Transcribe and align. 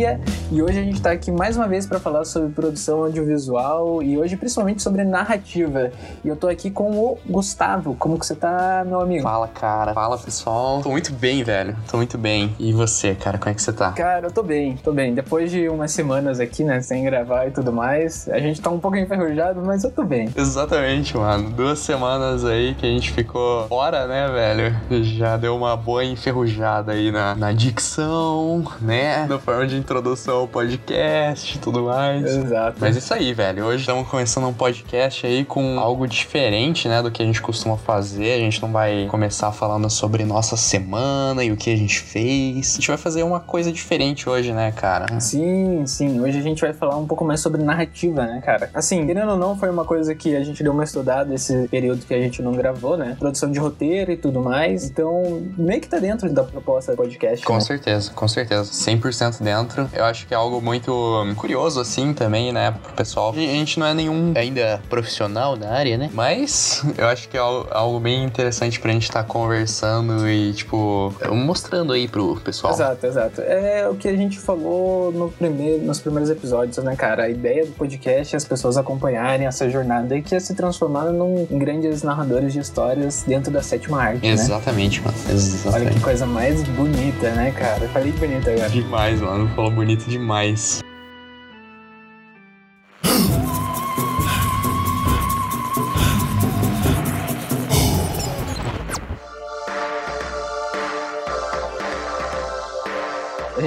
Luzia. 0.00 0.39
E 0.52 0.60
hoje 0.60 0.80
a 0.80 0.82
gente 0.82 0.96
está 0.96 1.12
aqui 1.12 1.30
mais 1.30 1.56
uma 1.56 1.68
vez 1.68 1.86
para 1.86 2.00
falar 2.00 2.24
sobre 2.24 2.48
produção 2.48 3.04
audiovisual 3.04 4.02
e 4.02 4.18
hoje 4.18 4.36
principalmente 4.36 4.82
sobre 4.82 5.04
narrativa. 5.04 5.92
E 6.24 6.28
eu 6.28 6.34
tô 6.34 6.48
aqui 6.48 6.72
com 6.72 6.90
o 6.90 7.18
Gustavo. 7.24 7.94
Como 7.94 8.18
que 8.18 8.26
você 8.26 8.34
tá, 8.34 8.82
meu 8.84 9.00
amigo? 9.00 9.22
Fala, 9.22 9.46
cara. 9.46 9.94
Fala, 9.94 10.18
pessoal. 10.18 10.82
Tô 10.82 10.90
muito 10.90 11.12
bem, 11.12 11.44
velho. 11.44 11.76
Tô 11.88 11.98
muito 11.98 12.18
bem. 12.18 12.52
E 12.58 12.72
você, 12.72 13.14
cara, 13.14 13.38
como 13.38 13.52
é 13.52 13.54
que 13.54 13.62
você 13.62 13.72
tá? 13.72 13.92
Cara, 13.92 14.26
eu 14.26 14.32
tô 14.32 14.42
bem, 14.42 14.76
tô 14.82 14.92
bem. 14.92 15.14
Depois 15.14 15.52
de 15.52 15.68
umas 15.68 15.92
semanas 15.92 16.40
aqui, 16.40 16.64
né, 16.64 16.80
sem 16.80 17.04
gravar 17.04 17.46
e 17.46 17.52
tudo 17.52 17.72
mais, 17.72 18.28
a 18.28 18.40
gente 18.40 18.60
tá 18.60 18.70
um 18.70 18.80
pouco 18.80 18.96
enferrujado, 18.96 19.62
mas 19.64 19.84
eu 19.84 19.90
tô 19.92 20.02
bem. 20.02 20.30
Exatamente, 20.36 21.16
mano. 21.16 21.50
Duas 21.50 21.78
semanas 21.78 22.44
aí 22.44 22.74
que 22.74 22.84
a 22.84 22.90
gente 22.90 23.12
ficou 23.12 23.68
fora, 23.68 24.08
né, 24.08 24.26
velho? 24.26 25.04
Já 25.04 25.36
deu 25.36 25.54
uma 25.54 25.76
boa 25.76 26.04
enferrujada 26.04 26.90
aí 26.90 27.12
na, 27.12 27.36
na 27.36 27.52
dicção, 27.52 28.64
né? 28.80 29.26
Na 29.28 29.38
forma 29.38 29.64
de 29.64 29.76
introdução 29.76 30.39
ao 30.40 30.48
podcast 30.48 31.56
e 31.56 31.60
tudo 31.60 31.84
mais. 31.84 32.24
Exato. 32.24 32.78
Mas 32.80 32.96
isso 32.96 33.12
aí, 33.12 33.34
velho. 33.34 33.66
Hoje 33.66 33.80
estamos 33.80 34.08
começando 34.08 34.46
um 34.46 34.52
podcast 34.52 35.26
aí 35.26 35.44
com 35.44 35.78
algo 35.78 36.06
diferente, 36.08 36.88
né, 36.88 37.02
do 37.02 37.10
que 37.10 37.22
a 37.22 37.26
gente 37.26 37.42
costuma 37.42 37.76
fazer. 37.76 38.32
A 38.32 38.38
gente 38.38 38.60
não 38.62 38.72
vai 38.72 39.06
começar 39.10 39.52
falando 39.52 39.88
sobre 39.90 40.24
nossa 40.24 40.56
semana 40.56 41.44
e 41.44 41.52
o 41.52 41.56
que 41.56 41.70
a 41.70 41.76
gente 41.76 42.00
fez. 42.00 42.72
A 42.72 42.74
gente 42.76 42.88
vai 42.88 42.96
fazer 42.96 43.22
uma 43.22 43.38
coisa 43.38 43.70
diferente 43.70 44.28
hoje, 44.28 44.52
né, 44.52 44.72
cara? 44.72 45.20
Sim, 45.20 45.84
sim. 45.86 46.20
Hoje 46.20 46.38
a 46.38 46.42
gente 46.42 46.60
vai 46.62 46.72
falar 46.72 46.96
um 46.96 47.06
pouco 47.06 47.24
mais 47.24 47.40
sobre 47.40 47.62
narrativa, 47.62 48.24
né, 48.24 48.40
cara? 48.42 48.70
Assim, 48.72 49.06
querendo 49.06 49.32
ou 49.32 49.36
não, 49.36 49.58
foi 49.58 49.68
uma 49.68 49.84
coisa 49.84 50.14
que 50.14 50.34
a 50.34 50.42
gente 50.42 50.62
deu 50.62 50.72
uma 50.72 50.84
estudada 50.84 51.34
esse 51.34 51.68
período 51.68 52.06
que 52.06 52.14
a 52.14 52.20
gente 52.20 52.40
não 52.40 52.52
gravou, 52.52 52.96
né? 52.96 53.16
Produção 53.18 53.50
de 53.50 53.58
roteiro 53.58 54.10
e 54.10 54.16
tudo 54.16 54.40
mais. 54.40 54.84
Então, 54.84 55.42
meio 55.58 55.80
que 55.80 55.88
tá 55.88 55.98
dentro 55.98 56.32
da 56.32 56.44
proposta 56.44 56.92
do 56.92 56.96
podcast. 56.96 57.44
Com 57.44 57.54
né? 57.54 57.60
certeza, 57.60 58.10
com 58.12 58.26
certeza. 58.26 58.70
100% 58.70 59.42
dentro. 59.42 59.88
Eu 59.92 60.04
acho 60.04 60.26
que 60.30 60.34
é 60.34 60.36
algo 60.36 60.62
muito 60.62 61.26
curioso, 61.34 61.80
assim, 61.80 62.14
também, 62.14 62.52
né, 62.52 62.72
pro 62.84 62.92
pessoal. 62.92 63.30
A 63.32 63.34
gente 63.34 63.80
não 63.80 63.86
é 63.88 63.92
nenhum 63.92 64.32
ainda 64.36 64.80
profissional 64.88 65.56
da 65.56 65.72
área, 65.72 65.98
né? 65.98 66.08
Mas 66.14 66.84
eu 66.96 67.08
acho 67.08 67.28
que 67.28 67.36
é 67.36 67.40
al- 67.40 67.66
algo 67.68 67.98
bem 67.98 68.22
interessante 68.22 68.78
pra 68.78 68.92
gente 68.92 69.02
estar 69.02 69.24
conversando 69.24 70.28
e, 70.30 70.52
tipo, 70.52 71.12
mostrando 71.32 71.92
aí 71.92 72.06
pro 72.06 72.36
pessoal. 72.36 72.72
Exato, 72.72 73.04
exato. 73.06 73.40
É 73.40 73.88
o 73.88 73.96
que 73.96 74.06
a 74.06 74.14
gente 74.16 74.38
falou 74.38 75.10
no 75.10 75.30
primeiro, 75.32 75.82
nos 75.84 75.98
primeiros 75.98 76.30
episódios, 76.30 76.76
né, 76.78 76.94
cara? 76.94 77.24
A 77.24 77.28
ideia 77.28 77.66
do 77.66 77.72
podcast 77.72 78.32
é 78.32 78.36
as 78.36 78.44
pessoas 78.44 78.76
acompanharem 78.76 79.48
essa 79.48 79.68
jornada 79.68 80.16
e 80.16 80.22
que 80.22 80.36
é 80.36 80.38
se 80.38 80.54
transformar 80.54 81.06
num, 81.06 81.44
em 81.50 81.58
grandes 81.58 82.04
narradores 82.04 82.52
de 82.52 82.60
histórias 82.60 83.24
dentro 83.26 83.50
da 83.52 83.62
sétima 83.64 84.00
arte, 84.00 84.22
né? 84.24 84.28
Exatamente, 84.32 85.00
mano. 85.00 85.16
Olha 85.26 85.32
Exatamente. 85.34 85.94
que 85.94 86.00
coisa 86.00 86.24
mais 86.24 86.62
bonita, 86.62 87.30
né, 87.32 87.50
cara? 87.50 87.82
Eu 87.82 87.88
falei 87.88 88.12
bonita 88.12 88.48
agora. 88.52 88.68
Demais, 88.70 89.20
mano. 89.20 89.48
Falou 89.56 89.72
bonito 89.72 90.04
demais. 90.04 90.19
A 90.20 90.89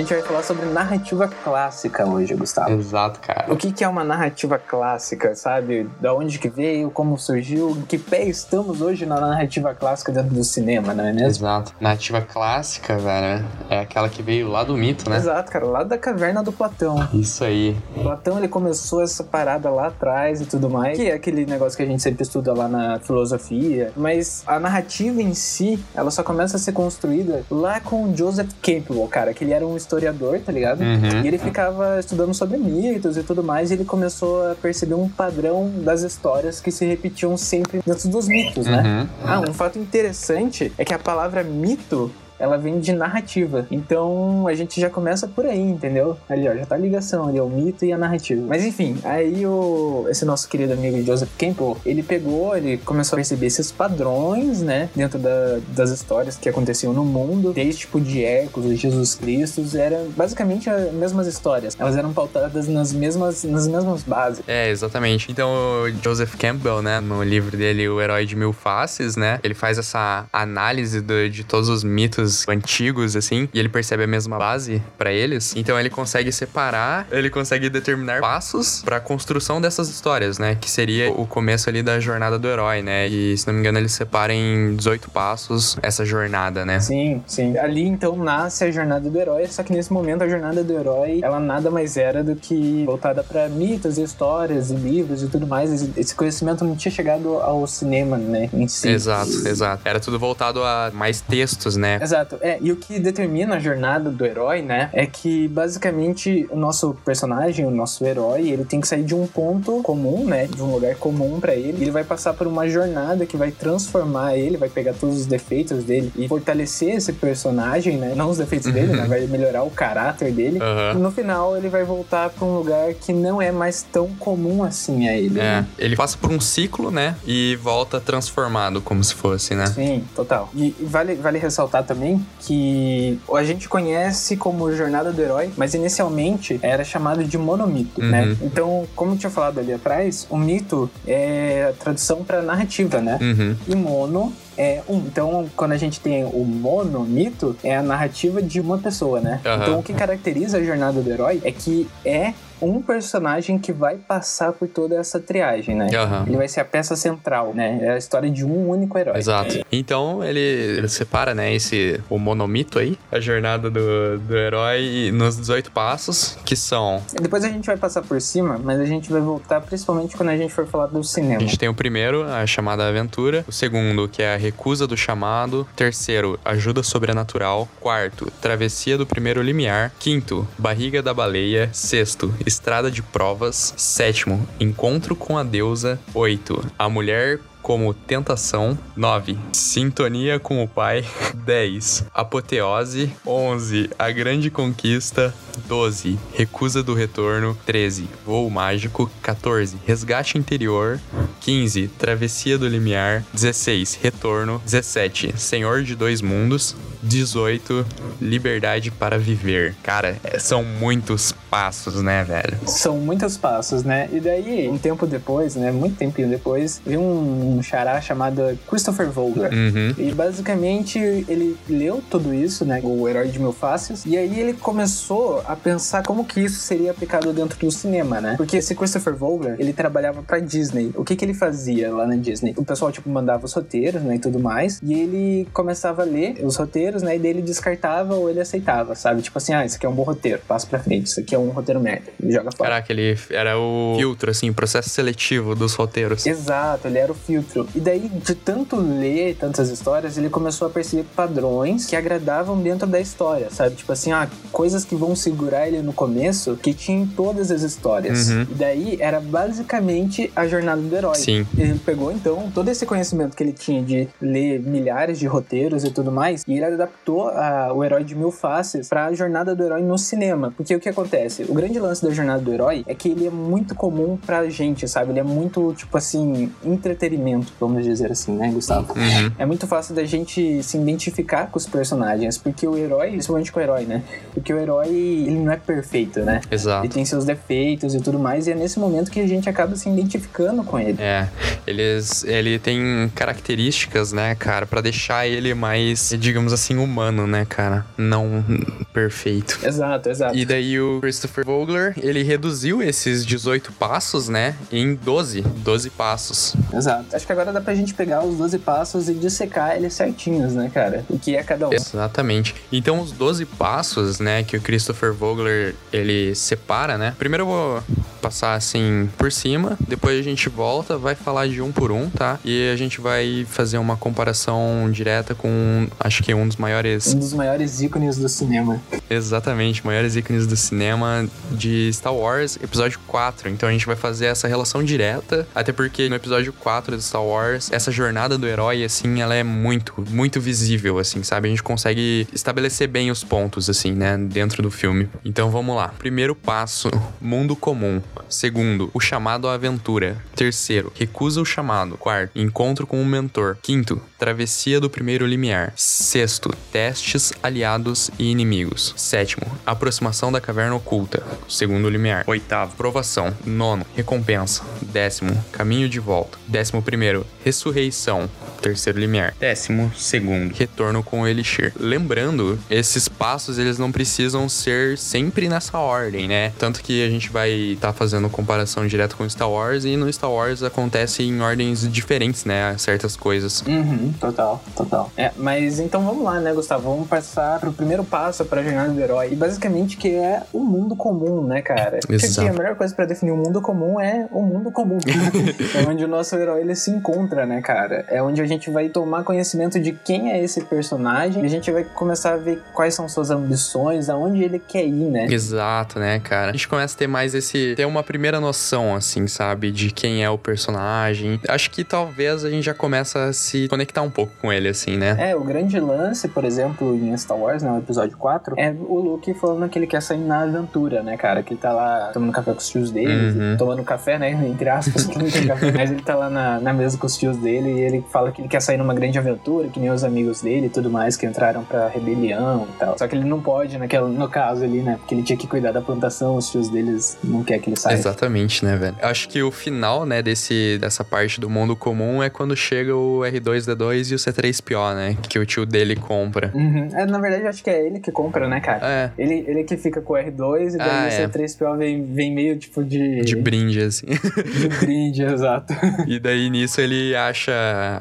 gente 0.04 0.14
vai 0.14 0.22
falar 0.22 0.44
sobre 0.44 0.66
narrativa 0.66 1.30
clássica 1.44 2.06
hoje, 2.06 2.36
Gustavo. 2.36 2.72
Exato, 2.72 3.20
cara. 3.22 3.52
O 3.52 3.56
que, 3.56 3.72
que 3.72 3.84
é 3.84 3.88
uma 3.88 4.04
narrativa 4.04 4.60
clássica, 4.60 5.34
sabe? 5.34 5.90
Da 6.00 6.14
onde 6.14 6.38
que 6.38 6.50
veio, 6.50 6.92
como 6.92 7.18
surgiu, 7.18 7.72
em 7.72 7.82
que 7.82 7.98
pé 7.98 8.26
estamos 8.26 8.82
hoje 8.82 9.06
na 9.06 9.20
narrativa 9.20 9.74
clássica 9.74 10.12
dentro 10.12 10.36
do 10.36 10.44
cinema, 10.44 10.94
não 10.94 11.06
é 11.06 11.14
mesmo? 11.14 11.28
Exato. 11.28 11.74
Narrativa 11.80 12.22
clássica, 12.22 12.98
velho, 12.98 13.46
é 13.70 13.80
aquela 13.80 14.10
que 14.10 14.22
veio 14.22 14.50
lá 14.50 14.64
do 14.64 14.76
mito, 14.76 15.10
né? 15.10 15.18
Exato, 15.18 15.52
cara, 15.52 15.66
lá 15.66 15.84
da 15.84 15.98
caverna 15.98 16.44
do 16.44 16.52
Platão. 16.52 17.08
Isso 17.14 17.44
aí. 17.44 17.76
Platão 18.02 18.38
ele 18.38 18.48
começou 18.48 19.02
essa 19.02 19.24
parada 19.24 19.70
lá 19.70 19.88
atrás 19.88 20.42
e 20.42 20.46
tudo 20.46 20.70
mais, 20.70 20.98
que 20.98 21.10
é 21.10 21.14
aquele 21.14 21.46
negócio 21.46 21.78
que 21.78 21.84
a 21.84 21.88
gente 21.88 22.04
sempre 22.04 22.24
estuda 22.24 22.54
lá 22.54 22.68
na 22.68 23.00
filosofia, 23.00 23.92
mas 23.96 24.44
a 24.46 24.60
narrativa 24.60 25.22
em 25.22 25.34
si, 25.34 25.80
ela 25.96 26.12
só 26.12 26.24
começa 26.24 26.58
a 26.58 26.60
ser 26.60 26.74
construída 26.74 27.44
lá 27.50 27.80
com 27.80 28.06
o 28.06 28.18
Joseph 28.18 28.52
Campbell, 28.62 29.08
cara, 29.08 29.34
que 29.34 29.44
ele 29.44 29.54
era 29.54 29.66
um 29.66 29.78
historiador, 29.78 29.93
tá 30.40 30.52
ligado? 30.52 30.82
Uhum. 30.82 31.22
E 31.24 31.28
ele 31.28 31.38
ficava 31.38 32.00
estudando 32.00 32.34
sobre 32.34 32.58
mitos 32.58 33.18
e 33.18 33.24
tudo 33.24 33.44
mais, 33.44 33.72
e 33.72 33.76
ele 33.76 33.86
começou 33.86 34.52
a 34.52 34.56
perceber 34.56 34.96
um 34.96 35.10
padrão 35.10 35.72
das 35.84 36.02
histórias 36.02 36.60
que 36.60 36.72
se 36.72 36.86
repetiam 36.86 37.36
sempre 37.38 37.82
dentro 37.86 38.10
dos 38.10 38.28
mitos, 38.28 38.66
né? 38.66 38.82
Uhum. 38.84 39.08
Ah, 39.26 39.40
um 39.42 39.54
fato 39.54 39.80
interessante 39.80 40.72
é 40.78 40.86
que 40.86 40.94
a 40.94 41.00
palavra 41.00 41.44
mito 41.44 42.12
ela 42.44 42.58
vem 42.58 42.80
de 42.80 42.92
narrativa. 42.92 43.66
Então 43.72 44.46
a 44.48 44.54
gente 44.54 44.80
já 44.82 44.90
começa 44.90 45.28
por 45.28 45.46
aí, 45.46 45.62
entendeu? 45.62 46.18
Ali, 46.30 46.48
ó, 46.50 46.54
já 46.54 46.66
tá 46.66 46.76
a 46.76 46.78
ligação 46.78 47.28
ali, 47.30 47.40
o 47.40 47.48
mito 47.50 47.86
e 47.86 47.94
a 47.94 47.98
narrativa. 47.98 48.44
Mas 48.48 48.66
enfim, 48.66 48.98
aí 49.04 49.46
o 49.48 50.06
esse 50.10 50.26
nosso 50.26 50.48
querido 50.50 50.74
amigo 50.74 51.02
Joseph 51.04 51.30
Campbell, 51.38 51.78
ele 51.86 52.04
pegou, 52.04 52.56
ele 52.58 52.78
começou 52.78 53.16
a 53.16 53.18
perceber 53.18 53.46
esses 53.46 53.72
padrões, 53.72 54.62
né, 54.62 54.90
dentro 54.96 55.18
da- 55.18 55.60
das 55.70 55.90
histórias 55.92 56.36
que 56.36 56.50
aconteciam 56.50 56.92
no 56.94 57.06
mundo, 57.06 57.54
desde 57.54 57.82
tipo 57.82 58.02
de 58.02 58.24
Hércules, 58.24 58.78
Jesus 58.80 59.16
Cristo, 59.16 59.64
eram 59.78 60.10
basicamente 60.16 60.70
as 60.70 60.92
mesmas 60.92 61.28
histórias. 61.28 61.76
Elas 61.80 61.96
eram 61.96 62.12
pautadas 62.14 62.68
nas 62.68 62.92
mesmas 62.92 63.44
nas 63.46 63.68
mesmas 63.68 64.04
bases. 64.04 64.44
É, 64.48 64.70
exatamente. 64.70 65.32
Então, 65.32 65.50
o 65.84 65.90
Joseph 66.04 66.36
Campbell, 66.36 66.82
né, 66.82 67.00
no 67.00 67.24
livro 67.24 67.56
dele, 67.56 67.88
O 67.88 68.02
Herói 68.02 68.26
de 68.26 68.36
Mil 68.36 68.52
Faces, 68.52 69.16
né, 69.16 69.40
ele 69.44 69.54
faz 69.54 69.78
essa 69.78 70.26
análise 70.34 71.00
do- 71.00 71.30
de 71.30 71.44
todos 71.44 71.70
os 71.70 71.84
mitos 71.84 72.33
antigos, 72.48 73.16
assim, 73.16 73.48
e 73.54 73.60
ele 73.60 73.70
percebe 73.70 74.04
a 74.04 74.08
mesma 74.08 74.38
base 74.38 74.82
pra 74.98 75.12
eles. 75.12 75.54
Então, 75.56 75.80
ele 75.80 75.90
consegue 75.90 76.32
separar, 76.32 77.08
ele 77.12 77.30
consegue 77.30 77.70
determinar 77.70 78.20
passos 78.22 78.82
pra 78.84 79.00
construção 79.00 79.60
dessas 79.62 79.90
histórias, 79.90 80.38
né, 80.40 80.56
que 80.60 80.70
seria 80.70 81.12
o 81.12 81.26
começo 81.26 81.70
ali 81.70 81.82
da 81.84 82.00
jornada 82.00 82.38
do 82.40 82.48
herói, 82.48 82.82
né, 82.82 83.08
e 83.08 83.38
se 83.38 83.46
não 83.48 83.54
me 83.54 83.60
engano, 83.60 83.78
ele 83.80 83.90
separa 83.90 84.34
em 84.34 84.76
18 84.76 85.10
passos 85.10 85.78
essa 85.82 86.06
jornada, 86.06 86.66
né. 86.66 86.80
Sim, 86.80 87.22
sim. 87.28 87.58
Ali 87.58 87.84
então 87.88 88.16
nasce 88.16 88.64
a 88.64 88.72
jornada 88.72 89.10
do 89.10 89.20
herói, 89.20 89.48
só 89.48 89.64
que 89.64 89.72
nesse 89.74 89.92
momento 89.92 90.24
a 90.24 90.28
jornada 90.30 90.64
do 90.64 90.74
herói, 90.74 91.20
ela 91.24 91.40
nada 91.40 91.70
mais 91.70 91.98
era 91.98 92.24
do 92.24 92.36
que 92.36 92.84
voltada 92.86 93.24
pra 93.24 93.48
mitos, 93.50 93.98
histórias 93.98 94.72
e 94.72 94.76
livros 94.76 95.24
e 95.24 95.28
tudo 95.28 95.48
mais. 95.48 95.72
Esse- 95.72 95.92
Esse 95.98 96.16
conhecimento 96.16 96.64
não 96.66 96.76
tinha 96.76 96.92
chegado 96.92 97.36
ao 97.40 97.66
cinema, 97.68 98.18
né, 98.18 98.50
em 98.54 98.68
si. 98.68 98.88
Exato, 98.90 99.32
exato. 99.48 99.82
Era 99.86 100.00
tudo 100.00 100.18
voltado 100.20 100.64
a 100.64 100.92
mais 100.94 101.22
textos, 101.22 101.76
né? 101.76 102.00
Exato. 102.02 102.13
É, 102.42 102.58
e 102.62 102.72
o 102.72 102.76
que 102.76 103.00
determina 103.00 103.56
a 103.56 103.60
jornada 103.60 104.10
do 104.10 104.26
herói, 104.26 104.62
né, 104.62 104.90
é 104.94 105.06
que 105.06 105.48
basicamente 105.48 106.48
o 106.50 106.56
nosso 106.56 106.96
personagem, 107.06 107.66
o 107.66 107.72
nosso 107.72 108.06
herói, 108.06 108.50
ele 108.50 108.66
tem 108.66 108.80
que 108.80 108.88
sair 108.88 109.04
de 109.04 109.16
um 109.16 109.26
ponto 109.28 109.82
comum, 109.82 110.26
né, 110.26 110.48
de 110.48 110.62
um 110.62 110.72
lugar 110.72 110.96
comum 110.96 111.40
pra 111.40 111.56
ele, 111.56 111.82
ele 111.82 111.92
vai 111.92 112.04
passar 112.04 112.34
por 112.34 112.48
uma 112.48 112.68
jornada 112.68 113.26
que 113.26 113.38
vai 113.38 113.52
transformar 113.52 114.38
ele, 114.38 114.58
vai 114.58 114.70
pegar 114.70 114.94
todos 114.94 115.22
os 115.22 115.26
defeitos 115.26 115.84
dele 115.84 116.12
e 116.16 116.28
fortalecer 116.28 116.96
esse 116.96 117.14
personagem, 117.14 117.98
né, 117.98 118.14
não 118.16 118.30
os 118.30 118.38
defeitos 118.38 118.72
dele, 118.72 118.94
né, 118.94 119.06
vai 119.08 119.22
melhorar 119.28 119.64
o 119.64 119.72
caráter 119.72 120.32
dele. 120.32 120.60
Aham. 120.62 120.94
E 120.96 121.02
no 121.02 121.12
final 121.12 121.58
ele 121.58 121.70
vai 121.70 121.84
voltar 121.84 122.30
pra 122.30 122.46
um 122.46 122.58
lugar 122.58 122.94
que 122.94 123.14
não 123.14 123.42
é 123.42 123.52
mais 123.52 123.84
tão 123.84 124.08
comum 124.16 124.64
assim 124.64 125.08
a 125.08 125.18
ele. 125.18 125.40
É, 125.40 125.62
né? 125.62 125.68
ele 125.78 125.96
passa 125.96 126.18
por 126.18 126.32
um 126.32 126.40
ciclo, 126.40 126.92
né? 126.92 127.16
E 127.26 127.58
volta 127.62 128.00
transformado, 128.00 128.82
como 128.82 129.04
se 129.04 129.16
fosse, 129.16 129.56
né? 129.56 129.68
Sim, 129.68 130.04
total. 130.16 130.50
E 130.54 130.76
vale, 130.82 131.16
vale 131.16 131.40
ressaltar 131.40 131.84
também 131.84 132.03
que 132.40 133.20
a 133.34 133.44
gente 133.44 133.68
conhece 133.70 134.36
como 134.38 134.72
Jornada 134.76 135.12
do 135.12 135.22
Herói, 135.22 135.52
mas 135.58 135.74
inicialmente 135.74 136.60
era 136.62 136.84
chamado 136.84 137.24
de 137.24 137.38
monomito, 137.38 138.02
Uhum. 138.02 138.10
né? 138.10 138.38
Então, 138.42 138.86
como 138.96 139.14
eu 139.14 139.18
tinha 139.18 139.30
falado 139.30 139.60
ali 139.60 139.74
atrás, 139.74 140.28
o 140.30 140.38
mito 140.38 140.90
é 141.08 141.68
a 141.70 141.74
tradução 141.74 142.24
para 142.24 142.42
narrativa, 142.42 143.00
né? 143.02 143.18
Uhum. 143.22 143.56
E 143.68 143.76
mono 143.76 144.34
é 144.58 144.82
um. 144.88 144.98
Então, 144.98 145.50
quando 145.56 145.72
a 145.72 145.78
gente 145.78 146.00
tem 146.00 146.24
o 146.24 146.44
monomito, 146.46 147.56
é 147.64 147.76
a 147.76 147.82
narrativa 147.82 148.42
de 148.42 148.60
uma 148.60 148.78
pessoa, 148.78 149.20
né? 149.20 149.40
Aham. 149.46 149.62
Então, 149.64 149.80
o 149.80 149.84
que 149.84 149.94
caracteriza 149.94 150.58
a 150.58 150.64
jornada 150.64 151.02
do 151.02 151.10
herói 151.12 151.42
é 151.44 151.52
que 151.52 151.88
é 152.06 152.34
um 152.64 152.82
personagem 152.82 153.60
que 153.60 153.72
vai 153.72 153.98
passar 153.98 154.54
por 154.54 154.68
toda 154.68 154.96
essa 154.96 155.20
triagem, 155.20 155.76
né? 155.76 155.90
Aham. 155.96 156.24
Ele 156.28 156.38
vai 156.38 156.48
ser 156.48 156.62
a 156.62 156.66
peça 156.66 156.96
central, 156.96 157.54
né? 157.54 157.80
É 157.82 157.92
a 157.92 157.98
história 157.98 158.30
de 158.30 158.46
um 158.46 158.70
único 158.70 158.98
herói. 158.98 159.18
Exato. 159.18 159.66
Então 159.72 160.24
ele, 160.24 160.40
ele 160.40 160.88
separa, 160.88 161.34
né, 161.36 161.54
esse 161.54 162.00
o 162.10 162.18
monomito 162.18 162.80
aí, 162.80 162.98
a 163.12 163.20
jornada 163.20 163.70
do, 163.70 164.18
do 164.20 164.38
herói 164.38 165.12
nos 165.14 165.38
18 165.38 165.72
passos, 165.72 166.38
que 166.46 166.56
são. 166.56 167.02
Depois 167.22 167.44
a 167.44 167.50
gente 167.50 167.66
vai 167.66 167.78
passar 167.78 168.02
por 168.02 168.20
cima, 168.22 168.60
mas 168.64 168.80
a 168.80 168.86
gente 168.86 169.12
vai 169.12 169.22
voltar 169.22 169.62
principalmente 169.62 170.16
quando 170.16 170.30
a 170.30 170.38
gente 170.38 170.54
for 170.54 170.66
falar 170.68 170.88
do 170.88 171.00
A 171.00 171.04
cinema. 171.04 171.40
gente 171.40 171.58
tem 171.58 171.70
o 171.70 171.74
primeiro, 171.74 172.24
a 172.24 172.46
chamada 172.46 172.88
aventura. 172.88 173.44
O 173.48 173.52
segundo, 173.52 174.08
que 174.08 174.22
é 174.22 174.34
a 174.34 174.38
recusa 174.38 174.88
do 174.88 174.96
chamado. 174.96 175.68
Terceiro, 175.76 176.40
ajuda 176.46 176.84
sobrenatural. 176.84 177.68
Quarto, 177.80 178.32
travessia 178.42 178.98
do 178.98 179.06
primeiro 179.06 179.42
limiar. 179.42 179.92
Quinto, 180.00 180.48
barriga 180.58 181.02
da 181.02 181.14
baleia. 181.14 181.70
Sexto, 181.74 182.34
estrada 182.54 182.90
de 182.90 183.02
provas. 183.02 183.74
Sétimo, 183.76 184.48
encontro 184.60 185.16
com 185.16 185.38
a 185.38 185.44
deusa. 185.44 186.00
Oito, 186.14 186.64
a 186.78 186.88
mulher 186.88 187.40
como 187.64 187.94
tentação. 187.94 188.78
9. 188.96 189.38
Sintonia 189.54 190.38
com 190.38 190.62
o 190.62 190.68
pai. 190.68 191.04
10. 191.46 192.06
Apoteose. 192.14 193.12
11. 193.26 193.90
A 193.98 194.12
grande 194.12 194.52
conquista. 194.52 195.34
12. 195.66 196.20
Recusa 196.34 196.84
do 196.84 196.94
retorno. 196.94 197.58
13. 197.66 198.08
Voo 198.26 198.50
mágico. 198.50 199.10
14. 199.22 199.78
Resgate 199.88 200.38
interior. 200.38 201.00
15. 201.40 201.88
Travessia 201.98 202.58
do 202.58 202.68
limiar. 202.68 203.24
16. 203.34 203.98
Retorno. 204.02 204.62
17. 204.66 205.34
Senhor 205.40 205.84
de 205.84 205.96
dois 205.96 206.22
mundos. 206.22 206.76
18. 207.02 207.86
Liberdade 208.22 208.92
para 208.92 209.18
viver. 209.18 209.76
Cara, 209.82 210.20
é, 210.24 210.38
são 210.38 210.64
muitos 210.64 211.34
passos, 211.54 212.02
né, 212.02 212.24
velho? 212.24 212.58
São 212.66 212.98
muitos 212.98 213.38
passos, 213.38 213.84
né? 213.84 214.10
E 214.12 214.20
daí, 214.20 214.68
um 214.68 214.78
tempo 214.80 215.06
depois, 215.06 215.56
né? 215.56 215.72
Muito 215.72 215.98
tempinho 215.98 216.28
depois, 216.28 216.82
um, 216.88 217.58
um 217.58 217.62
xará 217.62 218.02
chamado 218.02 218.58
Christopher 218.68 219.12
Vogler. 219.12 219.54
Uhum. 219.54 219.94
E 220.00 220.12
basicamente 220.12 220.98
ele 220.98 221.56
leu 221.70 222.02
tudo 222.10 222.34
isso, 222.34 222.66
né? 222.66 222.82
O 222.84 223.08
Herói 223.08 223.28
de 223.28 223.38
Mil 223.38 223.54
Faces. 223.54 224.04
E 224.04 224.18
aí 224.18 224.40
ele 224.40 224.54
começou 224.54 225.44
a 225.46 225.56
pensar 225.56 226.02
como 226.02 226.26
que 226.26 226.40
isso 226.40 226.60
seria 226.60 226.90
aplicado 226.90 227.32
dentro 227.32 227.60
do 227.60 227.70
cinema, 227.70 228.20
né? 228.20 228.34
Porque 228.36 228.58
esse 228.58 228.74
Christopher 228.74 229.14
Vogler, 229.16 229.56
ele 229.60 229.74
trabalhava 229.74 230.24
pra 230.24 230.40
Disney. 230.40 230.92
O 230.96 231.04
que 231.04 231.16
que 231.16 231.24
ele 231.24 231.36
fazia 231.36 231.94
lá 231.94 232.08
na 232.08 232.16
Disney? 232.16 232.56
O 232.58 232.66
pessoal, 232.66 232.92
tipo, 232.92 233.08
mandava 233.12 233.46
os 233.46 233.54
roteiros, 233.54 234.02
né? 234.02 234.16
E 234.16 234.20
tudo 234.20 234.40
mais. 234.40 234.80
E 234.82 234.92
ele 234.92 235.48
começava 235.54 236.02
a 236.02 236.06
ler 236.06 236.44
os 236.44 236.56
roteiros, 236.56 237.04
né? 237.04 237.16
E 237.16 237.20
daí 237.20 237.30
ele 237.30 237.44
descartava 237.44 238.16
ou 238.16 238.28
ele 238.28 238.40
aceitava, 238.40 238.96
sabe? 238.96 239.22
Tipo 239.22 239.38
assim, 239.38 239.54
ah, 239.54 239.64
isso 239.64 239.76
aqui 239.76 239.86
é 239.86 239.90
um 239.90 239.94
bom 239.94 240.02
roteiro, 240.02 240.42
passa 240.48 240.66
pra 240.66 240.80
frente. 240.80 241.06
Isso 241.06 241.20
aqui 241.20 241.36
é 241.36 241.43
um 241.43 241.43
roteiro 241.52 241.80
merda. 241.80 242.12
Ele 242.22 242.32
joga 242.34 242.52
fora. 242.52 242.70
Caraca, 242.70 242.92
ele 242.92 243.18
era 243.30 243.58
o 243.58 243.96
filtro, 243.98 244.30
assim, 244.32 244.50
o 244.50 244.54
processo 244.54 244.90
seletivo 244.90 245.56
dos 245.56 245.74
roteiros. 245.74 246.26
Exato, 246.26 246.88
ele 246.88 246.98
era 246.98 247.12
o 247.12 247.16
filtro. 247.16 247.68
E 247.76 247.80
daí, 247.80 248.10
de 248.10 248.36
tanto 248.36 248.76
ler 248.76 249.36
tantas 249.36 249.70
histórias, 249.70 250.18
ele 250.18 250.30
começou 250.30 250.68
a 250.68 250.72
perceber 250.72 251.06
padrões 251.16 251.86
que 251.86 251.96
agradavam 251.96 252.58
dentro 252.62 252.88
da 252.88 253.00
história, 253.00 253.50
sabe? 253.50 253.76
Tipo 253.76 253.92
assim, 253.92 254.12
ah, 254.12 254.28
coisas 254.52 254.84
que 254.86 254.96
vão 254.96 255.16
segurar 255.16 255.68
ele 255.68 255.82
no 255.82 255.94
começo, 255.94 256.56
que 256.62 256.74
tinha 256.74 257.00
em 257.02 257.08
todas 257.08 257.52
as 257.52 257.62
histórias. 257.62 258.30
Uhum. 258.30 258.42
E 258.52 258.54
daí, 258.56 258.98
era 259.00 259.20
basicamente 259.20 260.32
a 260.36 260.48
jornada 260.48 260.82
do 260.82 260.96
herói. 260.96 261.16
Sim. 261.16 261.46
Ele 261.58 261.80
pegou, 261.80 262.12
então, 262.12 262.52
todo 262.54 262.70
esse 262.70 262.86
conhecimento 262.86 263.36
que 263.36 263.44
ele 263.44 263.54
tinha 263.54 263.82
de 263.82 264.08
ler 264.22 264.60
milhares 264.60 265.18
de 265.20 265.26
roteiros 265.28 265.84
e 265.84 265.92
tudo 265.92 266.12
mais, 266.12 266.44
e 266.48 266.54
ele 266.54 266.66
adaptou 266.66 267.30
a- 267.30 267.72
o 267.74 267.84
Herói 267.84 268.04
de 268.04 268.16
Mil 268.16 268.32
Faces 268.32 268.88
pra 268.90 269.12
jornada 269.14 269.56
do 269.56 269.64
herói 269.64 269.82
no 269.82 269.98
cinema. 269.98 270.54
Porque 270.56 270.76
o 270.76 270.80
que 270.80 270.90
acontece? 270.90 271.33
O 271.48 271.54
grande 271.54 271.80
lance 271.80 272.04
da 272.04 272.12
jornada 272.12 272.42
do 272.42 272.54
herói 272.54 272.84
é 272.88 272.94
que 272.94 273.10
ele 273.10 273.28
é 273.28 273.30
muito 273.30 273.76
comum 273.76 274.18
pra 274.18 274.48
gente, 274.50 274.88
sabe? 274.88 275.12
Ele 275.12 275.20
é 275.20 275.24
muito, 275.24 275.74
tipo 275.76 275.98
assim, 275.98 276.52
entretenimento, 276.64 277.52
vamos 277.60 277.84
dizer 277.84 278.12
assim, 278.12 278.34
né, 278.34 278.50
Gustavo? 278.52 278.94
Uhum. 278.94 279.32
É 279.38 279.46
muito 279.46 279.66
fácil 279.68 279.96
da 279.96 280.04
gente 280.06 280.62
se 280.64 280.78
identificar 280.78 281.48
com 281.48 281.58
os 281.58 281.66
personagens, 281.66 282.38
porque 282.38 282.68
o 282.68 282.78
herói, 282.78 283.12
principalmente 283.12 283.52
com 283.52 283.60
o 283.60 283.64
herói, 283.64 283.86
né? 283.86 284.04
Porque 284.34 284.54
o 284.54 284.58
herói, 284.58 284.90
ele 284.90 285.40
não 285.40 285.52
é 285.52 285.58
perfeito, 285.58 286.20
né? 286.22 286.42
Exato. 286.52 286.86
Ele 286.86 286.94
tem 286.94 287.06
seus 287.06 287.26
defeitos 287.26 287.96
e 287.96 288.02
tudo 288.02 288.20
mais, 288.20 288.48
e 288.48 288.52
é 288.52 288.56
nesse 288.56 288.80
momento 288.80 289.10
que 289.12 289.20
a 289.20 289.28
gente 289.28 289.50
acaba 289.50 289.76
se 289.76 289.90
identificando 289.90 290.64
com 290.64 290.80
ele. 290.80 290.98
É, 291.00 291.28
eles, 291.66 292.24
ele 292.24 292.60
tem 292.60 293.12
características, 293.16 294.12
né, 294.12 294.36
cara, 294.36 294.66
pra 294.66 294.82
deixar 294.82 295.28
ele 295.28 295.54
mais, 295.54 296.14
digamos 296.20 296.54
assim, 296.54 296.78
humano, 296.78 297.26
né, 297.26 297.46
cara, 297.48 297.86
não 297.98 298.44
perfeito. 298.92 299.60
Exato, 299.64 300.10
exato. 300.10 300.36
E 300.36 300.46
daí 300.46 300.80
o 300.80 301.00
Christopher 301.24 301.46
Vogler, 301.46 301.94
ele 301.98 302.22
reduziu 302.24 302.82
esses 302.82 303.26
18 303.26 303.72
passos, 303.74 304.28
né, 304.28 304.56
em 304.72 304.96
12, 304.96 305.42
12 305.42 305.90
passos. 305.92 306.54
Exato. 306.74 307.16
Acho 307.16 307.26
que 307.26 307.32
agora 307.32 307.54
dá 307.54 307.62
pra 307.62 307.74
gente 307.74 307.94
pegar 307.94 308.24
os 308.24 308.38
12 308.38 308.60
passos 308.60 309.08
e 309.08 309.14
dissecar 309.14 309.76
eles 309.76 309.94
certinhos, 309.94 310.54
né, 310.54 310.70
cara? 310.74 311.06
O 311.10 311.18
que 311.18 311.36
é 311.36 311.44
cada 311.44 311.70
um. 311.70 311.74
Exatamente. 311.74 312.56
Então 312.72 313.00
os 313.00 313.12
12 313.12 313.46
passos, 313.46 314.20
né, 314.20 314.44
que 314.44 314.58
o 314.58 314.62
Christopher 314.62 315.14
Vogler, 315.14 315.76
ele 315.92 316.36
separa, 316.36 316.98
né? 316.98 317.14
Primeiro 317.18 317.44
eu 317.44 317.48
vou 317.48 317.84
passar 318.22 318.54
assim 318.54 319.10
por 319.18 319.32
cima, 319.32 319.78
depois 319.86 320.18
a 320.18 320.24
gente 320.24 320.48
volta, 320.48 320.98
vai 320.98 321.14
falar 321.14 321.48
de 321.48 321.62
um 321.62 321.74
por 321.74 321.92
um, 321.92 322.10
tá? 322.10 322.40
E 322.46 322.72
a 322.72 322.76
gente 322.78 323.02
vai 323.02 323.46
fazer 323.50 323.78
uma 323.78 323.98
comparação 323.98 324.90
direta 324.90 325.36
com, 325.36 325.88
acho 326.00 326.24
que 326.24 326.34
um 326.34 326.48
dos 326.48 326.56
maiores 326.56 327.14
Um 327.14 327.20
dos 327.20 327.34
maiores 327.34 327.82
ícones 327.82 328.18
do 328.18 328.30
cinema. 328.30 328.82
Exatamente, 329.10 329.86
maiores 329.86 330.16
ícones 330.16 330.48
do 330.48 330.56
cinema 330.56 331.03
de 331.52 331.92
Star 331.94 332.14
Wars, 332.14 332.58
episódio 332.62 333.00
4. 333.08 333.50
Então 333.50 333.70
a 333.70 333.72
gente 333.72 333.86
vai 333.86 333.96
fazer 333.96 334.28
essa 334.28 334.48
relação 334.48 334.84
direta, 334.84 335.48
até 335.54 335.72
porque 335.72 336.10
no 336.10 336.16
episódio 336.16 336.54
4 336.54 336.98
de 336.98 337.04
Star 337.04 337.24
Wars, 337.24 337.72
essa 337.72 337.92
jornada 337.92 338.38
do 338.38 338.48
herói, 338.48 338.84
assim, 338.84 339.22
ela 339.22 339.36
é 339.36 339.44
muito, 339.44 340.06
muito 340.10 340.40
visível, 340.40 341.00
assim, 341.00 341.24
sabe? 341.24 341.48
A 341.48 341.52
gente 341.52 341.64
consegue 341.64 342.28
estabelecer 342.34 342.88
bem 342.88 343.12
os 343.12 343.24
pontos, 343.24 343.70
assim, 343.70 343.92
né, 343.92 344.18
dentro 344.18 344.62
do 344.62 344.72
filme. 344.72 345.10
Então 345.24 345.50
vamos 345.50 345.76
lá. 345.76 345.90
Primeiro 346.00 346.36
passo, 346.36 346.90
mundo 347.22 347.56
comum. 347.56 348.02
Segundo, 348.30 348.90
o 348.94 349.00
chamado 349.00 349.48
à 349.48 349.54
aventura. 349.54 350.18
Terceiro, 350.44 350.92
recusa 350.94 351.40
o 351.40 351.46
chamado. 351.46 351.96
Quarto, 351.98 352.38
encontro 352.38 352.86
com 352.86 353.02
o 353.02 353.06
mentor. 353.06 353.56
Quinto, 353.62 354.02
travessia 354.20 354.78
do 354.78 354.90
primeiro 354.90 355.26
limiar. 355.26 355.72
Sexto, 355.74 356.54
testes, 356.70 357.32
aliados 357.42 358.12
e 358.20 358.30
inimigos. 358.30 358.94
Sétimo, 358.98 359.46
aproximação 359.66 360.34
da 360.34 360.42
caverna 360.42 360.76
oculta. 360.76 361.24
Segundo 361.48 361.90
limiar. 361.90 362.26
Oitavo, 362.28 362.76
provação. 362.76 363.34
Nono, 363.46 363.86
recompensa. 363.96 364.66
Décimo, 364.82 365.34
caminho 365.54 365.88
de 365.88 366.02
volta. 366.02 366.38
Décimo 366.46 366.82
primeiro, 366.82 367.26
ressurreição. 367.46 368.30
Terceiro 368.62 369.00
limiar. 369.00 369.34
Décimo 369.40 369.92
segundo, 369.94 370.54
retorno 370.54 371.04
com 371.04 371.22
o 371.22 371.28
Elixir. 371.28 371.74
Lembrando, 371.78 372.58
esses 372.70 373.10
passos 373.10 373.58
eles 373.58 373.78
não 373.78 373.92
precisam 373.92 374.48
ser 374.48 374.98
sempre 374.98 375.50
nessa 375.50 375.78
ordem, 375.78 376.30
né? 376.30 376.54
Tanto 376.58 376.82
que 376.82 377.06
a 377.06 377.10
gente 377.10 377.30
vai 377.30 377.52
estar 377.52 377.92
fazendo 377.92 378.30
comparação 378.30 378.88
direto 378.88 379.18
com 379.18 379.28
Star 379.28 379.50
Wars 379.50 379.84
e 379.84 379.98
no 379.98 380.12
Star 380.12 380.32
Wars 380.34 380.64
acontece 380.64 381.24
em 381.24 381.42
ordens 381.42 381.90
diferentes, 381.92 382.46
né? 382.46 382.76
Certas 382.78 383.16
coisas. 383.16 383.62
Uhum, 383.62 384.14
total, 384.20 384.62
total. 384.76 385.12
É, 385.18 385.32
mas 385.38 385.80
então 385.80 386.04
vamos 386.06 386.24
lá, 386.24 386.40
né, 386.40 386.54
Gustavo? 386.54 386.90
Vamos 386.90 387.08
passar 387.08 387.60
pro 387.60 387.72
primeiro 387.72 388.04
passo 388.04 388.46
pra 388.46 388.64
jornada 388.64 388.92
do 388.92 389.00
herói. 389.00 389.30
E 389.32 389.36
basicamente 389.36 389.98
que 389.98 390.14
é 390.16 390.44
o 390.52 390.60
mundo 390.60 390.96
comum, 390.96 391.44
né, 391.44 391.62
cara? 391.62 392.00
Porque 392.00 392.26
Exato. 392.26 392.48
aqui 392.48 392.50
a 392.50 392.60
melhor 392.60 392.76
coisa 392.76 392.94
pra 392.94 393.06
definir 393.06 393.32
o 393.32 393.38
mundo 393.38 393.62
comum 393.62 394.00
é 394.00 394.28
o 394.32 394.42
mundo 394.42 394.72
comum. 394.72 395.00
é 395.76 395.90
onde 395.90 396.06
o 396.06 396.08
nosso 396.08 396.36
herói 396.36 396.62
ele 396.62 396.76
se 396.76 396.92
encontra, 396.92 397.46
né, 397.46 397.62
cara? 397.62 398.06
É 398.08 398.22
onde 398.22 398.42
a 398.42 398.46
gente 398.46 398.70
vai 398.70 398.90
tomar 398.90 399.24
conhecimento 399.24 399.80
de 399.80 399.92
quem 399.92 400.32
é 400.32 400.44
esse 400.44 400.62
personagem 400.66 401.44
e 401.44 401.46
a 401.46 401.50
gente 401.50 401.72
vai 401.72 401.84
começar 401.84 402.34
a 402.34 402.38
ver 402.38 402.62
quais 402.74 402.94
são 402.94 403.08
suas 403.08 403.32
ambições, 403.32 404.10
aonde 404.10 404.44
ele 404.44 404.60
quer 404.60 404.86
ir, 404.86 405.10
né? 405.10 405.26
Exato, 405.30 406.00
né, 406.00 406.20
cara? 406.20 406.50
A 406.50 406.52
gente 406.52 406.68
começa 406.68 406.96
a 406.96 406.98
ter 406.98 407.08
mais 407.08 407.34
esse. 407.34 407.74
ter 407.76 407.86
uma 407.86 408.04
primeira 408.04 408.40
noção, 408.40 408.96
assim, 408.96 409.28
sabe? 409.28 409.72
De 409.72 409.92
quem 409.92 410.13
é 410.22 410.30
o 410.30 410.38
personagem. 410.38 411.40
Acho 411.48 411.72
que 411.72 411.84
talvez 411.84 412.44
a 412.44 412.50
gente 412.50 412.64
já 412.64 412.74
começa 412.74 413.26
a 413.26 413.34
se 413.34 413.68
conectar 413.68 414.02
um 414.02 414.10
pouco 414.10 414.34
com 414.42 414.52
ele, 414.52 414.68
assim, 414.68 414.98
né? 414.98 415.16
É, 415.20 415.36
o 415.36 415.42
grande 415.44 415.80
lance, 415.80 416.28
por 416.28 416.44
exemplo, 416.44 416.96
em 416.96 417.16
Star 417.18 417.38
Wars, 417.38 417.64
né, 417.64 417.70
no 417.72 417.78
episódio 417.80 418.18
4, 418.18 418.56
é 418.58 418.72
o 418.72 419.00
Luke 419.00 419.34
falando 419.36 419.68
que 419.70 419.80
ele 419.80 419.88
quer 419.88 420.02
sair 420.02 420.18
na 420.20 420.42
aventura, 420.44 421.02
né, 421.02 421.16
cara? 421.18 421.42
Que 421.42 421.54
ele 421.54 421.60
tá 421.60 421.72
lá 421.72 422.12
tomando 422.14 422.32
café 422.32 422.52
com 422.52 422.58
os 422.60 422.70
tios 422.70 422.92
dele, 422.92 423.14
Uhum. 423.14 423.58
tomando 423.58 423.84
café, 423.84 424.20
né, 424.20 424.32
entre 424.32 424.70
aspas, 424.70 425.06
que 425.06 425.18
não 425.18 425.30
tem 425.30 425.48
café, 425.48 425.72
mas 425.72 425.92
ele 425.92 426.02
tá 426.02 426.16
lá 426.16 426.30
na, 426.30 426.60
na 426.60 426.74
mesa 426.74 426.98
com 426.98 427.08
os 427.08 427.18
tios 427.18 427.38
dele 427.38 427.70
e 427.74 427.80
ele 427.82 428.04
fala 428.12 428.32
que 428.32 428.42
ele 428.42 428.48
quer 428.50 428.62
sair 428.62 428.78
numa 428.78 428.94
grande 428.94 429.18
aventura, 429.18 429.68
que 429.70 429.80
nem 429.80 429.90
os 429.90 430.04
amigos 430.04 430.42
dele 430.42 430.68
e 430.68 430.70
tudo 430.70 430.90
mais, 430.90 431.16
que 431.16 431.26
entraram 431.26 431.64
pra 431.64 431.88
rebelião 431.88 432.68
e 432.70 432.78
tal. 432.78 432.98
Só 432.98 433.08
que 433.08 433.16
ele 433.16 433.26
não 433.26 433.40
pode, 433.42 433.78
naquela, 433.78 434.08
no 434.08 434.28
caso 434.28 434.64
ali, 434.64 434.82
né, 434.82 434.96
porque 434.98 435.16
ele 435.16 435.24
tinha 435.24 435.38
que 435.38 435.48
cuidar 435.48 435.72
da 435.72 435.82
plantação, 435.82 436.36
os 436.36 436.50
tios 436.50 436.70
deles 436.70 437.18
não 437.24 437.44
quer 437.44 437.60
que 437.60 437.70
ele 437.70 437.78
saia. 437.80 437.94
Exatamente, 437.96 438.64
né, 438.66 438.76
velho? 438.76 438.96
Acho 439.02 439.28
que 439.30 439.42
o 439.42 439.52
final, 439.52 440.03
né, 440.06 440.22
desse, 440.22 440.78
dessa 440.80 441.04
parte 441.04 441.40
do 441.40 441.50
mundo 441.50 441.76
comum 441.76 442.22
é 442.22 442.30
quando 442.30 442.56
chega 442.56 442.96
o 442.96 443.20
R2D2 443.20 444.12
e 444.12 444.16
o 444.16 444.18
C3PO, 444.18 444.96
né? 444.96 445.18
Que 445.30 445.40
o 445.40 445.46
tio 445.46 445.66
dele 445.66 445.96
compra. 445.96 446.52
Uhum. 446.54 446.90
É, 446.94 447.06
na 447.06 447.20
verdade, 447.20 447.44
eu 447.44 447.50
acho 447.50 447.64
que 447.64 447.70
é 447.70 447.86
ele 447.86 448.00
que 448.00 448.12
compra, 448.12 448.48
né, 448.48 448.60
cara? 448.60 448.86
É, 448.86 449.12
Ele, 449.18 449.44
ele 449.48 449.64
que 449.64 449.78
fica 449.78 450.02
com 450.02 450.14
o 450.14 450.16
R2 450.18 450.76
e 450.76 450.78
daí 450.78 450.90
Ah, 450.90 451.04
o 451.06 451.08
é. 451.08 451.28
C3PO 451.28 451.78
vem, 451.78 452.06
vem 452.06 452.34
meio 452.34 452.58
tipo 452.58 452.84
de. 452.84 453.22
de 453.22 453.36
brinde, 453.36 453.82
assim. 453.82 454.08
de 454.08 454.68
brinde, 454.80 455.24
exato. 455.26 455.74
E 456.08 456.20
daí 456.20 456.50
nisso 456.50 456.82
ele 456.82 457.16
acha 457.16 457.54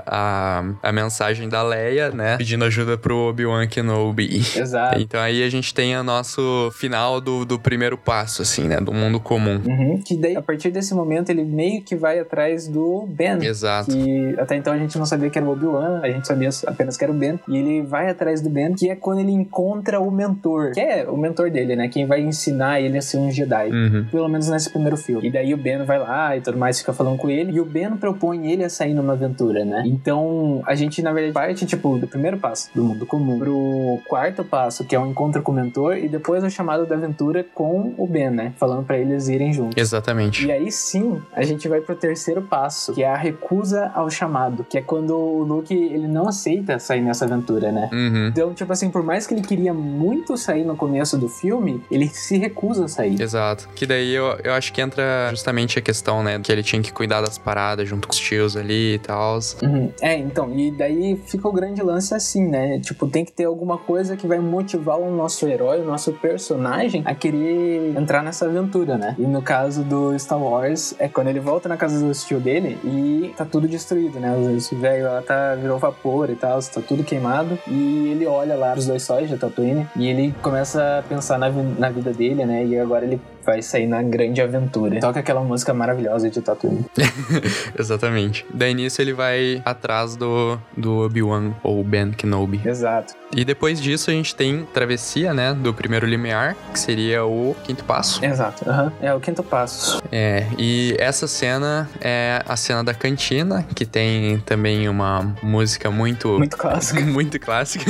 a, 0.07 0.65
a 0.83 0.93
mensagem 0.93 1.49
da 1.49 1.63
Leia, 1.63 2.11
né? 2.11 2.37
Pedindo 2.37 2.65
ajuda 2.65 2.97
pro 2.97 3.17
Obi-Wan 3.29 3.67
Kenobi. 3.67 4.39
Exato. 4.57 5.01
Então 5.01 5.21
aí 5.21 5.43
a 5.43 5.49
gente 5.49 5.73
tem 5.75 5.97
o 5.97 6.03
nosso 6.03 6.71
final 6.79 7.21
do, 7.21 7.45
do 7.45 7.59
primeiro 7.59 7.97
passo, 7.97 8.43
assim, 8.43 8.65
né? 8.69 8.79
Do 8.81 8.93
mundo 8.93 9.21
comum. 9.21 9.61
Uhum. 9.65 10.01
Que 10.05 10.17
daí, 10.17 10.37
a 10.37 10.43
partir 10.43 10.71
desse 10.71 10.95
momento, 10.95 11.31
ele 11.31 11.45
meio 11.45 11.83
que 11.83 11.92
que 11.93 11.97
vai 11.97 12.19
atrás 12.19 12.67
do 12.67 13.07
Ben. 13.07 13.45
Exato. 13.45 13.91
Que 13.91 14.35
até 14.39 14.57
então 14.57 14.73
a 14.73 14.79
gente 14.79 14.99
não 14.99 15.05
sabia 15.05 15.29
que 15.29 15.39
era 15.39 15.47
o 15.47 15.53
Obi-Wan, 15.53 16.01
a 16.03 16.09
gente 16.09 16.27
sabia 16.27 16.49
apenas 16.67 16.97
que 16.97 17.05
era 17.05 17.13
o 17.13 17.17
Ben. 17.17 17.39
E 17.47 17.57
ele 17.59 17.83
vai 17.83 18.09
atrás 18.09 18.41
do 18.41 18.49
Ben, 18.49 18.73
que 18.73 18.89
é 18.89 18.97
quando 18.97 19.21
ele 19.21 19.33
encontra 19.33 20.01
o 20.01 20.11
mentor, 20.11 20.73
que 20.73 20.81
é 20.81 21.07
o 21.07 21.19
mentor 21.19 21.51
dele, 21.51 21.77
né? 21.77 21.89
Quem 21.89 22.07
vai 22.07 22.23
ensinar 22.23 22.81
ele 22.81 22.97
a 22.97 23.03
ser 23.03 23.19
um 23.19 23.31
Jedi. 23.31 23.69
Uhum. 23.69 24.07
Pelo 24.11 24.29
menos 24.29 24.49
nesse 24.49 24.71
primeiro 24.71 24.97
filme. 24.97 25.29
E 25.29 25.31
daí 25.31 25.53
o 25.53 25.59
Ben 25.59 25.85
vai 25.85 25.99
lá 25.99 26.35
e 26.35 26.41
tudo 26.41 26.57
mais, 26.57 26.79
fica 26.79 26.95
falando 26.95 27.19
com 27.19 27.29
ele. 27.29 27.53
E 27.53 27.61
o 27.61 27.65
Ben 27.67 27.91
propõe 27.91 28.51
ele 28.51 28.65
a 28.65 28.71
sair 28.71 28.95
numa 28.95 29.13
aventura, 29.13 29.63
né? 29.63 29.83
Então 29.85 30.63
a 30.67 30.75
gente, 30.75 31.03
na 31.03 31.13
verdade, 31.13 31.35
parte, 31.35 31.67
tipo, 31.67 31.99
do 31.99 32.09
primeiro 32.09 32.39
passo 32.39 32.71
do 32.75 32.83
mundo 32.83 33.05
comum 33.05 33.39
pro 33.39 33.99
quarto 34.09 34.43
passo, 34.43 34.85
que 34.85 34.97
é 34.97 34.99
o 34.99 35.07
encontro 35.07 35.43
com 35.43 35.53
o 35.53 35.55
mentor, 35.55 35.99
e 35.99 36.09
depois 36.09 36.43
o 36.43 36.49
chamado 36.49 36.87
da 36.87 36.95
aventura 36.95 37.45
com 37.55 37.93
o 37.99 38.07
Ben, 38.07 38.31
né? 38.31 38.55
Falando 38.57 38.87
para 38.87 38.97
eles 38.97 39.29
irem 39.29 39.53
juntos. 39.53 39.77
Exatamente. 39.77 40.47
E 40.47 40.51
aí 40.51 40.73
sim, 40.73 41.21
a 41.35 41.43
gente 41.43 41.69
vai 41.69 41.82
pro 41.83 41.95
terceiro 41.95 42.43
passo, 42.43 42.93
que 42.93 43.03
é 43.03 43.09
a 43.09 43.17
recusa 43.17 43.91
ao 43.95 44.09
chamado, 44.11 44.65
que 44.69 44.79
é 44.79 44.83
quando 44.83 45.17
o 45.17 45.43
Luke 45.43 45.75
ele 45.75 46.09
não 46.09 46.29
aceita 46.29 46.79
sair 46.79 47.01
nessa 47.01 47.25
aventura, 47.25 47.71
né? 47.71 47.91
Uhum. 47.93 48.29
Então, 48.29 48.55
tipo 48.55 48.73
assim, 48.73 48.91
por 48.91 49.03
mais 49.03 49.27
que 49.27 49.35
ele 49.35 49.43
queria 49.43 49.75
muito 49.75 50.37
sair 50.37 50.65
no 50.65 50.77
começo 50.77 51.19
do 51.19 51.29
filme, 51.29 51.83
ele 51.91 52.09
se 52.09 52.39
recusa 52.39 52.85
a 52.85 52.89
sair. 52.89 53.21
Exato. 53.21 53.69
Que 53.75 53.87
daí 53.87 54.15
eu, 54.15 54.39
eu 54.45 54.53
acho 54.53 54.73
que 54.73 54.81
entra 54.81 55.29
justamente 55.31 55.79
a 55.79 55.83
questão, 55.83 56.23
né? 56.23 56.39
Que 56.39 56.51
ele 56.51 56.63
tinha 56.63 56.81
que 56.81 56.93
cuidar 56.93 57.21
das 57.21 57.39
paradas 57.39 57.89
junto 57.89 58.09
com 58.09 58.15
os 58.15 58.21
tios 58.21 58.57
ali 58.57 58.95
e 58.95 58.99
tal. 58.99 59.39
Uhum. 59.63 59.93
É, 60.01 60.17
então, 60.17 60.53
e 60.53 60.71
daí 60.71 61.21
fica 61.27 61.49
o 61.49 61.53
grande 61.53 61.83
lance 61.83 62.15
assim, 62.15 62.47
né? 62.47 62.79
Tipo, 62.81 63.07
tem 63.07 63.25
que 63.25 63.33
ter 63.33 63.45
alguma 63.45 63.79
coisa 63.79 64.17
que 64.17 64.27
vai 64.27 64.39
motivar 64.39 64.99
o 64.99 65.11
nosso 65.11 65.47
herói, 65.47 65.81
o 65.81 65.85
nosso 65.85 66.13
personagem 66.13 67.03
a 67.05 67.15
querer 67.15 67.97
entrar 67.97 68.23
nessa 68.23 68.47
aventura, 68.47 68.97
né? 68.99 69.15
E 69.19 69.23
no 69.23 69.43
caso 69.43 69.83
do 69.83 70.19
Star 70.19 70.41
Wars, 70.41 70.95
é 70.99 71.09
quando 71.09 71.29
ele 71.29 71.41
volta 71.41 71.69
na 71.73 71.77
casa 71.77 72.05
do 72.05 72.13
tio 72.13 72.39
dele 72.39 72.79
e 72.85 73.33
tá 73.37 73.45
tudo 73.45 73.67
destruído, 73.67 74.21
né? 74.21 74.35
Esse 74.57 74.75
velho 74.75 75.05
lá 75.05 75.23
tá, 75.23 75.55
virou 75.55 75.79
vapor 75.79 76.31
e 76.31 76.37
tal, 76.37 76.61
tá 76.63 76.81
tudo 76.87 77.03
queimado. 77.03 77.59
E 77.67 78.09
ele 78.09 78.27
olha 78.27 78.55
lá 78.55 78.75
os 78.75 78.87
dois 78.87 79.03
sóis 79.03 79.29
de 79.29 79.37
Tatooine 79.37 79.89
e 79.97 80.07
ele 80.07 80.35
começa 80.43 80.99
a 80.99 81.03
pensar 81.03 81.39
na, 81.39 81.51
na 81.51 81.91
vida 81.91 82.13
dele, 82.13 82.45
né? 82.45 82.65
E 82.65 82.79
agora 82.79 83.05
ele 83.05 83.21
vai 83.45 83.63
sair 83.63 83.87
na 83.87 84.03
grande 84.03 84.41
aventura. 84.41 85.01
Toca 85.01 85.21
aquela 85.21 85.43
música 85.43 85.73
maravilhosa 85.75 86.31
de 86.31 86.41
Tatooine. 86.41 86.85
Exatamente. 87.79 88.47
Daí 88.53 88.75
nisso 88.75 89.01
ele 89.01 89.13
vai 89.13 89.63
atrás 89.65 90.15
do, 90.17 90.59
do 90.77 90.99
Obi-Wan, 90.99 91.53
ou 91.63 91.83
Ben 91.83 92.13
Kenobi. 92.13 92.61
Exato. 92.65 93.22
E 93.35 93.45
depois 93.45 93.81
disso 93.81 94.11
a 94.11 94.13
gente 94.13 94.35
tem 94.35 94.65
travessia, 94.75 95.33
né? 95.33 95.55
Do 95.55 95.73
primeiro 95.73 96.07
limiar, 96.07 96.55
que 96.73 96.79
seria 96.79 97.25
o 97.25 97.57
quinto 97.65 97.83
passo. 97.85 98.25
Exato. 98.25 98.69
aham. 98.69 98.93
É 99.01 99.15
o 99.15 99.21
quinto 99.21 99.43
passo. 99.43 100.03
É, 100.13 100.47
e 100.59 100.95
essa 100.99 101.27
cena 101.27 101.89
é 102.01 102.43
a 102.47 102.57
cena 102.57 102.85
da 102.85 102.93
cantina, 102.93 103.65
que 103.75 103.87
tem 103.87 104.39
também 104.41 104.89
uma 104.89 105.35
música 105.43 105.91
muito. 105.91 106.39
Muito 106.39 106.59
clássico. 106.59 107.01
muito 107.09 107.41
clássica. 107.41 107.85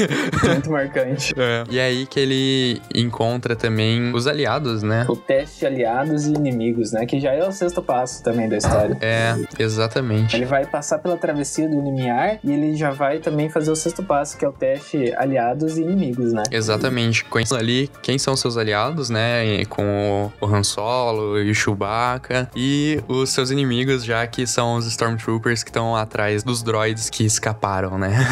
muito 0.49 0.71
marcante. 0.71 1.33
É. 1.43 1.65
E 1.71 1.81
aí 1.81 2.07
que 2.07 2.21
ele 2.21 2.81
encontra 2.95 3.57
também 3.57 4.13
os 4.15 4.27
aliados, 4.27 4.83
né? 4.83 5.07
O 5.09 5.17
teste 5.17 5.67
aliados 5.67 6.27
e 6.27 6.33
inimigos, 6.33 6.93
né? 6.93 7.05
Que 7.05 7.19
já 7.19 7.33
é 7.33 7.47
o 7.47 7.51
sexto 7.51 7.83
passo 7.83 8.23
também 8.23 8.49
da 8.49 8.59
história. 8.59 8.97
É, 9.01 9.35
exatamente. 9.59 10.37
Ele 10.37 10.45
vai 10.45 10.67
passar 10.67 10.99
pela 10.99 11.17
travessia 11.17 11.69
do 11.69 11.81
limiar 11.81 12.39
e 12.45 12.53
ele 12.53 12.77
já 12.77 12.91
vai 12.91 13.19
também 13.19 13.49
fazer 13.49 13.73
o 13.73 13.77
sexto 13.77 14.05
passo, 14.05 14.37
que 14.37 14.45
é 14.45 14.49
o 14.49 14.53
teste 14.53 15.13
aliados 15.17 15.32
e 15.37 15.83
inimigos, 15.83 16.33
né? 16.33 16.43
Exatamente. 16.51 17.25
Conhecendo 17.25 17.59
ali 17.59 17.91
quem 18.03 18.19
são 18.19 18.37
seus 18.37 18.57
aliados, 18.57 19.11
né? 19.11 19.65
Com 19.67 20.31
o 20.41 20.47
Han 20.47 20.63
Solo 20.63 21.39
e 21.39 21.51
o 21.51 21.55
Chewbacca. 21.55 22.51
E 22.55 23.01
os 23.09 23.31
seus 23.31 23.51
inimigos, 23.51 24.05
já 24.05 24.27
que 24.27 24.47
são 24.47 24.77
os 24.77 24.87
Stormtroopers 24.87 25.63
que 25.63 25.71
estão 25.71 25.97
atrás 25.97 26.43
dos 26.43 26.63
droids 26.63 27.11
que 27.11 27.25
escaparam, 27.25 27.99
né? 27.99 28.13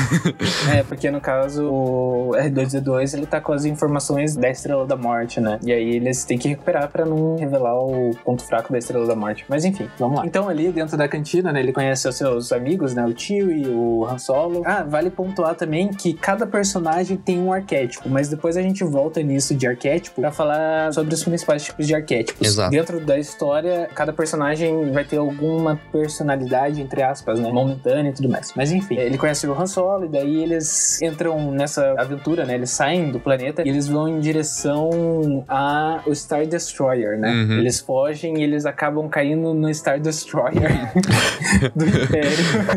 É, 0.71 0.83
porque 0.83 1.11
no 1.11 1.21
caso 1.21 1.65
o 1.65 2.31
R2D2 2.35 3.15
ele 3.15 3.27
tá 3.27 3.41
com 3.41 3.53
as 3.53 3.65
informações 3.65 4.37
da 4.37 4.49
Estrela 4.49 4.87
da 4.87 4.97
Morte, 4.97 5.41
né? 5.41 5.59
E 5.65 5.73
aí 5.73 5.97
eles 5.97 6.25
têm 6.25 6.39
que 6.39 6.49
recuperar 6.49 6.89
pra 6.89 7.05
não 7.05 7.37
revelar 7.37 7.75
o 7.75 8.11
ponto 8.25 8.45
fraco 8.45 8.73
da 8.73 8.79
Estrela 8.79 9.07
da 9.07 9.17
Morte. 9.17 9.45
Mas 9.49 9.65
enfim, 9.65 9.89
vamos 9.99 10.19
lá. 10.19 10.27
Então 10.27 10.49
ali 10.49 10.71
dentro 10.71 10.97
da 10.97 11.09
cantina, 11.09 11.53
né, 11.53 11.61
ele 11.61 11.73
conhece 11.73 12.09
os 12.09 12.17
seus 12.17 12.53
amigos, 12.53 12.95
né, 12.95 13.05
o 13.05 13.13
Tio 13.13 13.51
e 13.51 13.67
o 13.67 14.07
Han 14.07 14.19
Solo. 14.19 14.63
Ah, 14.65 14.83
vale 14.83 15.11
pontuar 15.11 15.55
também 15.55 15.89
que 15.89 16.13
cada 16.13 16.47
personagem 16.47 16.90
tem 17.25 17.41
um 17.41 17.53
arquétipo, 17.53 18.09
mas 18.09 18.29
depois 18.29 18.57
a 18.57 18.63
gente 18.63 18.85
volta 18.85 19.23
nisso 19.23 19.55
de 19.55 19.67
arquétipo 19.67 20.21
pra 20.21 20.31
falar 20.31 20.93
sobre 20.93 21.15
os 21.15 21.23
principais 21.23 21.65
tipos 21.65 21.87
de 21.87 21.95
arquétipos. 21.95 22.47
Exato. 22.47 22.71
Dentro 22.71 23.01
da 23.01 23.19
história, 23.19 23.89
cada 23.95 24.13
personagem 24.13 24.93
vai 24.93 25.05
ter 25.05 25.17
alguma 25.19 25.81
personalidade, 25.93 26.81
entre 26.81 27.03
aspas, 27.03 27.39
né, 27.39 27.51
momentânea 27.51 28.11
e 28.11 28.13
tudo 28.13 28.29
mais. 28.29 28.53
Mas 28.55 28.73
enfim, 28.73 28.97
ele 28.97 29.19
conhece 29.19 29.47
o 29.47 29.53
Han 29.53 29.67
Solo 29.67 30.05
e 30.05 30.09
daí 30.09 30.43
eles 30.43 31.01
entram 31.03 31.51
nessa 31.51 31.95
aventura, 31.99 32.45
né? 32.45 32.55
Eles 32.55 32.71
saem 32.71 33.11
do 33.11 33.21
planeta 33.21 33.63
e 33.65 33.69
eles 33.69 33.87
vão 33.87 34.09
em 34.09 34.21
direção 34.21 35.45
ao 35.49 36.15
Star 36.15 36.47
Destroyer, 36.47 37.19
né? 37.19 37.31
Uhum. 37.31 37.59
Eles 37.59 37.81
fogem 37.81 38.39
e 38.39 38.43
eles 38.43 38.67
acabam 38.67 39.09
caindo 39.09 39.55
no 39.55 39.73
Star 39.73 40.01
Destroyer 40.01 40.93
do 41.75 41.87
Império. 41.87 42.31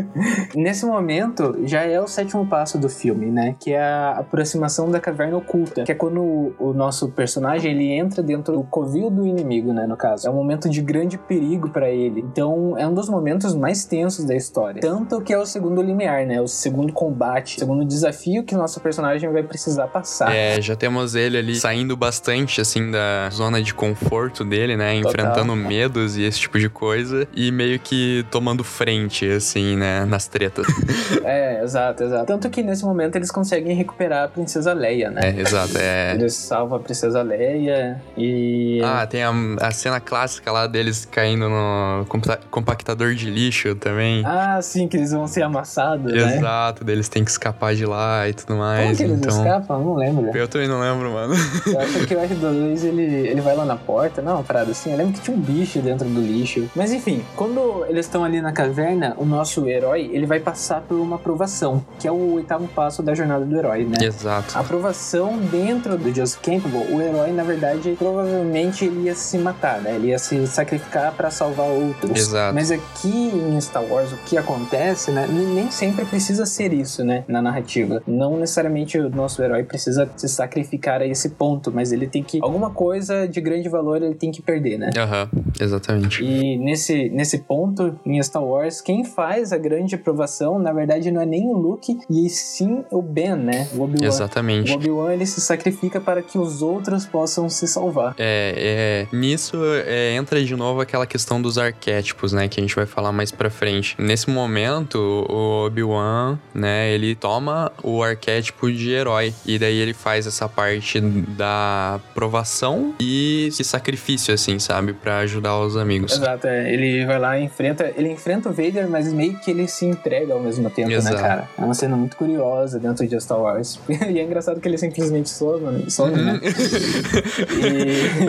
Nesse 0.54 0.86
momento, 0.86 1.56
já 1.64 1.82
é 1.82 2.00
o 2.00 2.06
sétimo 2.06 2.46
passo 2.46 2.78
do 2.78 2.88
filme, 2.88 3.26
né? 3.26 3.54
Que 3.58 3.72
é 3.72 3.82
a 3.82 4.03
aproximação 4.12 4.90
da 4.90 5.00
caverna 5.00 5.36
oculta. 5.36 5.84
Que 5.84 5.92
é 5.92 5.94
quando 5.94 6.20
o, 6.20 6.54
o 6.58 6.72
nosso 6.72 7.08
personagem 7.08 7.72
ele 7.72 7.90
entra 7.90 8.22
dentro 8.22 8.54
do 8.54 8.62
covil 8.62 9.10
do 9.10 9.26
inimigo, 9.26 9.72
né? 9.72 9.86
No 9.86 9.96
caso. 9.96 10.26
É 10.26 10.30
um 10.30 10.34
momento 10.34 10.68
de 10.68 10.80
grande 10.80 11.18
perigo 11.18 11.68
pra 11.70 11.90
ele. 11.90 12.20
Então, 12.20 12.76
é 12.78 12.86
um 12.86 12.94
dos 12.94 13.08
momentos 13.08 13.54
mais 13.54 13.84
tensos 13.84 14.24
da 14.24 14.34
história. 14.34 14.80
Tanto 14.80 15.20
que 15.20 15.32
é 15.32 15.38
o 15.38 15.46
segundo 15.46 15.82
limiar, 15.82 16.26
né? 16.26 16.40
O 16.40 16.48
segundo 16.48 16.92
combate, 16.92 17.56
o 17.56 17.58
segundo 17.60 17.84
desafio 17.84 18.44
que 18.44 18.54
nosso 18.54 18.80
personagem 18.80 19.30
vai 19.30 19.42
precisar 19.42 19.88
passar. 19.88 20.34
É, 20.34 20.60
já 20.60 20.76
temos 20.76 21.14
ele 21.14 21.38
ali 21.38 21.54
saindo 21.54 21.96
bastante, 21.96 22.60
assim, 22.60 22.90
da 22.90 23.28
zona 23.30 23.62
de 23.62 23.74
conforto 23.74 24.44
dele, 24.44 24.76
né? 24.76 24.94
Total. 25.00 25.10
Enfrentando 25.10 25.56
medos 25.56 26.16
e 26.16 26.22
esse 26.22 26.40
tipo 26.40 26.58
de 26.58 26.68
coisa. 26.68 27.26
E 27.34 27.50
meio 27.50 27.78
que 27.78 28.24
tomando 28.30 28.64
frente, 28.64 29.28
assim, 29.28 29.76
né? 29.76 30.04
Nas 30.04 30.26
tretas. 30.26 30.66
É, 31.24 31.62
exato, 31.62 32.02
exato. 32.04 32.26
Tanto 32.26 32.50
que 32.50 32.62
nesse 32.62 32.84
momento 32.84 33.16
eles 33.16 33.30
conseguem 33.30 33.74
recuperar 33.84 34.24
a 34.24 34.28
Princesa 34.28 34.72
Leia, 34.72 35.10
né? 35.10 35.20
é, 35.24 35.40
exato. 35.40 35.76
É. 35.78 36.14
Eles 36.14 36.34
salvam 36.34 36.76
a 36.78 36.80
Princesa 36.80 37.22
Leia 37.22 38.00
e. 38.16 38.80
Ah, 38.84 39.06
tem 39.06 39.22
a, 39.22 39.32
a 39.60 39.70
cena 39.70 40.00
clássica 40.00 40.50
lá 40.50 40.66
deles 40.66 41.04
caindo 41.04 41.48
no 41.48 42.04
compa- 42.08 42.38
compactador 42.50 43.14
de 43.14 43.30
lixo 43.30 43.74
também. 43.74 44.22
Ah, 44.26 44.60
sim, 44.62 44.88
que 44.88 44.96
eles 44.96 45.12
vão 45.12 45.26
ser 45.26 45.42
amassados, 45.42 46.12
né? 46.12 46.36
Exato, 46.38 46.84
deles 46.84 47.08
têm 47.08 47.24
que 47.24 47.30
escapar 47.30 47.74
de 47.74 47.84
lá 47.86 48.28
e 48.28 48.32
tudo 48.34 48.48
Como 48.48 48.58
mais. 48.60 48.96
que 48.96 49.04
eles 49.04 49.18
então. 49.18 49.36
escapam? 49.36 49.80
Não 49.84 49.94
lembro. 49.94 50.36
Eu 50.36 50.48
também 50.48 50.68
não 50.68 50.80
lembro, 50.80 51.12
mano. 51.12 51.34
Eu 51.66 51.80
acho 51.80 52.06
que 52.06 52.14
o 52.14 52.18
R2 52.18 52.84
ele, 52.84 53.02
ele 53.28 53.40
vai 53.40 53.54
lá 53.56 53.64
na 53.64 53.76
porta, 53.76 54.22
não, 54.22 54.34
uma 54.36 54.42
parada 54.44 54.70
assim. 54.70 54.90
Eu 54.92 54.96
lembro 54.98 55.12
que 55.14 55.20
tinha 55.20 55.36
um 55.36 55.40
bicho 55.40 55.80
dentro 55.80 56.08
do 56.08 56.20
lixo. 56.20 56.68
Mas 56.74 56.92
enfim, 56.92 57.22
quando 57.36 57.84
eles 57.88 58.06
estão 58.06 58.24
ali 58.24 58.40
na 58.40 58.52
caverna, 58.52 59.14
o 59.18 59.24
nosso 59.24 59.66
herói 59.68 60.10
ele 60.12 60.26
vai 60.26 60.40
passar 60.40 60.80
por 60.80 60.94
uma 60.98 61.16
aprovação, 61.16 61.84
que 61.98 62.06
é 62.08 62.12
o 62.12 62.34
oitavo 62.34 62.66
passo 62.68 63.02
da 63.02 63.14
jornada 63.14 63.44
do 63.44 63.56
herói, 63.56 63.73
né? 63.82 63.96
Exato. 64.00 64.56
A 64.56 64.60
aprovação 64.60 65.38
dentro 65.38 65.96
do 65.96 66.14
Joseph 66.14 66.40
Campbell, 66.42 66.94
o 66.94 67.00
herói, 67.00 67.32
na 67.32 67.42
verdade, 67.42 67.96
provavelmente 67.98 68.84
ele 68.84 69.06
ia 69.06 69.14
se 69.14 69.38
matar, 69.38 69.80
né? 69.80 69.96
Ele 69.96 70.08
ia 70.08 70.18
se 70.18 70.46
sacrificar 70.46 71.12
pra 71.14 71.30
salvar 71.30 71.66
outros. 71.66 72.16
Exato. 72.16 72.54
Mas 72.54 72.70
aqui 72.70 73.08
em 73.08 73.60
Star 73.60 73.82
Wars, 73.82 74.12
o 74.12 74.16
que 74.18 74.36
acontece, 74.36 75.10
né? 75.10 75.26
Nem 75.26 75.70
sempre 75.70 76.04
precisa 76.04 76.46
ser 76.46 76.72
isso, 76.72 77.04
né? 77.04 77.24
Na 77.26 77.40
narrativa. 77.40 78.02
Não 78.06 78.36
necessariamente 78.36 78.98
o 78.98 79.08
nosso 79.08 79.42
herói 79.42 79.64
precisa 79.64 80.08
se 80.16 80.28
sacrificar 80.28 81.00
a 81.00 81.06
esse 81.06 81.30
ponto, 81.30 81.72
mas 81.72 81.90
ele 81.90 82.06
tem 82.06 82.22
que. 82.22 82.38
Alguma 82.42 82.70
coisa 82.70 83.26
de 83.26 83.40
grande 83.40 83.68
valor 83.68 84.02
ele 84.02 84.14
tem 84.14 84.30
que 84.30 84.42
perder, 84.42 84.78
né? 84.78 84.90
Aham, 84.96 85.28
exatamente. 85.58 86.22
E 86.22 86.58
nesse, 86.58 87.08
nesse 87.08 87.38
ponto, 87.38 87.98
em 88.04 88.22
Star 88.22 88.44
Wars, 88.44 88.80
quem 88.80 89.04
faz 89.04 89.52
a 89.52 89.58
grande 89.58 89.94
aprovação, 89.94 90.58
na 90.58 90.72
verdade, 90.72 91.10
não 91.10 91.20
é 91.20 91.26
nem 91.26 91.46
o 91.48 91.52
Luke, 91.52 91.98
e 92.10 92.28
sim 92.28 92.84
o 92.90 93.00
Ben, 93.00 93.36
né? 93.36 93.63
O 93.72 93.82
Obi-Wan. 93.82 94.06
Exatamente. 94.06 94.72
O 94.72 94.74
Obi-Wan 94.74 95.12
ele 95.12 95.26
se 95.26 95.40
sacrifica 95.40 96.00
para 96.00 96.22
que 96.22 96.38
os 96.38 96.62
outros 96.62 97.06
possam 97.06 97.48
se 97.48 97.66
salvar. 97.66 98.14
É, 98.18 99.06
é, 99.10 99.16
nisso 99.16 99.56
é, 99.86 100.14
entra 100.14 100.42
de 100.42 100.54
novo 100.56 100.80
aquela 100.80 101.06
questão 101.06 101.40
dos 101.40 101.58
arquétipos, 101.58 102.32
né? 102.32 102.48
Que 102.48 102.60
a 102.60 102.62
gente 102.62 102.74
vai 102.74 102.86
falar 102.86 103.12
mais 103.12 103.30
pra 103.30 103.50
frente. 103.50 103.94
Nesse 103.98 104.30
momento, 104.30 104.98
o 105.28 105.66
Obi-Wan, 105.66 106.38
né? 106.54 106.90
Ele 106.90 107.14
toma 107.14 107.72
o 107.82 108.02
arquétipo 108.02 108.70
de 108.70 108.90
herói. 108.90 109.34
E 109.46 109.58
daí 109.58 109.78
ele 109.78 109.94
faz 109.94 110.26
essa 110.26 110.48
parte 110.48 111.00
da 111.00 112.00
provação 112.14 112.94
e 113.00 113.48
de 113.56 113.64
sacrifício, 113.64 114.32
assim, 114.34 114.58
sabe? 114.58 114.92
Pra 114.92 115.18
ajudar 115.18 115.58
os 115.58 115.76
amigos. 115.76 116.12
Exato, 116.12 116.46
é. 116.46 116.72
ele 116.72 117.04
vai 117.06 117.18
lá 117.18 117.38
e 117.38 117.44
enfrenta. 117.44 117.92
Ele 117.96 118.10
enfrenta 118.10 118.48
o 118.48 118.52
Vader, 118.52 118.88
mas 118.88 119.12
meio 119.12 119.38
que 119.38 119.50
ele 119.50 119.66
se 119.68 119.84
entrega 119.84 120.32
ao 120.32 120.40
mesmo 120.40 120.68
tempo, 120.70 120.90
Exato. 120.90 121.16
né, 121.16 121.22
cara? 121.22 121.48
É 121.58 121.64
uma 121.64 121.74
cena 121.74 121.96
muito 121.96 122.16
curiosa 122.16 122.78
dentro 122.78 123.06
de 123.06 123.20
Star 123.20 123.40
Wars. 123.40 123.53
e 124.10 124.18
é 124.18 124.22
engraçado 124.22 124.60
que 124.60 124.68
ele 124.68 124.78
simplesmente 124.78 125.28
some, 125.30 125.90
some 125.90 126.12
né? 126.16 126.40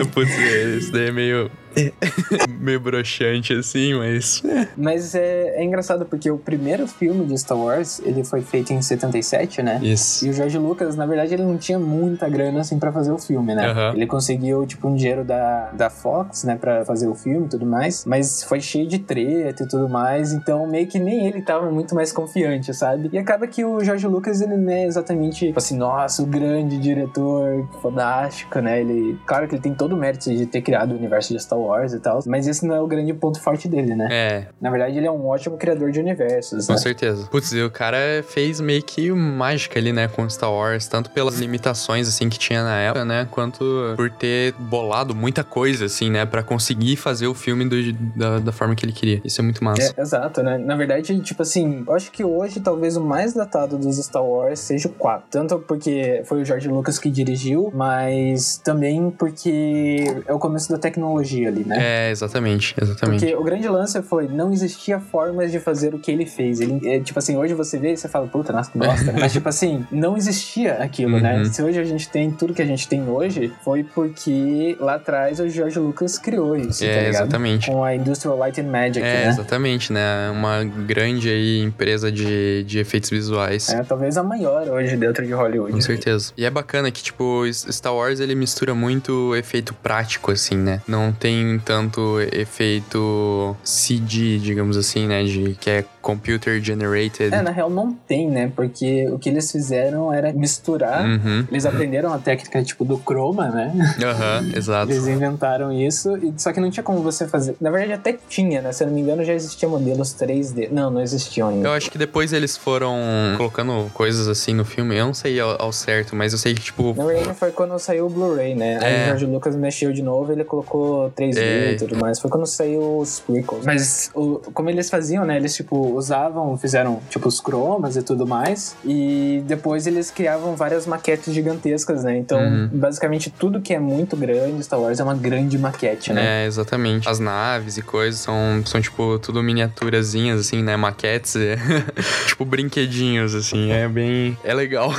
E- 0.02 0.04
Putz, 0.12 0.30
isso 0.78 0.92
daí 0.92 1.08
é 1.08 1.12
meio, 1.12 1.50
Meio 2.60 2.80
broxante 2.80 3.52
assim, 3.52 3.94
mas. 3.94 4.42
Mas 4.76 5.14
é, 5.14 5.60
é 5.60 5.64
engraçado 5.64 6.06
porque 6.06 6.30
o 6.30 6.38
primeiro 6.38 6.86
filme 6.86 7.24
de 7.26 7.36
Star 7.38 7.58
Wars, 7.58 8.00
ele 8.04 8.24
foi 8.24 8.42
feito 8.42 8.72
em 8.72 8.80
77, 8.80 9.62
né? 9.62 9.80
Isso. 9.82 10.26
E 10.26 10.30
o 10.30 10.32
George 10.32 10.58
Lucas, 10.58 10.96
na 10.96 11.06
verdade, 11.06 11.34
ele 11.34 11.42
não 11.42 11.58
tinha 11.58 11.78
muita 11.78 12.28
grana 12.28 12.60
assim 12.60 12.78
pra 12.78 12.92
fazer 12.92 13.12
o 13.12 13.18
filme, 13.18 13.54
né? 13.54 13.66
Aham. 13.66 13.92
Ele 13.94 14.06
conseguiu, 14.06 14.66
tipo, 14.66 14.88
um 14.88 14.94
dinheiro 14.94 15.24
da, 15.24 15.70
da 15.72 15.90
Fox, 15.90 16.44
né, 16.44 16.56
pra 16.56 16.84
fazer 16.84 17.08
o 17.08 17.14
filme 17.14 17.46
e 17.46 17.48
tudo 17.48 17.66
mais, 17.66 18.04
mas 18.04 18.42
foi 18.42 18.60
cheio 18.60 18.86
de 18.88 18.98
treta 18.98 19.62
e 19.62 19.68
tudo 19.68 19.88
mais, 19.88 20.32
então 20.32 20.66
meio 20.66 20.86
que 20.86 20.98
nem 20.98 21.26
ele 21.26 21.42
tava 21.42 21.70
muito 21.70 21.94
mais 21.94 22.12
confiante, 22.12 22.72
sabe? 22.74 23.10
E 23.12 23.18
acaba 23.18 23.46
que 23.46 23.64
o 23.64 23.82
George 23.82 24.06
Lucas, 24.06 24.40
ele 24.40 24.56
não 24.56 24.72
é 24.72 24.84
exatamente, 24.84 25.46
tipo 25.46 25.58
assim, 25.58 25.76
nossa, 25.76 26.22
o 26.22 26.26
grande 26.26 26.78
diretor, 26.78 27.68
fodástico, 27.80 28.58
né? 28.60 28.80
Ele, 28.80 29.18
claro 29.26 29.46
que 29.48 29.54
ele 29.54 29.62
tem 29.62 29.74
todo 29.74 29.94
o 29.94 29.96
mérito 29.96 30.30
de 30.30 30.46
ter 30.46 30.62
criado 30.62 30.92
o 30.92 30.96
universo 30.96 31.32
de 31.32 31.40
Star 31.40 31.58
Wars 31.58 31.65
e 31.96 32.00
tal, 32.00 32.20
mas 32.26 32.46
esse 32.46 32.66
não 32.66 32.74
é 32.74 32.80
o 32.80 32.86
grande 32.86 33.12
ponto 33.14 33.40
forte 33.40 33.68
dele, 33.68 33.94
né? 33.94 34.08
É, 34.10 34.46
Na 34.60 34.70
verdade, 34.70 34.96
ele 34.96 35.06
é 35.06 35.10
um 35.10 35.26
ótimo 35.26 35.56
criador 35.56 35.90
de 35.90 36.00
universos, 36.00 36.66
com 36.66 36.72
né? 36.72 36.78
certeza. 36.78 37.26
Putz, 37.30 37.52
e 37.52 37.62
o 37.62 37.70
cara 37.70 37.96
fez 38.28 38.60
meio 38.60 38.82
que 38.82 39.10
mágica 39.12 39.78
ali, 39.78 39.92
né, 39.92 40.08
com 40.08 40.28
Star 40.28 40.52
Wars, 40.52 40.86
tanto 40.86 41.10
pelas 41.10 41.38
limitações, 41.38 42.08
assim, 42.08 42.28
que 42.28 42.38
tinha 42.38 42.62
na 42.62 42.76
época, 42.78 43.04
né, 43.04 43.26
quanto 43.30 43.94
por 43.96 44.10
ter 44.10 44.52
bolado 44.58 45.14
muita 45.14 45.42
coisa, 45.44 45.86
assim, 45.86 46.10
né, 46.10 46.24
pra 46.26 46.42
conseguir 46.42 46.96
fazer 46.96 47.26
o 47.26 47.34
filme 47.34 47.64
do- 47.68 47.92
da, 48.16 48.38
da 48.38 48.52
forma 48.52 48.74
que 48.74 48.84
ele 48.84 48.92
queria. 48.92 49.20
Isso 49.24 49.40
é 49.40 49.44
muito 49.44 49.62
massa. 49.62 49.94
É, 49.96 50.00
exato, 50.00 50.42
né? 50.42 50.58
Na 50.58 50.76
verdade, 50.76 51.18
tipo 51.20 51.42
assim, 51.42 51.84
eu 51.86 51.94
acho 51.94 52.10
que 52.10 52.24
hoje 52.24 52.60
talvez 52.60 52.96
o 52.96 53.00
mais 53.00 53.32
datado 53.34 53.76
dos 53.78 53.96
Star 53.96 54.24
Wars 54.24 54.58
seja 54.60 54.88
o 54.88 54.92
4. 54.92 55.26
Tanto 55.30 55.58
porque 55.58 56.22
foi 56.24 56.42
o 56.42 56.44
George 56.44 56.68
Lucas 56.68 56.98
que 56.98 57.10
dirigiu, 57.10 57.70
mas 57.74 58.58
também 58.64 59.10
porque 59.10 60.22
é 60.26 60.32
o 60.32 60.38
começo 60.38 60.70
da 60.70 60.78
tecnologia 60.78 61.48
ali, 61.56 61.64
né? 61.66 61.76
É, 61.78 62.10
exatamente, 62.10 62.74
exatamente. 62.80 63.20
Porque 63.20 63.34
o 63.36 63.42
grande 63.42 63.68
lance 63.68 64.00
foi, 64.02 64.28
não 64.28 64.52
existia 64.52 65.00
formas 65.00 65.50
de 65.50 65.58
fazer 65.58 65.94
o 65.94 65.98
que 65.98 66.10
ele 66.10 66.26
fez. 66.26 66.60
Ele, 66.60 66.80
é, 66.88 67.00
tipo 67.00 67.18
assim, 67.18 67.36
hoje 67.36 67.54
você 67.54 67.78
vê 67.78 67.92
e 67.92 67.96
você 67.96 68.08
fala, 68.08 68.26
puta, 68.26 68.52
nossa, 68.52 68.70
que 68.70 68.78
bosta. 68.78 69.12
Mas, 69.18 69.32
tipo 69.32 69.48
assim, 69.48 69.86
não 69.90 70.16
existia 70.16 70.74
aquilo, 70.74 71.18
né? 71.20 71.38
Uhum. 71.38 71.44
Se 71.46 71.62
hoje 71.62 71.78
a 71.78 71.84
gente 71.84 72.08
tem 72.08 72.30
tudo 72.30 72.52
que 72.54 72.62
a 72.62 72.66
gente 72.66 72.86
tem 72.88 73.08
hoje, 73.08 73.52
foi 73.64 73.82
porque 73.84 74.76
lá 74.80 74.94
atrás 74.96 75.40
o 75.40 75.48
George 75.48 75.78
Lucas 75.78 76.18
criou 76.18 76.56
isso, 76.56 76.84
É, 76.84 76.88
tá 76.88 76.94
ligado? 77.00 77.14
exatamente. 77.14 77.70
Com 77.70 77.84
a 77.84 77.94
Industrial 77.94 78.36
Light 78.36 78.60
and 78.60 78.70
Magic, 78.70 79.00
É, 79.00 79.24
né? 79.24 79.28
exatamente, 79.28 79.92
né? 79.92 80.30
Uma 80.30 80.64
grande 80.64 81.28
aí 81.28 81.60
empresa 81.62 82.10
de, 82.12 82.64
de 82.64 82.78
efeitos 82.78 83.10
visuais. 83.10 83.68
É, 83.70 83.82
talvez 83.82 84.16
a 84.16 84.22
maior 84.22 84.68
hoje 84.68 84.96
dentro 84.96 85.24
de 85.26 85.32
Hollywood. 85.32 85.72
Com 85.72 85.80
certeza. 85.80 86.32
E 86.36 86.44
é 86.44 86.50
bacana 86.50 86.90
que, 86.90 87.02
tipo, 87.02 87.42
Star 87.52 87.94
Wars 87.94 88.20
ele 88.20 88.34
mistura 88.34 88.74
muito 88.74 89.34
efeito 89.36 89.74
prático, 89.74 90.30
assim, 90.30 90.56
né? 90.56 90.80
Não 90.86 91.12
tem 91.12 91.35
tanto 91.64 92.18
efeito 92.32 93.56
CG, 93.64 94.38
digamos 94.38 94.76
assim, 94.76 95.06
né? 95.06 95.22
De 95.24 95.56
que 95.60 95.70
é 95.70 95.84
computer 96.00 96.60
generated. 96.62 97.34
É, 97.34 97.42
na 97.42 97.50
real 97.50 97.68
não 97.68 97.92
tem, 97.92 98.28
né? 98.30 98.50
Porque 98.54 99.08
o 99.10 99.18
que 99.18 99.28
eles 99.28 99.50
fizeram 99.50 100.12
era 100.12 100.32
misturar. 100.32 101.04
Uhum. 101.04 101.46
Eles 101.50 101.66
aprenderam 101.66 102.12
a 102.12 102.18
técnica, 102.18 102.62
tipo, 102.62 102.84
do 102.84 102.96
chroma, 102.98 103.48
né? 103.48 103.72
Aham, 104.04 104.50
exato. 104.56 104.92
Eles 104.92 105.06
inventaram 105.08 105.72
isso, 105.72 106.16
e 106.16 106.32
só 106.36 106.52
que 106.52 106.60
não 106.60 106.70
tinha 106.70 106.84
como 106.84 107.00
você 107.02 107.26
fazer. 107.26 107.56
Na 107.60 107.70
verdade, 107.70 107.92
até 107.94 108.16
tinha, 108.28 108.62
né? 108.62 108.72
Se 108.72 108.84
eu 108.84 108.86
não 108.88 108.94
me 108.94 109.00
engano, 109.00 109.24
já 109.24 109.34
existia 109.34 109.68
modelos 109.68 110.14
3D. 110.14 110.68
Não, 110.70 110.90
não 110.90 111.00
existiam 111.00 111.48
ainda. 111.48 111.68
Eu 111.68 111.72
acho 111.72 111.90
que 111.90 111.98
depois 111.98 112.32
eles 112.32 112.56
foram 112.56 112.96
colocando 113.36 113.90
coisas 113.92 114.28
assim 114.28 114.54
no 114.54 114.64
filme. 114.64 114.96
Eu 114.96 115.06
não 115.06 115.14
sei 115.14 115.40
ao, 115.40 115.60
ao 115.60 115.72
certo, 115.72 116.14
mas 116.14 116.32
eu 116.32 116.38
sei 116.38 116.54
que, 116.54 116.60
tipo. 116.62 116.94
Na 116.96 117.04
verdade, 117.04 117.34
foi 117.36 117.50
quando 117.50 117.76
saiu 117.78 118.06
o 118.06 118.10
Blu-ray, 118.10 118.54
né? 118.54 118.78
Aí 118.82 118.94
É. 118.94 119.02
o 119.02 119.06
George 119.06 119.26
Lucas 119.26 119.56
mexeu 119.56 119.92
de 119.92 120.02
novo, 120.02 120.30
ele 120.32 120.44
colocou 120.44 121.10
3D 121.30 121.40
É. 121.40 121.72
e 121.72 121.76
tudo 121.76 121.96
mais. 121.96 122.18
Foi 122.20 122.30
quando 122.30 122.46
saiu 122.46 122.98
os 122.98 123.20
prequels. 123.20 123.64
Mas 123.64 124.10
o- 124.14 124.40
como 124.54 124.70
eles 124.70 124.88
faziam, 124.90 125.24
né? 125.24 125.36
Eles, 125.36 125.54
tipo, 125.54 125.76
usavam, 125.94 126.56
fizeram, 126.56 127.00
tipo, 127.10 127.28
os 127.28 127.40
cromas 127.40 127.96
e 127.96 128.02
tudo 128.02 128.26
mais. 128.26 128.76
E 128.84 129.42
depois 129.46 129.86
eles 129.86 130.10
criavam 130.10 130.54
várias 130.56 130.86
maquetes 130.86 131.32
gigantescas, 131.32 132.04
né? 132.04 132.16
Então, 132.16 132.38
Uhum. 132.40 132.68
basicamente, 132.72 133.30
tudo 133.30 133.60
que 133.60 133.74
é 133.74 133.78
muito 133.78 134.16
grande, 134.16 134.62
Star 134.62 134.80
Wars, 134.80 135.00
é 135.00 135.02
uma 135.02 135.14
grande 135.14 135.58
maquete, 135.58 136.12
né? 136.12 136.44
É, 136.44 136.46
exatamente. 136.46 137.08
As 137.08 137.18
naves 137.18 137.76
e 137.76 137.82
coisas 137.82 138.20
são, 138.20 138.62
são 138.64 138.80
tipo, 138.80 139.18
tudo 139.18 139.42
miniaturazinhas, 139.42 140.40
assim, 140.40 140.62
né? 140.62 140.76
Maquetes. 140.76 141.36
é. 141.36 141.56
tipo, 142.26 142.44
brinquedinhos, 142.44 143.34
assim. 143.34 143.70
É 143.70 143.88
bem. 143.88 144.36
É 144.44 144.54
legal. 144.54 144.90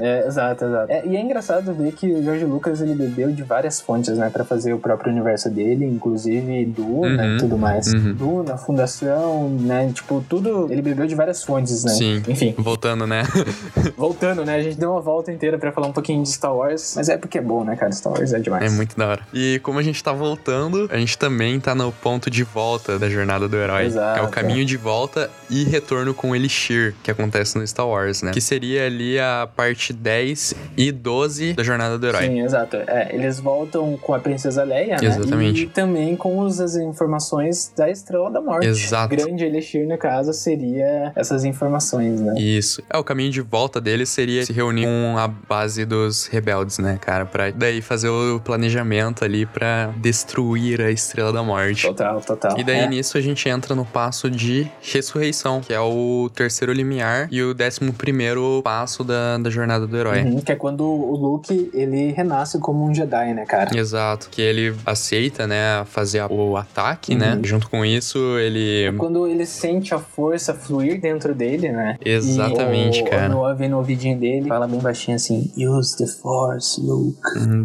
É, 0.00 0.26
exato, 0.26 0.64
exato. 0.64 0.92
É, 0.92 1.06
e 1.06 1.16
é 1.16 1.20
engraçado 1.20 1.72
ver 1.74 1.92
que 1.92 2.06
o 2.12 2.22
George 2.22 2.44
Lucas 2.44 2.80
ele 2.80 2.94
bebeu 2.94 3.30
de 3.32 3.42
várias 3.42 3.80
fontes, 3.80 4.16
né, 4.16 4.30
Pra 4.32 4.44
fazer 4.44 4.72
o 4.72 4.78
próprio 4.78 5.12
universo 5.12 5.50
dele, 5.50 5.61
inclusive 5.70 6.64
Duna 6.66 7.22
Uhum, 7.22 7.36
e 7.36 7.38
tudo 7.38 7.58
mais. 7.58 7.92
uhum. 7.92 8.14
Duna, 8.14 8.56
Fundação, 8.56 9.48
né? 9.50 9.90
Tipo, 9.94 10.24
tudo 10.28 10.68
ele 10.70 10.82
bebeu 10.82 11.06
de 11.06 11.14
várias 11.14 11.42
fontes, 11.44 11.84
né? 11.84 11.92
Sim. 11.92 12.22
Enfim, 12.28 12.54
Voltando, 12.58 13.06
né? 13.06 13.22
voltando, 13.96 14.44
né? 14.44 14.56
A 14.56 14.62
gente 14.62 14.78
deu 14.78 14.90
uma 14.92 15.00
volta 15.00 15.32
inteira 15.32 15.58
pra 15.58 15.72
falar 15.72 15.86
um 15.88 15.92
pouquinho 15.92 16.22
de 16.22 16.28
Star 16.28 16.54
Wars, 16.54 16.94
mas 16.96 17.08
é 17.08 17.16
porque 17.16 17.38
é 17.38 17.42
bom, 17.42 17.64
né, 17.64 17.76
cara? 17.76 17.92
Star 17.92 18.12
Wars 18.12 18.32
é 18.32 18.38
demais. 18.38 18.72
É 18.72 18.76
muito 18.76 18.96
da 18.96 19.08
hora. 19.08 19.20
E 19.32 19.60
como 19.62 19.78
a 19.78 19.82
gente 19.82 20.02
tá 20.02 20.12
voltando, 20.12 20.88
a 20.92 20.96
gente 20.98 21.16
também 21.18 21.58
tá 21.60 21.74
no 21.74 21.90
ponto 21.92 22.30
de 22.30 22.42
volta 22.44 22.98
da 22.98 23.08
jornada 23.08 23.48
do 23.48 23.56
herói. 23.56 23.86
Exato. 23.86 24.20
É 24.20 24.22
o 24.22 24.28
caminho 24.28 24.64
de 24.64 24.76
volta 24.76 25.30
e 25.50 25.64
retorno 25.64 26.14
com 26.14 26.30
o 26.30 26.36
Elixir, 26.36 26.94
que 27.02 27.10
acontece 27.10 27.58
no 27.58 27.66
Star 27.66 27.86
Wars, 27.86 28.22
né? 28.22 28.32
Que 28.32 28.40
seria 28.40 28.86
ali 28.86 29.18
a 29.18 29.48
parte 29.54 29.92
10 29.92 30.54
e 30.76 30.90
12 30.92 31.52
da 31.54 31.62
jornada 31.62 31.98
do 31.98 32.06
herói. 32.06 32.26
Sim, 32.26 32.40
exato. 32.42 32.76
É, 32.86 33.10
eles 33.14 33.38
voltam 33.38 33.96
com 34.00 34.14
a 34.14 34.18
Princesa 34.18 34.64
Leia, 34.64 34.96
né? 35.00 35.06
Exatamente. 35.06 35.51
E 35.52 35.66
também 35.66 36.16
com 36.16 36.38
os- 36.40 36.60
as 36.60 36.76
informações 36.76 37.72
da 37.76 37.90
Estrela 37.90 38.30
da 38.30 38.40
Morte. 38.40 38.66
Exato. 38.66 39.14
Grande 39.14 39.44
Elixir, 39.44 39.86
no 39.86 39.98
caso, 39.98 40.32
seria 40.32 41.12
essas 41.14 41.44
informações, 41.44 42.20
né? 42.20 42.34
Isso. 42.38 42.82
É, 42.90 42.96
o 42.98 43.04
caminho 43.04 43.30
de 43.30 43.40
volta 43.40 43.80
dele 43.80 44.06
seria 44.06 44.44
se 44.44 44.52
reunir 44.52 44.84
com 44.86 45.16
a 45.18 45.28
base 45.28 45.84
dos 45.84 46.26
rebeldes, 46.26 46.78
né, 46.78 46.98
cara? 47.00 47.24
Pra 47.26 47.50
daí 47.50 47.80
fazer 47.82 48.08
o 48.08 48.40
planejamento 48.40 49.24
ali 49.24 49.46
pra 49.46 49.92
destruir 49.96 50.80
a 50.80 50.90
Estrela 50.90 51.32
da 51.32 51.42
Morte. 51.42 51.86
Total, 51.86 52.20
total. 52.20 52.58
E 52.58 52.64
daí 52.64 52.78
É. 52.80 52.88
nisso 52.88 53.16
a 53.18 53.20
gente 53.20 53.48
entra 53.48 53.74
no 53.74 53.84
passo 53.84 54.30
de 54.30 54.70
ressurreição, 54.80 55.60
que 55.60 55.72
é 55.72 55.80
o 55.80 56.30
terceiro 56.34 56.72
limiar 56.72 57.28
e 57.30 57.42
o 57.42 57.52
décimo 57.54 57.92
primeiro 57.92 58.60
passo 58.62 59.02
da, 59.04 59.38
da 59.38 59.50
jornada 59.50 59.86
do 59.86 59.96
herói. 59.96 60.22
Uhum, 60.22 60.40
que 60.40 60.52
é 60.52 60.56
quando 60.56 60.84
o 60.84 61.16
Luke, 61.16 61.70
ele 61.74 62.12
renasce 62.12 62.58
como 62.58 62.84
um 62.84 62.94
Jedi, 62.94 63.34
né, 63.34 63.44
cara? 63.46 63.76
Exato, 63.76 64.28
que 64.30 64.40
ele 64.40 64.74
aceita, 64.86 65.41
né, 65.46 65.84
fazer 65.86 66.20
a- 66.20 66.26
o 66.26 66.56
ataque, 66.56 67.14
né? 67.14 67.34
Uhum. 67.34 67.44
Junto 67.44 67.68
com 67.68 67.84
isso, 67.84 68.18
ele. 68.38 68.92
Quando 68.98 69.26
ele 69.26 69.44
sente 69.46 69.94
a 69.94 69.98
força 69.98 70.54
fluir 70.54 71.00
dentro 71.00 71.34
dele, 71.34 71.70
né? 71.70 71.96
Exatamente, 72.04 73.00
e 73.00 73.02
o, 73.02 73.06
cara. 73.10 73.26
O 73.26 73.32
Noah 73.32 73.54
vem 73.54 73.68
no 73.68 73.78
ouvidinho 73.78 74.18
dele, 74.18 74.48
fala 74.48 74.66
bem 74.66 74.80
baixinho 74.80 75.16
assim, 75.16 75.50
use 75.56 75.96
the 75.96 76.06
force, 76.06 76.80
Luke. 76.80 77.18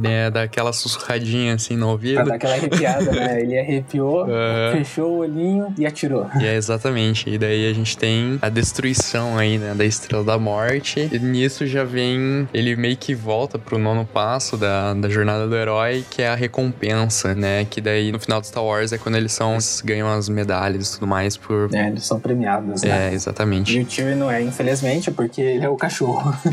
É, 0.03 0.29
dá 0.29 0.43
aquela 0.43 0.73
sussurradinha 0.73 1.55
assim 1.55 1.75
no 1.75 1.85
Pra 1.85 1.91
ouvido. 1.91 2.25
dar 2.25 2.35
aquela 2.35 2.53
arrepiada, 2.55 3.11
né? 3.11 3.41
Ele 3.41 3.57
arrepiou, 3.59 4.21
Aham. 4.29 4.71
fechou 4.73 5.11
o 5.13 5.17
olhinho 5.19 5.73
e 5.77 5.85
atirou. 5.85 6.27
E 6.39 6.45
é 6.45 6.55
exatamente. 6.55 7.29
E 7.29 7.37
daí 7.37 7.69
a 7.69 7.73
gente 7.73 7.97
tem 7.97 8.37
a 8.41 8.49
destruição 8.49 9.37
aí, 9.37 9.57
né? 9.57 9.73
Da 9.75 9.85
Estrela 9.85 10.23
da 10.23 10.37
Morte. 10.37 11.09
E 11.11 11.19
nisso 11.19 11.65
já 11.67 11.83
vem. 11.83 12.47
Ele 12.53 12.75
meio 12.75 12.97
que 12.97 13.13
volta 13.15 13.57
pro 13.59 13.77
nono 13.77 14.05
passo 14.05 14.57
da, 14.57 14.93
da 14.93 15.09
jornada 15.09 15.47
do 15.47 15.55
herói, 15.55 16.03
que 16.09 16.21
é 16.21 16.29
a 16.29 16.35
recompensa, 16.35 17.33
né? 17.35 17.65
Que 17.67 17.82
daí 17.82 18.12
no 18.12 18.19
final 18.19 18.41
do 18.41 18.47
Star 18.47 18.63
Wars 18.63 18.91
é 18.91 18.97
quando 18.97 19.15
eles 19.15 19.32
são. 19.32 19.53
Eles 19.53 19.82
ganham 19.84 20.12
as 20.12 20.30
medalhas 20.30 20.89
e 20.89 20.93
tudo 20.95 21.08
mais 21.08 21.38
por. 21.38 21.73
É, 21.73 21.88
eles 21.88 22.06
são 22.06 22.19
premiados, 22.19 22.84
né? 22.84 23.10
É, 23.10 23.13
exatamente. 23.13 23.77
E 23.77 23.82
o 23.82 23.86
Tyrion 23.86 24.15
não 24.15 24.32
é, 24.32 24.41
infelizmente, 24.41 25.12
porque 25.12 25.41
ele 25.41 25.65
é 25.65 25.69
o 25.69 25.75
cachorro. 25.75 26.34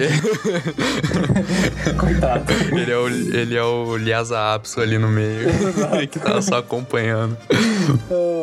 Coitado. 1.99 2.53
ele, 2.73 2.91
é 2.91 2.97
o, 2.97 3.09
ele 3.09 3.57
é 3.57 3.63
o 3.63 3.97
Lhasa 3.97 4.55
Apso 4.55 4.81
ali 4.81 4.99
no 4.99 5.09
meio, 5.09 5.49
que 6.11 6.19
tá 6.19 6.41
só 6.43 6.59
acompanhando. 6.59 7.37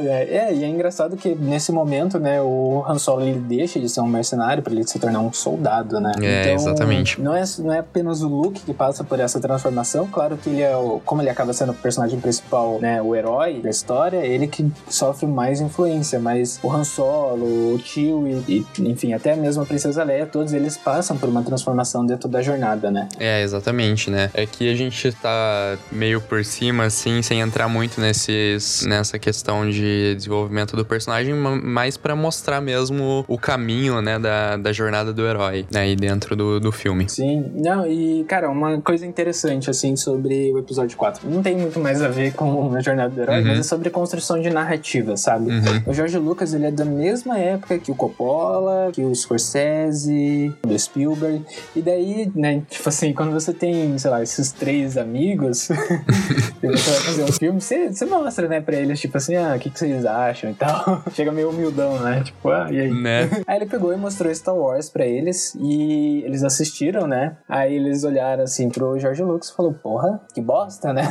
É, 0.06 0.50
é, 0.50 0.54
e 0.54 0.64
é 0.64 0.68
engraçado 0.68 1.18
que 1.18 1.36
nesse 1.36 1.72
momento, 1.72 2.20
né, 2.20 2.42
o 2.42 2.84
Han 2.88 2.98
Solo 2.98 3.24
ele 3.24 3.40
deixa 3.40 3.80
de 3.80 3.90
ser 3.90 4.02
um 4.02 4.08
mercenário 4.08 4.64
pra 4.64 4.74
ele 4.74 4.88
se 4.88 5.00
tornar 5.00 5.20
um 5.20 5.34
soldado, 5.34 6.00
né? 6.00 6.12
É, 6.22 6.54
exatamente. 6.54 7.22
Não 7.22 7.36
é, 7.36 7.44
não 7.60 7.74
é 7.74 7.80
apenas 7.80 8.22
o 8.22 8.28
Luke 8.28 8.62
que 8.62 8.74
passa 8.74 9.04
por 9.04 9.20
essa 9.20 9.40
transformação, 9.40 10.08
claro 10.08 10.38
que 10.38 10.50
ele 10.50 10.62
é 10.62 10.76
o, 10.76 11.02
como 11.06 11.22
ele 11.22 11.30
acaba 11.30 11.54
sendo 11.54 11.72
o 11.72 11.76
personagem 11.76 12.20
principal, 12.20 12.61
né, 12.80 13.02
o 13.02 13.16
herói 13.16 13.60
da 13.60 13.70
história, 13.70 14.26
ele 14.26 14.48
que 14.48 14.70
sofre 14.90 15.28
mais 15.28 15.62
influência, 15.62 16.20
mas 16.20 16.60
o 16.64 16.72
Han 16.72 16.84
Solo, 16.84 17.02
Solo, 17.12 17.74
o 17.74 17.80
tio 17.80 18.28
e, 18.48 18.66
e, 18.78 18.90
enfim, 18.90 19.14
até 19.14 19.36
mesmo 19.36 19.64
a 19.64 19.66
Princesa 19.66 20.04
Leia, 20.04 20.26
todos 20.26 20.54
eles 20.54 20.78
passam 20.78 21.18
por 21.18 21.30
uma 21.30 21.44
transformação 21.44 22.06
dentro 22.06 22.30
da 22.30 22.42
jornada, 22.42 22.92
né? 22.92 23.08
É, 23.20 23.42
exatamente, 23.42 24.10
né? 24.10 24.30
É 24.34 24.46
que 24.46 24.72
a 24.72 24.76
gente 24.76 25.12
tá 25.14 25.78
meio 25.92 26.22
por 26.22 26.44
cima, 26.44 26.86
assim, 26.86 27.22
sem 27.22 27.40
entrar 27.40 27.68
muito 27.68 28.00
nesses, 28.00 28.86
nessa 28.86 29.18
questão 29.18 29.70
de 29.70 30.16
desenvolvimento 30.16 30.76
do 30.76 30.86
personagem, 30.86 31.34
mais 31.34 31.98
para 31.98 32.16
mostrar 32.16 32.62
mesmo 32.62 33.26
o 33.28 33.38
caminho, 33.38 34.02
né, 34.02 34.20
da, 34.20 34.58
da 34.58 34.72
jornada 34.72 35.14
do 35.14 35.26
herói, 35.26 35.66
né, 35.72 35.82
aí 35.82 35.96
dentro 35.96 36.36
do, 36.36 36.60
do 36.60 36.72
filme. 36.72 37.10
Sim, 37.10 37.52
não, 37.56 37.86
e, 37.86 38.24
cara, 38.26 38.50
uma 38.50 38.82
coisa 38.82 39.06
interessante, 39.06 39.70
assim, 39.70 39.96
sobre 39.96 40.52
o 40.52 40.60
episódio 40.60 40.98
4. 40.98 41.30
Não 41.30 41.42
tem 41.42 41.58
muito 41.58 41.80
mais 41.80 42.02
a 42.02 42.08
ver 42.08 42.34
com 42.34 42.51
a 42.76 42.82
jornada 42.82 43.10
do 43.10 43.22
herói, 43.22 43.42
uhum. 43.42 43.48
mas 43.48 43.60
é 43.60 43.64
sobre 43.64 43.90
construção 43.90 44.40
de 44.42 44.50
narrativa, 44.50 45.16
sabe? 45.18 45.52
Uhum. 45.52 45.84
O 45.88 45.94
George 45.94 46.18
Lucas, 46.18 46.54
ele 46.54 46.68
é 46.68 46.72
da 46.72 46.86
mesma 46.86 47.38
época 47.38 47.78
que 47.80 47.92
o 47.92 47.96
Coppola, 47.96 48.92
que 48.94 49.04
o 49.04 49.14
Scorsese, 49.14 50.54
do 50.62 50.78
Spielberg, 50.78 51.44
e 51.76 51.82
daí, 51.82 52.32
né, 52.36 52.62
tipo 52.70 52.88
assim, 52.88 53.14
quando 53.14 53.32
você 53.32 53.54
tem, 53.54 53.98
sei 53.98 54.12
lá, 54.12 54.22
esses 54.22 54.52
três 54.52 54.98
amigos, 54.98 55.70
e 56.62 56.68
você 56.68 56.92
vai 56.92 57.00
fazer 57.02 57.24
um 57.24 57.32
filme, 57.32 57.62
você, 57.62 57.88
você 57.90 58.06
mostra, 58.06 58.48
né, 58.48 58.62
pra 58.62 58.76
eles, 58.76 59.00
tipo 59.00 59.18
assim, 59.18 59.36
ah, 59.36 59.54
o 59.56 59.60
que, 59.60 59.70
que 59.70 59.80
vocês 59.80 60.06
acham 60.06 60.52
e 60.52 60.54
tal. 60.54 61.04
Chega 61.14 61.32
meio 61.32 61.50
humildão, 61.50 62.00
né? 62.00 62.22
Tipo, 62.24 62.50
ah, 62.50 62.68
e 62.72 62.80
aí? 62.80 62.92
Né? 62.92 63.30
Aí 63.48 63.58
ele 63.58 63.66
pegou 63.66 63.94
e 63.94 63.98
mostrou 63.98 64.34
Star 64.34 64.56
Wars 64.56 64.90
pra 64.90 65.06
eles 65.06 65.56
e 65.60 66.24
eles 66.26 66.44
assistiram, 66.44 67.08
né? 67.08 67.38
Aí 67.48 67.76
eles 67.76 68.04
olharam 68.04 68.44
assim 68.44 68.70
pro 68.70 68.98
George 69.00 69.24
Lucas 69.24 69.50
e 69.50 69.56
falou, 69.56 69.74
porra, 69.74 70.22
que 70.34 70.42
bosta, 70.42 70.94
né? 70.94 71.04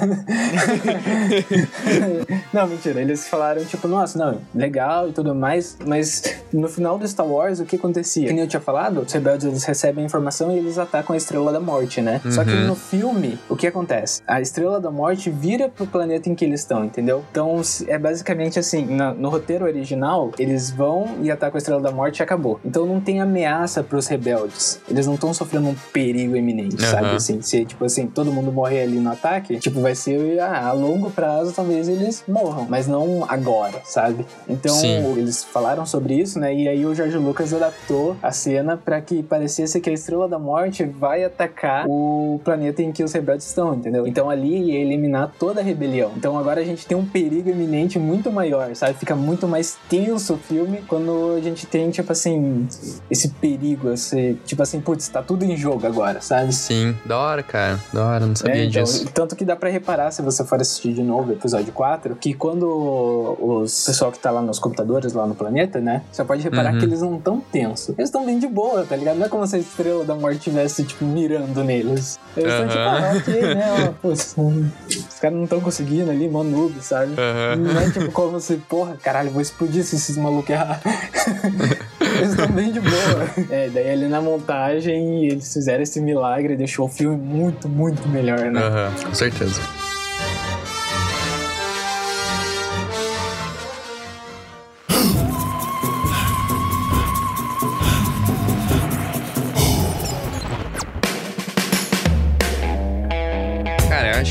não, 2.53 2.67
mentira. 2.67 3.01
Eles 3.01 3.29
falaram, 3.29 3.65
tipo, 3.65 3.87
nossa, 3.89 4.19
não, 4.19 4.41
legal 4.55 5.09
e 5.09 5.13
tudo 5.13 5.35
mais, 5.35 5.77
mas 5.87 6.23
no 6.53 6.69
final 6.69 6.99
do 6.99 7.07
Star 7.07 7.27
Wars, 7.27 7.61
o 7.61 7.65
que 7.65 7.77
acontecia? 7.77 8.29
Como 8.29 8.41
eu 8.41 8.49
tinha 8.49 8.61
falado, 8.61 9.01
os 9.01 9.13
rebeldes 9.13 9.47
eles 9.47 9.65
recebem 9.65 10.05
a 10.05 10.07
informação 10.07 10.53
e 10.53 10.59
eles 10.59 10.79
atacam 10.79 11.15
a 11.15 11.17
Estrela 11.17 11.53
da 11.53 11.61
Morte, 11.61 12.01
né? 12.01 12.21
Uhum. 12.25 12.31
Só 12.31 12.45
que 12.45 12.51
uhum. 12.51 12.67
no 12.67 12.75
filme, 12.75 13.39
o 13.49 13.57
que 13.57 13.67
acontece? 13.67 14.23
A 14.27 14.41
Estrela 14.41 14.81
da 14.81 14.91
Morte 14.91 15.31
vira 15.31 15.69
pro 15.69 15.87
planeta 15.87 16.29
em 16.29 16.35
que 16.35 16.45
eles 16.45 16.61
estão, 16.61 16.85
entendeu? 16.85 17.25
Então 17.31 17.61
é 17.87 17.99
basicamente 17.99 18.59
assim: 18.59 18.85
no, 18.85 19.15
no 19.15 19.29
roteiro 19.29 19.65
original, 19.65 20.31
eles 20.39 20.71
vão 20.71 21.19
e 21.23 21.31
atacam 21.31 21.57
a 21.57 21.59
Estrela 21.59 21.81
da 21.81 21.91
Morte 21.91 22.19
e 22.19 22.23
acabou. 22.23 22.61
Então 22.65 22.87
não 22.87 23.01
tem 23.01 23.21
ameaça 23.21 23.83
pros 23.83 24.07
rebeldes. 24.07 24.81
Eles 24.89 25.07
não 25.07 25.15
estão 25.15 25.33
sofrendo 25.33 25.69
um 25.69 25.75
perigo 25.93 26.37
eminente, 26.37 26.83
uhum. 26.83 26.91
sabe? 26.91 27.09
Assim, 27.15 27.41
se 27.41 27.65
tipo 27.65 27.85
assim, 27.85 28.07
todo 28.07 28.33
mundo 28.33 28.53
morrer 28.53 28.83
ali 28.83 28.99
no 28.99 29.11
ataque, 29.11 29.59
tipo, 29.59 29.81
vai 29.81 29.95
ser 29.95 30.39
ah, 30.41 30.69
a 30.69 30.73
longo 30.73 31.10
prazo, 31.11 31.53
talvez 31.53 31.89
eles 31.89 32.25
morram, 32.27 32.67
mas 32.69 32.87
não 32.87 33.25
agora, 33.29 33.81
sabe? 33.85 34.27
Então 34.49 34.75
Sim. 34.75 35.19
eles 35.19 35.45
falaram 35.45 35.85
sobre 35.87 36.15
isso, 36.15 36.39
né? 36.39 36.55
E 36.55 36.69
aí 36.69 36.85
o 36.85 36.95
George 36.95 37.17
Lucas 37.17 37.53
adaptou 37.53 38.17
a 38.23 38.33
cena 38.33 38.77
para 38.77 39.01
que 39.01 39.23
parecesse 39.23 39.81
que 39.81 39.91
a 39.91 39.93
Estrela 39.93 40.29
da 40.29 40.39
Morte 40.39 40.85
vai 40.85 41.25
atacar 41.25 41.87
o 41.89 42.41
planeta 42.45 42.83
em 42.83 42.93
que 42.93 43.03
os 43.03 43.13
rebeldes 43.13 43.47
estão, 43.47 43.75
entendeu? 43.75 44.07
Então 44.07 44.31
ali 44.31 44.71
ia 44.71 44.79
eliminar 44.79 45.33
toda 45.39 45.61
a 45.61 45.65
rebelião. 45.65 46.13
Então 46.17 46.39
agora 46.39 46.61
a 46.61 46.65
gente 46.65 46.87
tem 46.87 46.97
um 46.97 47.07
perigo 47.07 47.51
iminente 47.51 47.99
muito 47.99 48.31
maior, 48.31 48.75
sabe? 48.75 48.95
Fica 48.95 49.17
muito 49.17 49.47
mais 49.47 49.77
tenso 49.89 50.35
o 50.35 50.39
filme 50.39 50.83
quando 50.87 51.37
a 51.37 51.41
gente 51.41 51.67
tem, 51.67 51.91
tipo 51.91 52.13
assim, 52.13 52.67
esse 53.11 53.29
perigo, 53.29 53.93
esse, 53.93 54.39
tipo 54.45 54.63
assim, 54.63 54.81
putz, 54.81 55.09
tá 55.09 55.23
tudo 55.23 55.45
em 55.45 55.57
jogo 55.57 55.87
agora, 55.87 56.21
sabe? 56.21 56.53
Sim, 56.53 56.97
da 57.05 57.19
hora, 57.19 57.43
cara. 57.43 57.81
Da 57.93 58.05
hora, 58.05 58.27
não 58.27 58.37
sabia 58.37 58.63
é, 58.63 58.65
então, 58.65 58.83
disso. 58.83 59.11
Tanto 59.13 59.37
que 59.37 59.45
dá 59.45 59.57
para 59.57 59.69
reparar, 59.69 60.11
se 60.11 60.23
você 60.23 60.45
for 60.45 60.61
assistir 60.61 60.93
de 61.01 61.07
novo 61.07 61.33
episódio 61.33 61.73
4, 61.73 62.15
que 62.17 62.35
quando 62.35 63.37
os 63.41 63.85
pessoal 63.85 64.13
que 64.13 64.19
tá 64.19 64.31
lá 64.31 64.43
nos 64.43 64.59
computadores, 64.59 65.15
lá 65.15 65.27
no 65.27 65.35
planeta, 65.35 65.81
né? 65.81 66.03
Você 66.13 66.23
pode 66.25 66.43
reparar 66.43 66.75
uhum. 66.75 66.79
que 66.79 66.85
eles 66.85 67.01
não 67.01 67.19
tão 67.19 67.41
tenso. 67.41 67.95
Eles 67.97 68.09
estão 68.09 68.25
bem 68.25 68.39
de 68.39 68.47
boa, 68.47 68.85
tá 68.85 68.95
ligado? 68.95 69.17
Não 69.17 69.27
é 69.27 69.29
como 69.29 69.47
se 69.47 69.57
a 69.57 69.59
estrela 69.59 70.05
da 70.05 70.15
morte 70.15 70.39
estivesse, 70.39 70.85
tipo, 70.85 71.05
mirando 71.05 71.65
neles. 71.65 72.19
Eles 72.37 72.53
estão 72.53 72.65
uhum. 72.65 72.69
tipo, 72.69 72.81
ah, 72.81 73.13
ok, 73.17 73.55
né? 73.55 73.95
Pô, 74.03 74.09
os 74.09 75.21
caras 75.21 75.37
não 75.37 75.45
estão 75.45 75.61
conseguindo 75.61 76.11
ali, 76.11 76.29
mó 76.29 76.43
noob, 76.43 76.75
sabe? 76.83 77.13
Uhum. 77.13 77.73
Não 77.73 77.81
é 77.81 77.91
tipo 77.91 78.13
como 78.13 78.39
se, 78.41 78.57
porra, 78.57 78.97
caralho, 79.03 79.31
vou 79.31 79.41
explodir 79.41 79.85
se 79.85 79.97
esses 79.97 80.17
malucos 80.17 80.51
errar. 80.51 80.81
eles 82.01 82.31
estão 82.31 82.49
bem 82.49 82.73
de 82.73 82.81
boa. 82.81 83.47
É, 83.51 83.69
daí 83.71 83.91
ali 83.91 84.09
na 84.09 84.21
montagem 84.21 85.25
eles 85.25 85.53
fizeram 85.53 85.83
esse 85.83 86.01
milagre 86.01 86.55
e 86.55 86.57
deixou 86.57 86.87
o 86.87 86.89
filme 86.89 87.17
muito, 87.17 87.69
muito 87.69 88.07
melhor, 88.09 88.51
né? 88.51 88.61
Aham, 88.61 88.93
com 89.07 89.15
certeza. 89.15 89.61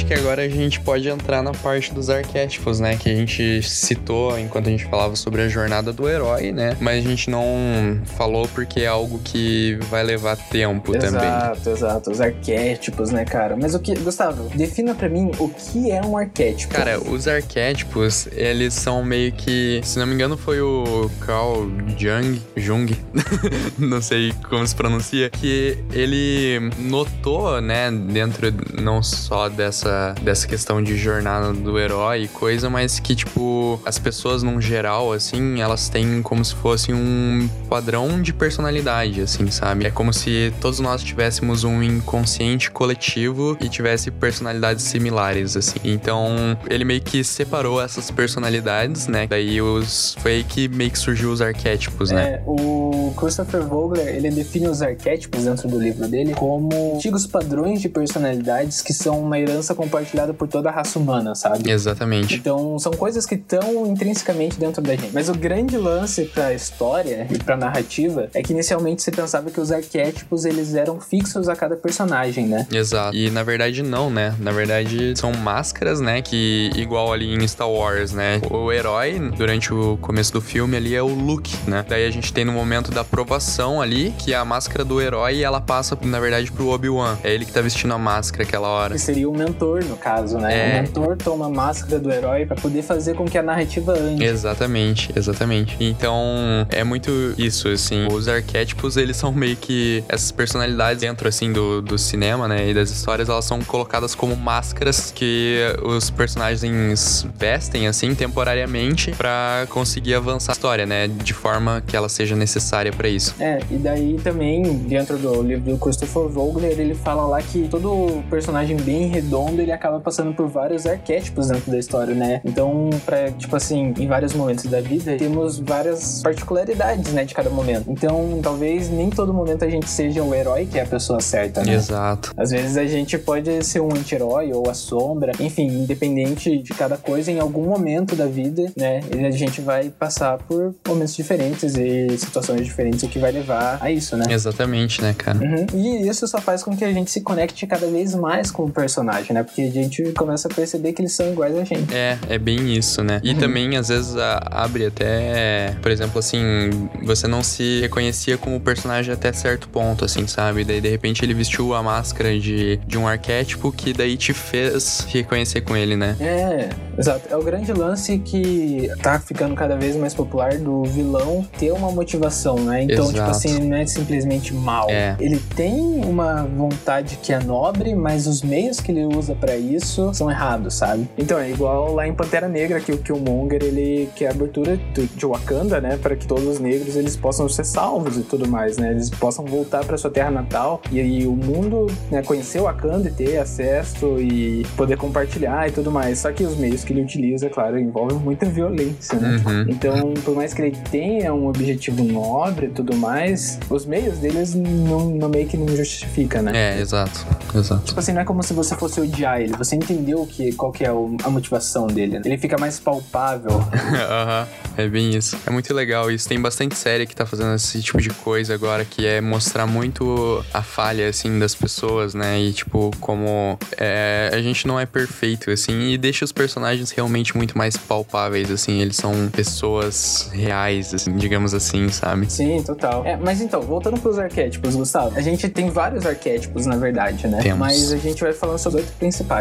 Que 0.10 0.19
agora 0.30 0.44
a 0.44 0.48
gente 0.50 0.80
pode 0.80 1.10
entrar 1.10 1.42
na 1.42 1.54
parte 1.54 1.92
dos 1.92 2.08
arquétipos, 2.08 2.80
né? 2.80 2.96
Que 2.96 3.10
a 3.10 3.16
gente 3.16 3.64
citou 3.64 4.38
enquanto 4.38 4.68
a 4.68 4.70
gente 4.70 4.86
falava 4.86 5.16
sobre 5.16 5.42
a 5.42 5.48
jornada 5.48 5.92
do 5.92 6.08
herói, 6.08 6.52
né? 6.52 6.78
Mas 6.80 7.04
a 7.04 7.10
gente 7.10 7.32
não 7.32 8.00
falou 8.16 8.48
porque 8.50 8.82
é 8.82 8.88
algo 8.88 9.20
que 9.24 9.80
vai 9.90 10.04
levar 10.04 10.36
tempo 10.38 10.96
exato, 10.96 11.14
também. 11.14 11.28
Exato, 11.28 11.70
exato. 11.72 12.12
Os 12.12 12.22
arquétipos, 12.22 13.10
né, 13.10 13.26
cara? 13.26 13.58
Mas 13.58 13.74
o 13.74 13.80
que. 13.80 13.96
Gustavo, 13.96 14.50
defina 14.56 14.94
para 14.94 15.10
mim 15.10 15.32
o 15.40 15.50
que 15.50 15.90
é 15.90 16.00
um 16.02 16.16
arquétipo. 16.16 16.76
Cara, 16.76 17.00
os 17.02 17.28
arquétipos, 17.28 18.28
eles 18.34 18.76
são 18.76 19.04
meio 19.04 19.32
que. 19.32 19.82
Se 19.84 19.98
não 19.98 20.06
me 20.06 20.14
engano, 20.14 20.38
foi 20.38 20.62
o 20.62 21.10
Carl 21.26 21.68
Jung, 21.98 22.40
Jung, 22.56 22.96
não 23.80 24.00
sei 24.00 24.32
como 24.48 24.66
se 24.68 24.76
pronuncia, 24.76 25.28
que 25.32 25.76
ele 25.92 26.70
notou, 26.78 27.60
né, 27.60 27.90
dentro 27.92 28.54
não 28.80 29.02
só 29.02 29.50
dessa 29.50 30.14
dessa, 30.22 30.48
questão 30.48 30.82
de 30.82 30.98
jornada 30.98 31.54
do 31.54 31.78
herói 31.78 32.24
e 32.24 32.28
coisa, 32.28 32.70
mas 32.70 33.00
que, 33.00 33.16
tipo, 33.16 33.80
as 33.86 34.00
pessoas, 34.00 34.44
num 34.44 34.60
geral, 34.60 35.14
assim, 35.14 35.62
elas 35.62 35.90
têm 35.90 36.22
como 36.22 36.44
se 36.44 36.56
fosse 36.56 36.92
um 36.94 37.50
padrão 37.70 38.22
de 38.22 38.34
personalidade, 38.34 39.22
assim, 39.22 39.50
sabe? 39.52 39.86
É 39.86 39.92
como 39.92 40.12
se 40.12 40.54
todos 40.60 40.80
nós 40.80 41.04
tivéssemos 41.04 41.64
um 41.64 41.82
inconsciente 41.84 42.72
coletivo 42.72 43.58
e 43.62 43.70
tivesse 43.70 44.12
personalidades 44.12 44.84
similares, 44.84 45.56
assim. 45.56 45.80
Então, 45.84 46.58
ele 46.70 46.84
meio 46.84 47.02
que 47.02 47.24
separou 47.24 47.82
essas 47.82 48.10
personalidades, 48.12 49.08
né? 49.08 49.28
Daí 49.28 49.62
os. 49.62 50.16
Foi 50.20 50.34
aí 50.34 50.44
que 50.44 50.68
meio 50.68 50.92
que 50.92 51.00
surgiu 51.00 51.32
os 51.32 51.42
arquétipos, 51.42 52.12
né? 52.12 52.36
É, 52.36 52.44
o 52.46 53.14
Christopher 53.18 53.62
Vogler, 53.62 54.08
ele 54.08 54.30
define 54.32 54.68
os 54.68 54.82
arquétipos 54.82 55.46
dentro 55.46 55.68
do 55.68 55.80
livro 55.80 56.08
dele 56.08 56.34
como 56.34 56.96
antigos 56.96 57.28
padrões 57.28 57.82
de 57.82 57.90
personalidades 57.90 58.82
que 58.82 58.94
são 58.94 59.22
uma 59.22 59.40
herança 59.40 59.76
compartilhada 59.76 60.09
por 60.34 60.48
toda 60.48 60.70
a 60.70 60.72
raça 60.72 60.98
humana, 61.00 61.36
sabe? 61.36 61.70
Exatamente. 61.70 62.36
Então, 62.36 62.78
são 62.80 62.92
coisas 62.92 63.26
que 63.26 63.36
estão 63.36 63.86
intrinsecamente 63.86 64.60
dentro 64.60 64.82
da 64.82 64.96
gente. 64.96 65.12
Mas 65.14 65.30
o 65.30 65.34
grande 65.34 65.78
lance 65.78 66.26
pra 66.26 66.54
história 66.54 67.28
e 67.30 67.38
pra 67.38 67.56
narrativa 67.56 68.30
é 68.34 68.42
que 68.42 68.54
inicialmente 68.54 69.02
se 69.02 69.12
pensava 69.12 69.50
que 69.50 69.60
os 69.60 69.72
arquétipos 69.72 70.46
eles 70.46 70.76
eram 70.76 71.00
fixos 71.00 71.48
a 71.48 71.56
cada 71.56 71.76
personagem, 71.76 72.48
né? 72.48 72.68
Exato. 72.72 73.16
E 73.16 73.30
na 73.30 73.44
verdade 73.44 73.84
não, 73.84 74.10
né? 74.10 74.36
Na 74.40 74.52
verdade 74.52 75.18
são 75.18 75.32
máscaras, 75.32 76.00
né? 76.00 76.22
Que 76.22 76.72
igual 76.76 77.14
ali 77.14 77.34
em 77.34 77.48
Star 77.48 77.70
Wars, 77.70 78.12
né? 78.12 78.42
O 78.50 78.72
herói, 78.72 79.20
durante 79.38 79.74
o 79.74 79.98
começo 79.98 80.34
do 80.34 80.42
filme 80.42 80.76
ali, 80.78 80.96
é 80.96 81.02
o 81.02 81.08
Luke, 81.08 81.56
né? 81.68 81.86
Daí 81.88 82.06
a 82.06 82.12
gente 82.12 82.34
tem 82.34 82.44
no 82.44 82.52
momento 82.52 82.92
da 82.92 83.02
aprovação 83.02 83.82
ali, 83.82 84.14
que 84.18 84.34
a 84.34 84.44
máscara 84.44 84.84
do 84.84 85.02
herói, 85.02 85.42
ela 85.42 85.62
passa, 85.62 85.98
na 86.02 86.20
verdade, 86.20 86.52
pro 86.52 86.70
Obi-Wan. 86.70 87.18
É 87.24 87.34
ele 87.34 87.46
que 87.46 87.52
tá 87.52 87.62
vestindo 87.62 87.94
a 87.94 87.98
máscara 87.98 88.44
aquela 88.44 88.68
hora. 88.68 88.94
Que 88.94 89.00
seria 89.00 89.30
o 89.30 89.34
mentor 89.36 89.60
mentor, 89.60 89.84
no 89.84 89.98
caso, 90.00 90.38
né? 90.38 90.78
É. 90.78 90.80
O 90.80 90.84
mentor 90.84 91.18
toma 91.18 91.46
a 91.46 91.50
máscara 91.50 92.00
do 92.00 92.12
herói 92.12 92.46
para 92.46 92.56
poder 92.56 92.82
fazer 92.82 93.16
com 93.16 93.26
que 93.26 93.38
a 93.38 93.44
narrativa 93.44 93.94
ande. 93.94 94.24
Exatamente, 94.24 95.12
exatamente. 95.16 95.78
Então, 95.80 96.26
é 96.70 96.84
muito 96.84 97.12
isso, 97.38 97.68
assim. 97.68 98.08
Os 98.12 98.28
arquétipos, 98.28 98.98
eles 98.98 99.18
são 99.18 99.32
meio 99.32 99.56
que 99.56 100.04
essas 100.08 100.32
personalidades 100.32 101.02
dentro, 101.02 101.28
assim, 101.28 101.52
do, 101.52 101.82
do 101.82 101.98
cinema, 101.98 102.48
né? 102.48 102.70
E 102.70 102.74
das 102.74 102.90
histórias, 102.90 103.30
elas 103.30 103.46
são 103.46 103.62
colocadas 103.62 104.16
como 104.16 104.36
máscaras 104.36 105.12
que 105.12 105.60
os 105.84 106.10
personagens 106.10 107.28
vestem, 107.38 107.88
assim, 107.88 108.16
temporariamente 108.16 109.12
para 109.12 109.68
conseguir 109.70 110.16
avançar 110.16 110.52
a 110.52 110.54
história, 110.54 110.86
né? 110.86 111.08
De 111.08 111.34
forma 111.34 111.84
que 111.86 111.96
ela 111.96 112.10
seja 112.10 112.36
necessária 112.36 112.92
para 112.92 113.08
isso. 113.08 113.36
É, 113.40 113.60
e 113.70 113.78
daí 113.78 114.20
também, 114.24 114.64
dentro 114.80 115.18
do 115.18 115.42
livro 115.42 115.72
do 115.72 115.78
Christopher 115.78 116.28
Vogler, 116.28 116.80
ele 116.80 116.96
fala 116.96 117.26
lá 117.26 117.42
que 117.42 117.68
todo 117.68 118.24
personagem 118.30 118.78
bem 118.78 119.08
redondo 119.08 119.62
ele 119.62 119.72
acaba 119.72 119.89
passando 119.98 120.34
por 120.34 120.48
vários 120.48 120.86
arquétipos 120.86 121.48
dentro 121.48 121.72
da 121.72 121.78
história, 121.78 122.14
né? 122.14 122.42
Então, 122.44 122.90
pra, 123.06 123.32
tipo 123.32 123.56
assim, 123.56 123.94
em 123.98 124.08
vários 124.08 124.34
momentos 124.34 124.66
da 124.66 124.82
vida, 124.82 125.16
temos 125.18 125.60
várias 125.60 126.22
particularidades, 126.22 127.14
né, 127.14 127.24
de 127.24 127.34
cada 127.34 127.50
momento. 127.50 127.90
Então, 127.90 128.40
talvez 128.42 128.90
nem 128.90 129.10
todo 129.10 129.34
momento 129.34 129.64
a 129.64 129.70
gente 129.70 129.90
seja 129.90 130.22
o 130.24 130.34
herói 130.34 130.66
que 130.66 130.78
é 130.78 130.84
a 130.84 130.86
pessoa 130.86 131.22
certa, 131.22 131.64
né? 131.64 131.76
Exato. 131.76 132.34
Às 132.36 132.52
vezes 132.52 132.76
a 132.76 132.86
gente 132.86 133.18
pode 133.18 133.64
ser 133.66 133.80
um 133.80 133.90
anti-herói 133.94 134.52
ou 134.52 134.70
a 134.70 134.74
sombra, 134.74 135.32
enfim, 135.40 135.68
independente 135.68 136.58
de 136.58 136.74
cada 136.74 136.98
coisa, 136.98 137.32
em 137.32 137.40
algum 137.40 137.66
momento 137.66 138.16
da 138.16 138.26
vida, 138.26 138.72
né, 138.76 139.00
a 139.26 139.32
gente 139.32 139.62
vai 139.62 139.90
passar 139.90 140.38
por 140.40 140.76
momentos 140.88 141.16
diferentes 141.16 141.76
e 141.76 142.18
situações 142.18 142.66
diferentes, 142.66 143.04
o 143.04 143.08
que 143.08 143.20
vai 143.20 143.32
levar 143.32 143.78
a 143.82 143.92
isso, 143.92 144.18
né? 144.18 144.26
Exatamente, 144.30 145.02
né, 145.02 145.14
cara? 145.18 145.38
Uhum. 145.40 145.66
E 145.74 146.08
isso 146.08 146.28
só 146.28 146.42
faz 146.42 146.64
com 146.64 146.76
que 146.76 146.84
a 146.84 146.92
gente 146.92 147.12
se 147.12 147.22
conecte 147.22 147.66
cada 147.68 147.88
vez 147.88 148.16
mais 148.16 148.52
com 148.52 148.66
o 148.66 148.72
personagem, 148.72 149.34
né? 149.34 149.44
Porque 149.44 149.70
gente 149.82 150.12
começa 150.14 150.48
a 150.48 150.54
perceber 150.54 150.94
que 150.94 151.02
eles 151.02 151.12
são 151.14 151.32
iguais 151.32 151.56
a 151.58 151.64
gente. 151.64 151.94
É, 151.94 152.18
é 152.30 152.38
bem 152.38 152.74
isso, 152.74 153.04
né? 153.04 153.20
E 153.24 153.32
Uhum. 153.32 153.38
também, 153.40 153.78
às 153.78 153.90
vezes, 153.90 154.16
a- 154.16 154.42
abre 154.52 154.86
até, 154.86 155.76
por 155.82 155.92
exemplo, 155.92 156.20
assim, 156.20 156.90
você 157.04 157.28
não 157.28 157.44
se 157.44 157.80
reconhecia 157.82 158.38
como 158.38 158.60
personagem 158.60 159.14
até 159.14 159.32
certo 159.34 159.68
ponto, 159.70 160.06
assim, 160.06 160.28
sabe? 160.28 160.64
Daí, 160.64 160.82
de 160.82 160.90
repente, 160.90 161.24
ele 161.24 161.34
vestiu 161.34 161.74
a 161.74 161.82
máscara 161.84 162.38
de, 162.40 162.78
de 162.88 162.98
um 162.98 163.08
arquétipo 163.08 163.72
que 163.72 163.94
daí 163.94 164.18
te 164.18 164.34
fez 164.34 165.06
reconhecer 165.10 165.62
com 165.62 165.76
ele, 165.76 165.96
né? 165.96 166.16
É, 166.20 166.70
exato. 166.98 167.22
É 167.30 167.36
o 167.38 167.44
grande 167.44 167.72
lance 167.74 168.18
que 168.20 168.90
tá 169.02 169.20
ficando 169.20 169.56
cada 169.56 169.76
vez 169.78 169.96
mais 169.96 170.14
popular 170.14 170.58
do 170.58 170.84
vilão 170.84 171.46
ter 171.58 171.72
uma 171.72 171.92
motivação, 171.92 172.56
né? 172.60 172.84
Então, 172.84 173.06
tipo 173.06 173.18
Exato. 173.18 173.32
assim, 173.32 173.60
não 173.60 173.78
é 173.78 173.86
simplesmente 173.86 174.54
mal. 174.54 174.88
É. 174.90 175.16
Ele 175.20 175.40
tem 175.56 175.80
uma 176.06 176.44
vontade 176.44 177.18
que 177.22 177.32
é 177.34 177.40
nobre, 177.40 177.96
mas 177.96 178.28
os 178.28 178.42
meios 178.42 178.80
que 178.80 178.92
ele 178.92 179.06
usa 179.06 179.36
pra 179.36 179.56
isso 179.56 179.69
são 179.80 180.30
errados, 180.30 180.76
sabe? 180.76 181.08
Então, 181.18 181.38
é 181.38 181.50
igual 181.50 181.94
lá 181.94 182.08
em 182.08 182.14
Pantera 182.14 182.48
Negra, 182.48 182.80
que 182.80 182.92
o 182.92 182.98
Killmonger, 182.98 183.62
ele 183.64 184.10
quer 184.16 184.28
a 184.28 184.32
abertura 184.32 184.80
de 185.16 185.26
Wakanda, 185.26 185.82
né? 185.82 185.98
Para 185.98 186.16
que 186.16 186.26
todos 186.26 186.46
os 186.46 186.60
negros, 186.60 186.96
eles 186.96 187.16
possam 187.16 187.48
ser 187.50 187.66
salvos 187.66 188.18
e 188.18 188.22
tudo 188.22 188.48
mais, 188.48 188.78
né? 188.78 188.92
Eles 188.92 189.10
possam 189.10 189.46
voltar 189.46 189.84
pra 189.86 189.98
sua 189.98 190.10
terra 190.10 190.32
natal 190.32 190.82
e 190.92 191.00
aí 191.00 191.28
o 191.28 191.36
mundo, 191.36 191.88
né, 192.10 192.22
conhecer 192.24 192.62
Wakanda 192.62 193.10
e 193.10 193.12
ter 193.12 193.38
acesso 193.38 194.20
e 194.20 194.66
poder 194.76 194.98
compartilhar 194.98 195.68
e 195.68 195.72
tudo 195.72 195.92
mais. 195.92 196.20
Só 196.20 196.32
que 196.32 196.44
os 196.44 196.56
meios 196.58 196.84
que 196.84 196.94
ele 196.94 197.02
utiliza, 197.02 197.50
claro, 197.50 197.80
envolvem 197.80 198.18
muita 198.18 198.46
violência, 198.46 199.18
né? 199.20 199.42
Uhum. 199.46 199.66
Então, 199.70 200.14
por 200.24 200.36
mais 200.36 200.54
que 200.54 200.62
ele 200.62 200.78
tenha 200.92 201.34
um 201.34 201.48
objetivo 201.48 202.04
nobre 202.04 202.68
e 202.68 202.70
tudo 202.70 202.96
mais, 202.96 203.60
os 203.70 203.86
meios 203.86 204.18
deles 204.18 204.54
não, 204.56 205.10
não 205.10 205.30
meio 205.30 205.48
que 205.48 205.58
não 205.58 205.68
justifica, 205.76 206.42
né? 206.42 206.52
É, 206.56 206.82
exato. 206.82 207.26
Exato. 207.54 207.84
Tipo 207.84 208.00
assim, 208.00 208.14
não 208.14 208.22
é 208.22 208.26
como 208.26 208.44
se 208.44 208.54
você 208.54 208.76
fosse 208.76 209.00
odiar 209.00 209.42
ele. 209.42 209.54
Você 209.60 209.76
entendeu 209.76 210.26
que, 210.26 210.54
qual 210.54 210.72
que 210.72 210.84
é 210.86 210.88
a 210.88 211.30
motivação 211.30 211.86
dele. 211.86 212.18
né? 212.18 212.22
Ele 212.26 212.38
fica 212.38 212.58
mais 212.58 212.80
palpável. 212.80 213.52
Aham, 214.10 214.48
é 214.78 214.88
bem 214.88 215.12
isso. 215.16 215.38
É 215.46 215.50
muito 215.52 215.74
legal 215.74 216.10
isso. 216.10 216.28
Tem 216.28 216.42
bastante 216.42 216.76
série 216.76 217.06
que 217.06 217.16
tá 217.16 217.26
fazendo 217.26 217.54
esse 217.56 217.82
tipo 217.82 218.02
de 218.02 218.10
coisa 218.10 218.54
agora, 218.54 218.86
que 218.86 219.06
é 219.06 219.20
mostrar 219.22 219.68
muito 219.68 220.44
a 220.54 220.64
falha, 220.64 221.10
assim, 221.10 221.38
das 221.38 221.54
pessoas, 221.54 222.14
né? 222.14 222.40
E, 222.40 222.54
tipo, 222.54 222.90
como 223.00 223.60
é, 223.78 224.32
a 224.34 224.42
gente 224.42 224.66
não 224.66 224.80
é 224.80 224.86
perfeito, 224.86 225.52
assim, 225.52 225.92
e 225.92 225.98
deixa 225.98 226.24
os 226.24 226.32
personagens 226.32 226.92
realmente 226.92 227.36
muito 227.36 227.58
mais 227.58 227.76
palpáveis, 227.76 228.50
assim. 228.50 228.80
Eles 228.80 228.96
são 228.96 229.12
pessoas 229.30 230.30
reais, 230.32 230.94
assim, 230.94 231.16
digamos 231.18 231.54
assim, 231.54 231.90
sabe? 231.90 232.32
Sim, 232.32 232.64
total. 232.64 233.06
É, 233.06 233.18
mas 233.18 233.42
então, 233.42 233.62
voltando 233.62 234.00
pros 234.00 234.18
arquétipos, 234.18 234.76
Gustavo. 234.76 235.18
A 235.18 235.22
gente 235.22 235.50
tem 235.50 235.70
vários 235.70 236.06
arquétipos, 236.06 236.66
na 236.66 236.78
verdade, 236.78 237.28
né? 237.28 237.42
Temos. 237.42 237.60
Mas 237.60 237.92
a 237.92 237.98
gente 237.98 238.22
vai 238.22 238.32
falando 238.34 238.58
sobre 238.58 238.82
oito 238.82 238.94
principais. 238.94 239.39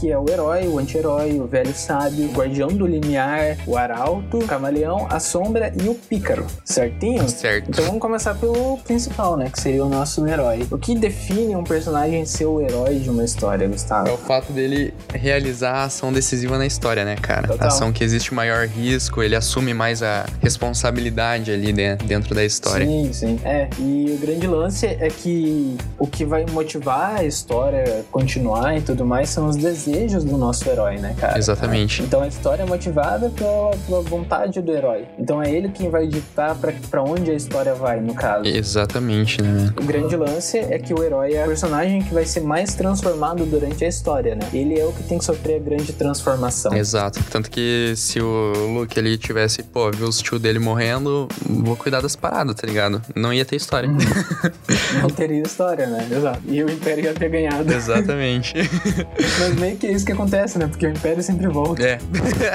Que 0.00 0.10
é 0.10 0.18
o 0.18 0.28
herói, 0.28 0.66
o 0.68 0.78
anti-herói, 0.78 1.38
o 1.40 1.46
velho 1.46 1.74
sábio, 1.74 2.26
o 2.26 2.32
guardião 2.32 2.68
do 2.68 2.86
limiar, 2.86 3.56
o 3.66 3.76
arauto, 3.76 4.38
o 4.38 4.46
camaleão, 4.46 5.06
a 5.10 5.20
sombra 5.20 5.72
e 5.82 5.88
o 5.88 5.94
pícaro. 5.94 6.46
Certinho? 6.64 7.28
Certo. 7.28 7.68
Então 7.68 7.84
vamos 7.84 8.00
começar 8.00 8.34
pelo 8.34 8.78
principal, 8.78 9.36
né? 9.36 9.50
Que 9.50 9.60
seria 9.60 9.84
o 9.84 9.88
nosso 9.88 10.26
herói. 10.26 10.66
O 10.70 10.78
que 10.78 10.94
define 10.94 11.54
um 11.56 11.64
personagem 11.64 12.24
ser 12.24 12.46
o 12.46 12.60
herói 12.60 12.98
de 12.98 13.10
uma 13.10 13.24
história, 13.24 13.64
É 13.64 13.68
Gustavo? 13.68 14.12
o 14.12 14.16
fato 14.18 14.52
dele 14.52 14.94
realizar 15.14 15.72
a 15.72 15.84
ação 15.84 16.12
decisiva 16.12 16.56
na 16.56 16.66
história, 16.66 17.04
né, 17.04 17.16
cara? 17.16 17.48
Total. 17.48 17.64
A 17.64 17.68
ação 17.68 17.92
que 17.92 18.02
existe 18.04 18.32
maior 18.34 18.66
risco, 18.66 19.22
ele 19.22 19.36
assume 19.36 19.74
mais 19.74 20.02
a 20.02 20.26
responsabilidade 20.40 21.50
ali 21.50 21.72
dentro 21.72 22.34
da 22.34 22.44
história. 22.44 22.86
Sim, 22.86 23.12
sim. 23.12 23.40
É, 23.44 23.68
e 23.78 24.14
o 24.16 24.18
grande 24.18 24.46
lance 24.46 24.86
é 24.86 25.08
que 25.08 25.76
o 25.98 26.06
que 26.06 26.24
vai 26.24 26.46
motivar 26.50 27.16
a 27.16 27.24
história 27.24 28.04
continuar 28.10 28.76
e 28.76 28.80
tudo 28.80 29.04
mais 29.04 29.28
são 29.30 29.39
os 29.46 29.56
desejos 29.56 30.24
do 30.24 30.36
nosso 30.36 30.68
herói, 30.68 30.98
né, 30.98 31.14
cara? 31.18 31.38
Exatamente. 31.38 32.02
Então 32.02 32.22
a 32.22 32.28
história 32.28 32.62
é 32.62 32.66
motivada 32.66 33.30
pela, 33.30 33.70
pela 33.86 34.00
vontade 34.02 34.60
do 34.60 34.72
herói. 34.72 35.06
Então 35.18 35.42
é 35.42 35.50
ele 35.50 35.68
quem 35.68 35.90
vai 35.90 36.06
ditar 36.06 36.54
pra, 36.56 36.72
pra 36.90 37.02
onde 37.02 37.30
a 37.30 37.34
história 37.34 37.74
vai, 37.74 38.00
no 38.00 38.14
caso. 38.14 38.46
Exatamente, 38.46 39.42
né? 39.42 39.72
O 39.80 39.84
grande 39.84 40.16
lance 40.16 40.58
é 40.58 40.78
que 40.78 40.92
o 40.92 41.02
herói 41.02 41.34
é 41.34 41.44
o 41.44 41.48
personagem 41.48 42.02
que 42.02 42.12
vai 42.12 42.24
ser 42.24 42.40
mais 42.40 42.74
transformado 42.74 43.44
durante 43.44 43.84
a 43.84 43.88
história, 43.88 44.34
né? 44.34 44.48
Ele 44.52 44.78
é 44.78 44.84
o 44.84 44.92
que 44.92 45.02
tem 45.02 45.18
que 45.18 45.24
sofrer 45.24 45.56
a 45.56 45.58
grande 45.58 45.92
transformação. 45.92 46.72
Exato. 46.74 47.22
Tanto 47.30 47.50
que 47.50 47.94
se 47.96 48.20
o 48.20 48.52
Luke 48.74 48.98
ele 48.98 49.16
tivesse, 49.16 49.62
pô, 49.62 49.90
viu 49.90 50.08
os 50.08 50.20
tio 50.20 50.38
dele 50.38 50.58
morrendo, 50.58 51.28
vou 51.48 51.76
cuidar 51.76 52.00
das 52.00 52.16
paradas, 52.16 52.54
tá 52.54 52.66
ligado? 52.66 53.02
Não 53.14 53.32
ia 53.32 53.44
ter 53.44 53.56
história. 53.56 53.88
Não 55.00 55.10
teria 55.10 55.42
história, 55.42 55.86
né? 55.86 56.08
Exato. 56.10 56.40
E 56.46 56.62
o 56.62 56.70
Império 56.70 57.04
ia 57.04 57.14
ter 57.14 57.28
ganhado. 57.28 57.72
Exatamente. 57.72 58.54
Mas 59.38 59.54
meio 59.56 59.76
que 59.76 59.86
é 59.86 59.92
isso 59.92 60.04
que 60.04 60.12
acontece, 60.12 60.58
né? 60.58 60.66
Porque 60.66 60.86
o 60.86 60.90
Império 60.90 61.22
sempre 61.22 61.46
volta. 61.48 61.82
É. 61.82 61.98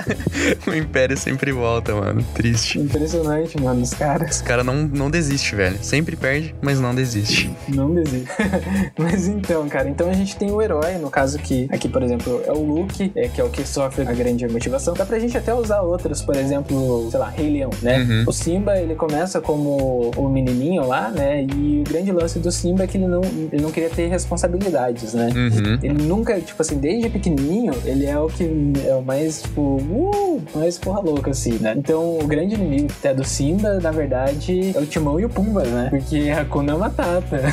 o 0.67 0.73
Império 0.73 1.17
sempre 1.17 1.51
volta, 1.51 1.93
mano. 1.95 2.23
Triste. 2.33 2.79
Impressionante, 2.79 3.59
mano, 3.59 3.81
os 3.81 3.93
caras. 3.93 4.37
Os 4.37 4.41
cara 4.41 4.63
não, 4.63 4.83
não 4.83 5.09
desiste, 5.09 5.55
velho. 5.55 5.77
Sempre 5.81 6.15
perde, 6.15 6.55
mas 6.61 6.79
não 6.79 6.93
desiste. 6.93 7.51
Não 7.67 7.93
desiste. 7.93 8.29
Mas 8.97 9.27
então, 9.27 9.67
cara, 9.67 9.89
então 9.89 10.09
a 10.09 10.13
gente 10.13 10.35
tem 10.35 10.51
o 10.51 10.61
herói, 10.61 10.97
no 10.97 11.09
caso 11.09 11.37
que 11.39 11.67
aqui, 11.71 11.87
por 11.87 12.01
exemplo, 12.01 12.41
é 12.45 12.51
o 12.51 12.63
Luke, 12.63 13.11
é, 13.15 13.27
que 13.27 13.39
é 13.39 13.43
o 13.43 13.49
que 13.49 13.65
sofre 13.67 14.07
a 14.07 14.13
grande 14.13 14.47
motivação. 14.47 14.93
Dá 14.93 15.05
pra 15.05 15.19
gente 15.19 15.37
até 15.37 15.53
usar 15.53 15.81
outros, 15.81 16.21
por 16.21 16.35
exemplo, 16.35 17.07
sei 17.09 17.19
lá, 17.19 17.29
Rei 17.29 17.49
Leão, 17.49 17.69
né? 17.81 17.99
Uhum. 17.99 18.23
O 18.27 18.31
Simba, 18.33 18.77
ele 18.79 18.95
começa 18.95 19.41
como 19.41 20.11
o 20.15 20.29
menininho 20.29 20.87
lá, 20.87 21.09
né? 21.09 21.43
E 21.43 21.81
o 21.81 21.89
grande 21.89 22.11
lance 22.11 22.39
do 22.39 22.51
Simba 22.51 22.83
é 22.83 22.87
que 22.87 22.97
ele 22.97 23.07
não, 23.07 23.21
ele 23.23 23.61
não 23.61 23.71
queria 23.71 23.89
ter 23.89 24.07
responsabilidades, 24.07 25.13
né? 25.13 25.29
Uhum. 25.35 25.79
Ele 25.81 26.03
nunca, 26.03 26.39
tipo 26.39 26.61
assim, 26.65 26.79
desde 26.79 27.09
pequenininho, 27.09 27.73
ele 27.85 28.05
é 28.05 28.17
o 28.17 28.27
que 28.27 28.43
é 28.85 28.95
o 28.95 29.01
mais, 29.01 29.43
tipo, 29.43 29.61
uh, 29.61 30.41
mais 30.53 30.77
porra 30.77 30.99
louca, 30.99 31.31
assim, 31.31 31.57
né? 31.59 31.73
Então, 31.77 32.17
o 32.17 32.27
grande 32.27 32.55
inimigo 32.55 32.87
até 32.97 33.13
do 33.13 33.23
Simba, 33.23 33.79
na 33.79 33.91
verdade, 33.91 34.75
é 34.75 34.79
o 34.79 34.85
Timão 34.85 35.19
e 35.19 35.25
o 35.25 35.29
Pumba, 35.29 35.63
né? 35.63 35.87
Porque 35.89 36.29
Hakuna 36.29 36.77
Matata. 36.77 37.37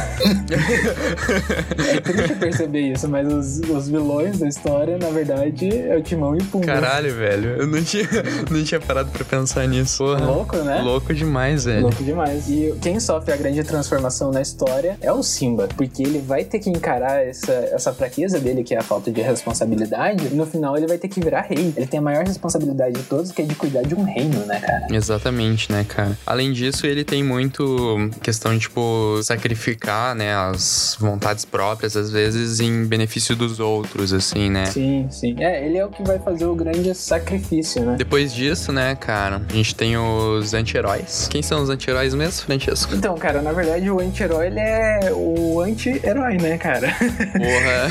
é 1.78 2.00
triste 2.00 2.34
perceber 2.36 2.92
isso, 2.92 3.08
mas 3.08 3.30
os, 3.32 3.60
os 3.68 3.88
vilões 3.88 4.38
da 4.38 4.48
história, 4.48 4.98
na 4.98 5.10
verdade, 5.10 5.68
é 5.68 5.96
o 5.96 6.02
Timão 6.02 6.34
e 6.34 6.38
o 6.38 6.44
Pumba. 6.44 6.66
Caralho, 6.66 7.14
velho. 7.14 7.56
Eu 7.58 7.66
não 7.66 7.82
tinha, 7.82 8.08
não 8.50 8.64
tinha 8.64 8.80
parado 8.80 9.10
pra 9.10 9.24
pensar 9.24 9.66
nisso. 9.68 10.04
Porra. 10.04 10.24
Louco, 10.24 10.56
né? 10.56 10.80
Louco 10.82 11.12
demais, 11.14 11.64
velho. 11.64 11.82
Louco 11.82 12.02
demais. 12.02 12.48
E 12.48 12.74
quem 12.80 12.98
sofre 12.98 13.32
a 13.32 13.36
grande 13.36 13.62
transformação 13.62 14.30
na 14.30 14.40
história 14.40 14.96
é 15.00 15.12
o 15.12 15.22
Simba, 15.22 15.68
porque 15.76 16.02
ele 16.02 16.18
vai 16.18 16.44
ter 16.44 16.58
que 16.58 16.70
encarar 16.70 17.24
essa, 17.24 17.52
essa 17.52 17.92
fraqueza 17.92 18.38
dele, 18.38 18.64
que 18.64 18.74
é 18.74 18.78
a 18.78 18.82
falta 18.82 19.01
de 19.10 19.20
responsabilidade, 19.20 20.28
e 20.30 20.34
no 20.34 20.46
final 20.46 20.76
ele 20.76 20.86
vai 20.86 20.98
ter 20.98 21.08
que 21.08 21.20
virar 21.20 21.42
rei. 21.42 21.72
Ele 21.76 21.86
tem 21.86 21.98
a 21.98 22.02
maior 22.02 22.24
responsabilidade 22.24 22.94
de 22.94 23.02
todos, 23.04 23.32
que 23.32 23.42
é 23.42 23.44
de 23.44 23.54
cuidar 23.54 23.82
de 23.82 23.94
um 23.94 24.04
reino, 24.04 24.44
né, 24.46 24.60
cara? 24.60 24.86
Exatamente, 24.90 25.70
né, 25.70 25.84
cara? 25.88 26.16
Além 26.26 26.52
disso, 26.52 26.86
ele 26.86 27.04
tem 27.04 27.22
muito 27.22 28.10
questão 28.22 28.52
de, 28.52 28.60
tipo, 28.60 29.20
sacrificar, 29.22 30.14
né, 30.14 30.34
as 30.34 30.96
vontades 31.00 31.44
próprias, 31.44 31.96
às 31.96 32.10
vezes, 32.10 32.60
em 32.60 32.84
benefício 32.84 33.34
dos 33.34 33.60
outros, 33.60 34.12
assim, 34.12 34.50
né? 34.50 34.66
Sim, 34.66 35.06
sim. 35.10 35.36
É, 35.38 35.64
ele 35.64 35.78
é 35.78 35.84
o 35.84 35.88
que 35.88 36.02
vai 36.02 36.18
fazer 36.18 36.46
o 36.46 36.54
grande 36.54 36.94
sacrifício, 36.94 37.84
né? 37.84 37.96
Depois 37.96 38.32
disso, 38.32 38.72
né, 38.72 38.94
cara, 38.94 39.40
a 39.48 39.52
gente 39.52 39.74
tem 39.74 39.96
os 39.96 40.54
anti-heróis. 40.54 41.28
Quem 41.30 41.42
são 41.42 41.62
os 41.62 41.70
anti-heróis 41.70 42.14
mesmo, 42.14 42.44
Francesco? 42.44 42.94
Então, 42.94 43.16
cara, 43.16 43.40
na 43.42 43.52
verdade 43.52 43.90
o 43.90 44.00
anti-herói 44.00 44.46
ele 44.48 44.60
é 44.60 45.12
o 45.12 45.60
anti-herói, 45.60 46.36
né, 46.38 46.58
cara? 46.58 46.88
Porra. 46.88 47.82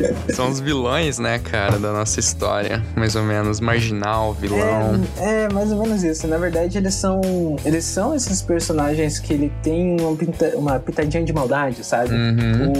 são 0.34 0.48
os 0.48 0.60
vilões, 0.60 1.18
né, 1.18 1.38
cara, 1.38 1.78
da 1.78 1.92
nossa 1.92 2.20
história. 2.20 2.82
Mais 2.96 3.16
ou 3.16 3.22
menos. 3.22 3.60
Marginal, 3.60 4.32
vilão. 4.34 5.00
É, 5.18 5.44
é, 5.44 5.48
mais 5.52 5.70
ou 5.72 5.82
menos 5.82 6.02
isso. 6.02 6.26
Na 6.26 6.38
verdade, 6.38 6.78
eles 6.78 6.94
são. 6.94 7.20
Eles 7.64 7.84
são 7.84 8.14
esses 8.14 8.42
personagens 8.42 9.18
que 9.18 9.32
ele 9.32 9.52
tem 9.62 10.00
uma, 10.00 10.16
pinta- 10.16 10.52
uma 10.56 10.78
pitadinha 10.78 11.22
de 11.24 11.32
maldade, 11.32 11.84
sabe? 11.84 12.12
Uhum. 12.14 12.72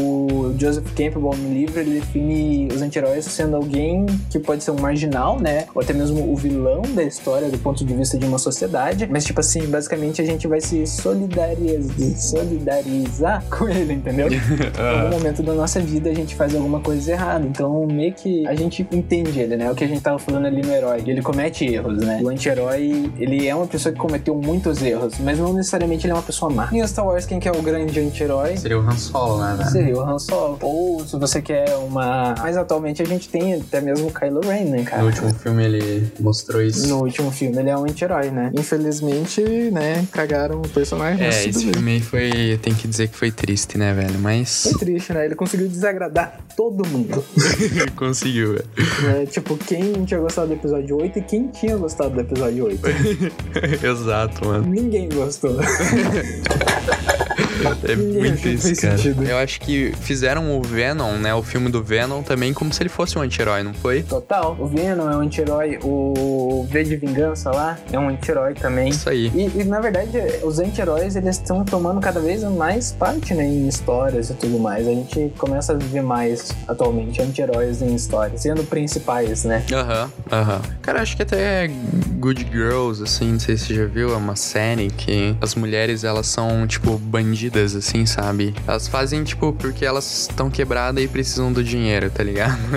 O 0.51 0.55
Joseph 0.59 0.87
Campbell 0.97 1.31
no 1.37 1.53
livro 1.53 1.81
ele 1.81 2.01
define 2.01 2.69
os 2.73 2.83
anti-heróis 2.83 3.25
sendo 3.25 3.57
alguém 3.57 4.07
que 4.31 4.39
pode 4.39 4.65
ser 4.65 4.71
um 4.73 4.81
marginal, 4.81 5.39
né? 5.39 5.67
Ou 5.75 5.83
até 5.83 5.93
mesmo 5.93 6.33
o 6.33 6.37
vilão 6.37 6.83
da 6.95 7.03
história 7.03 7.49
do 7.49 7.59
ponto 7.59 7.85
de 7.85 7.95
vista 7.95 8.19
de 8.19 8.25
uma 8.27 8.39
sociedade. 8.39 9.07
Mas, 9.11 9.25
tipo 9.25 9.41
assim, 9.41 9.67
basicamente 9.67 10.21
a 10.21 10.25
gente 10.25 10.47
vai 10.47 10.61
se 10.61 10.87
solidarizar, 10.87 12.17
solidarizar 12.17 13.45
com 13.51 13.69
ele, 13.69 13.95
entendeu? 13.95 14.29
Em 14.31 15.01
algum 15.01 15.11
momento 15.17 15.43
da 15.43 15.53
nossa 15.55 15.81
vida 15.81 16.11
a 16.11 16.15
gente 16.15 16.35
faz 16.35 16.55
alguma 16.55 16.81
coisas 16.81 17.07
erradas. 17.21 17.49
Então, 17.49 17.87
meio 17.87 18.13
que 18.13 18.47
a 18.47 18.55
gente 18.55 18.87
entende 18.91 19.39
ele, 19.39 19.57
né? 19.57 19.71
O 19.71 19.75
que 19.75 19.85
a 19.85 19.87
gente 19.87 20.01
tava 20.01 20.19
falando 20.19 20.47
ali 20.47 20.63
no 20.63 20.73
herói. 20.73 21.03
Ele 21.07 21.23
comete 21.23 21.65
erros, 21.65 21.99
né? 21.99 22.21
O 22.23 22.29
anti-herói, 22.29 23.11
ele 23.19 23.47
é 23.47 23.55
uma 23.55 23.67
pessoa 23.67 23.93
que 23.93 23.99
cometeu 23.99 24.35
muitos 24.35 24.83
erros, 24.83 25.15
mas 25.21 25.39
não 25.39 25.53
necessariamente 25.53 26.07
ele 26.07 26.13
é 26.13 26.17
uma 26.17 26.23
pessoa 26.23 26.51
má. 26.51 26.69
Em 26.73 26.87
Star 26.87 27.07
Wars, 27.07 27.27
quem 27.27 27.39
que 27.39 27.49
é 27.49 27.53
o 27.53 27.63
grande 27.63 28.01
anti-herói? 28.01 28.57
Seria 28.57 28.79
o 28.79 28.83
Han 28.83 28.97
Solo, 28.97 29.43
né? 29.43 29.65
Seria 29.67 29.97
o 29.97 30.01
Han 30.01 30.19
Solo. 30.19 30.59
Ou, 30.63 31.07
se 31.07 31.17
você 31.19 31.43
quer 31.43 31.77
uma... 31.77 32.35
Mas 32.39 32.57
atualmente 32.57 33.03
a 33.03 33.05
gente 33.05 33.29
tem 33.29 33.55
até 33.55 33.81
mesmo 33.81 34.09
o 34.09 34.13
Kylo 34.13 34.41
Ren, 34.41 34.65
né, 34.65 34.83
cara? 34.85 35.03
No 35.03 35.09
último 35.09 35.35
filme 35.35 35.65
ele 35.65 36.13
mostrou 36.21 36.63
isso. 36.63 36.89
No 36.89 37.03
último 37.03 37.31
filme 37.31 37.59
ele 37.59 37.71
é 37.71 37.77
um 37.77 37.85
anti-herói, 37.85 38.31
né? 38.31 38.51
Infelizmente, 38.55 39.43
né, 39.71 40.07
cagaram 40.13 40.61
o 40.61 40.69
personagem. 40.69 41.27
É, 41.27 41.29
esse 41.29 41.73
filme 41.73 41.93
aí 41.93 42.01
foi. 42.01 42.59
Tem 42.63 42.75
que 42.75 42.87
dizer 42.87 43.09
que 43.09 43.17
foi 43.17 43.31
triste, 43.31 43.77
né, 43.77 43.93
velho? 43.93 44.19
Mas. 44.19 44.63
Foi 44.63 44.75
triste, 44.75 45.13
né? 45.13 45.25
Ele 45.25 45.35
conseguiu 45.35 45.69
desagradar 45.69 46.39
todo 46.57 46.87
mundo. 46.87 47.10
Conseguiu, 47.97 48.55
velho. 48.55 48.65
né? 49.03 49.27
Tipo, 49.27 49.57
quem 49.57 50.05
tinha 50.05 50.21
gostado 50.21 50.49
do 50.49 50.55
episódio 50.55 50.97
8 51.01 51.19
e 51.19 51.23
quem 51.23 51.49
tinha 51.49 51.77
gostado 51.77 52.11
do 52.11 52.21
episódio 52.21 52.67
8. 52.67 52.81
Exato, 53.85 54.47
mano. 54.47 54.67
Ninguém 54.67 55.09
gostou. 55.09 55.57
É 57.85 57.97
muito 57.97 58.49
isso, 58.49 58.81
cara. 58.81 58.97
sentido. 58.97 59.25
Eu 59.25 59.39
acho 59.39 59.61
que 59.61 59.93
fizeram 60.01 60.57
o 60.59 60.63
Venom, 60.63 61.15
né? 61.15 61.35
O 61.35 61.43
filme 61.43 61.71
do 61.71 61.83
Venom 61.83 62.23
também 62.23 62.53
como 62.53 62.73
se 62.73 62.83
ele 62.83 62.89
fosse 62.89 63.19
um 63.19 63.23
anti-herói, 63.23 63.63
não 63.63 63.75
foi? 63.75 64.03
Total. 64.03 64.57
O 64.59 64.67
Venom 64.67 65.11
é 65.11 65.17
um 65.17 65.21
anti-herói. 65.21 65.79
O 65.83 66.67
V 66.71 66.85
de 66.85 66.97
Vingança 66.97 67.51
lá 67.51 67.79
é 67.93 67.99
um 67.99 68.09
anti-herói 68.09 68.55
também. 68.55 68.89
Isso 68.91 69.09
aí. 69.09 69.31
E, 69.35 69.61
e, 69.61 69.65
na 69.65 69.81
verdade, 69.81 70.19
os 70.43 70.59
anti-heróis 70.59 71.17
eles 71.17 71.37
estão 71.37 71.65
tomando 71.65 72.01
cada 72.01 72.21
vez 72.21 72.43
mais 72.45 72.93
parte 72.93 73.35
né, 73.35 73.45
em 73.45 73.69
histórias 73.69 74.31
e 74.31 74.35
tudo 74.35 74.59
mais. 74.59 74.87
A 74.87 74.91
gente 74.91 75.33
começa 75.39 75.73
a 75.73 75.77
ver 75.77 76.03
mais 76.03 76.53
atualmente 76.67 77.21
anti-heróis 77.21 77.83
em 77.83 77.95
histórias, 77.95 78.43
sendo 78.43 78.65
principais, 78.65 79.45
né? 79.45 79.65
Aham, 79.73 80.11
aham. 80.31 80.61
Cara, 80.83 81.03
acho 81.03 81.17
que 81.17 81.23
até 81.23 81.71
Good 82.19 82.49
Girls, 82.53 83.03
assim, 83.03 83.33
não 83.33 83.41
sei 83.41 83.57
se 83.57 83.67
você 83.67 83.75
já 83.75 83.87
viu, 83.87 84.13
é 84.13 84.17
uma 84.17 84.37
série 84.37 84.91
que 84.91 85.35
as 85.41 85.55
mulheres, 85.55 86.05
elas 86.05 86.27
são, 86.27 86.67
tipo, 86.67 86.99
bandidas, 86.99 87.50
assim, 87.59 88.07
sabe? 88.07 88.55
Elas 88.67 88.89
fazem, 88.89 89.25
tipo, 89.25 89.53
porque 89.53 89.85
elas 89.85 90.29
estão 90.29 90.51
quebradas 90.51 91.03
e 91.03 91.09
precisam 91.09 91.53
do 91.53 91.63
dinheiro, 91.63 92.11
tá 92.11 92.23
ligado? 92.23 92.59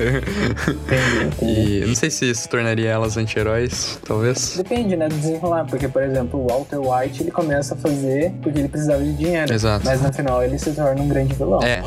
E 1.42 1.84
não 1.86 1.96
sei 1.96 2.10
se 2.10 2.30
isso 2.30 2.48
tornaria 2.48 2.90
elas 2.90 3.18
anti-heróis, 3.18 4.00
talvez. 4.06 4.56
Depende, 4.58 4.96
né, 4.96 5.08
do 5.08 5.16
desenrolar, 5.16 5.66
porque, 5.66 5.88
por 5.88 6.02
exemplo, 6.02 6.40
o 6.40 6.48
Walter 6.48 6.80
White, 6.80 7.24
ele 7.24 7.32
começa 7.32 7.76
a 7.76 7.78
fazer 7.78 8.32
porque 8.42 8.60
ele 8.60 8.70
precisava 8.70 9.04
de 9.04 9.14
dinheiro. 9.14 9.54
Exato. 9.54 9.86
Mas 9.86 10.02
no 10.02 10.12
final 10.14 10.44
ele 10.44 10.58
se 10.58 10.72
torna 10.72 11.02
um 11.02 11.08
grande 11.08 11.34
vilão. 11.34 11.62
É, 11.62 11.84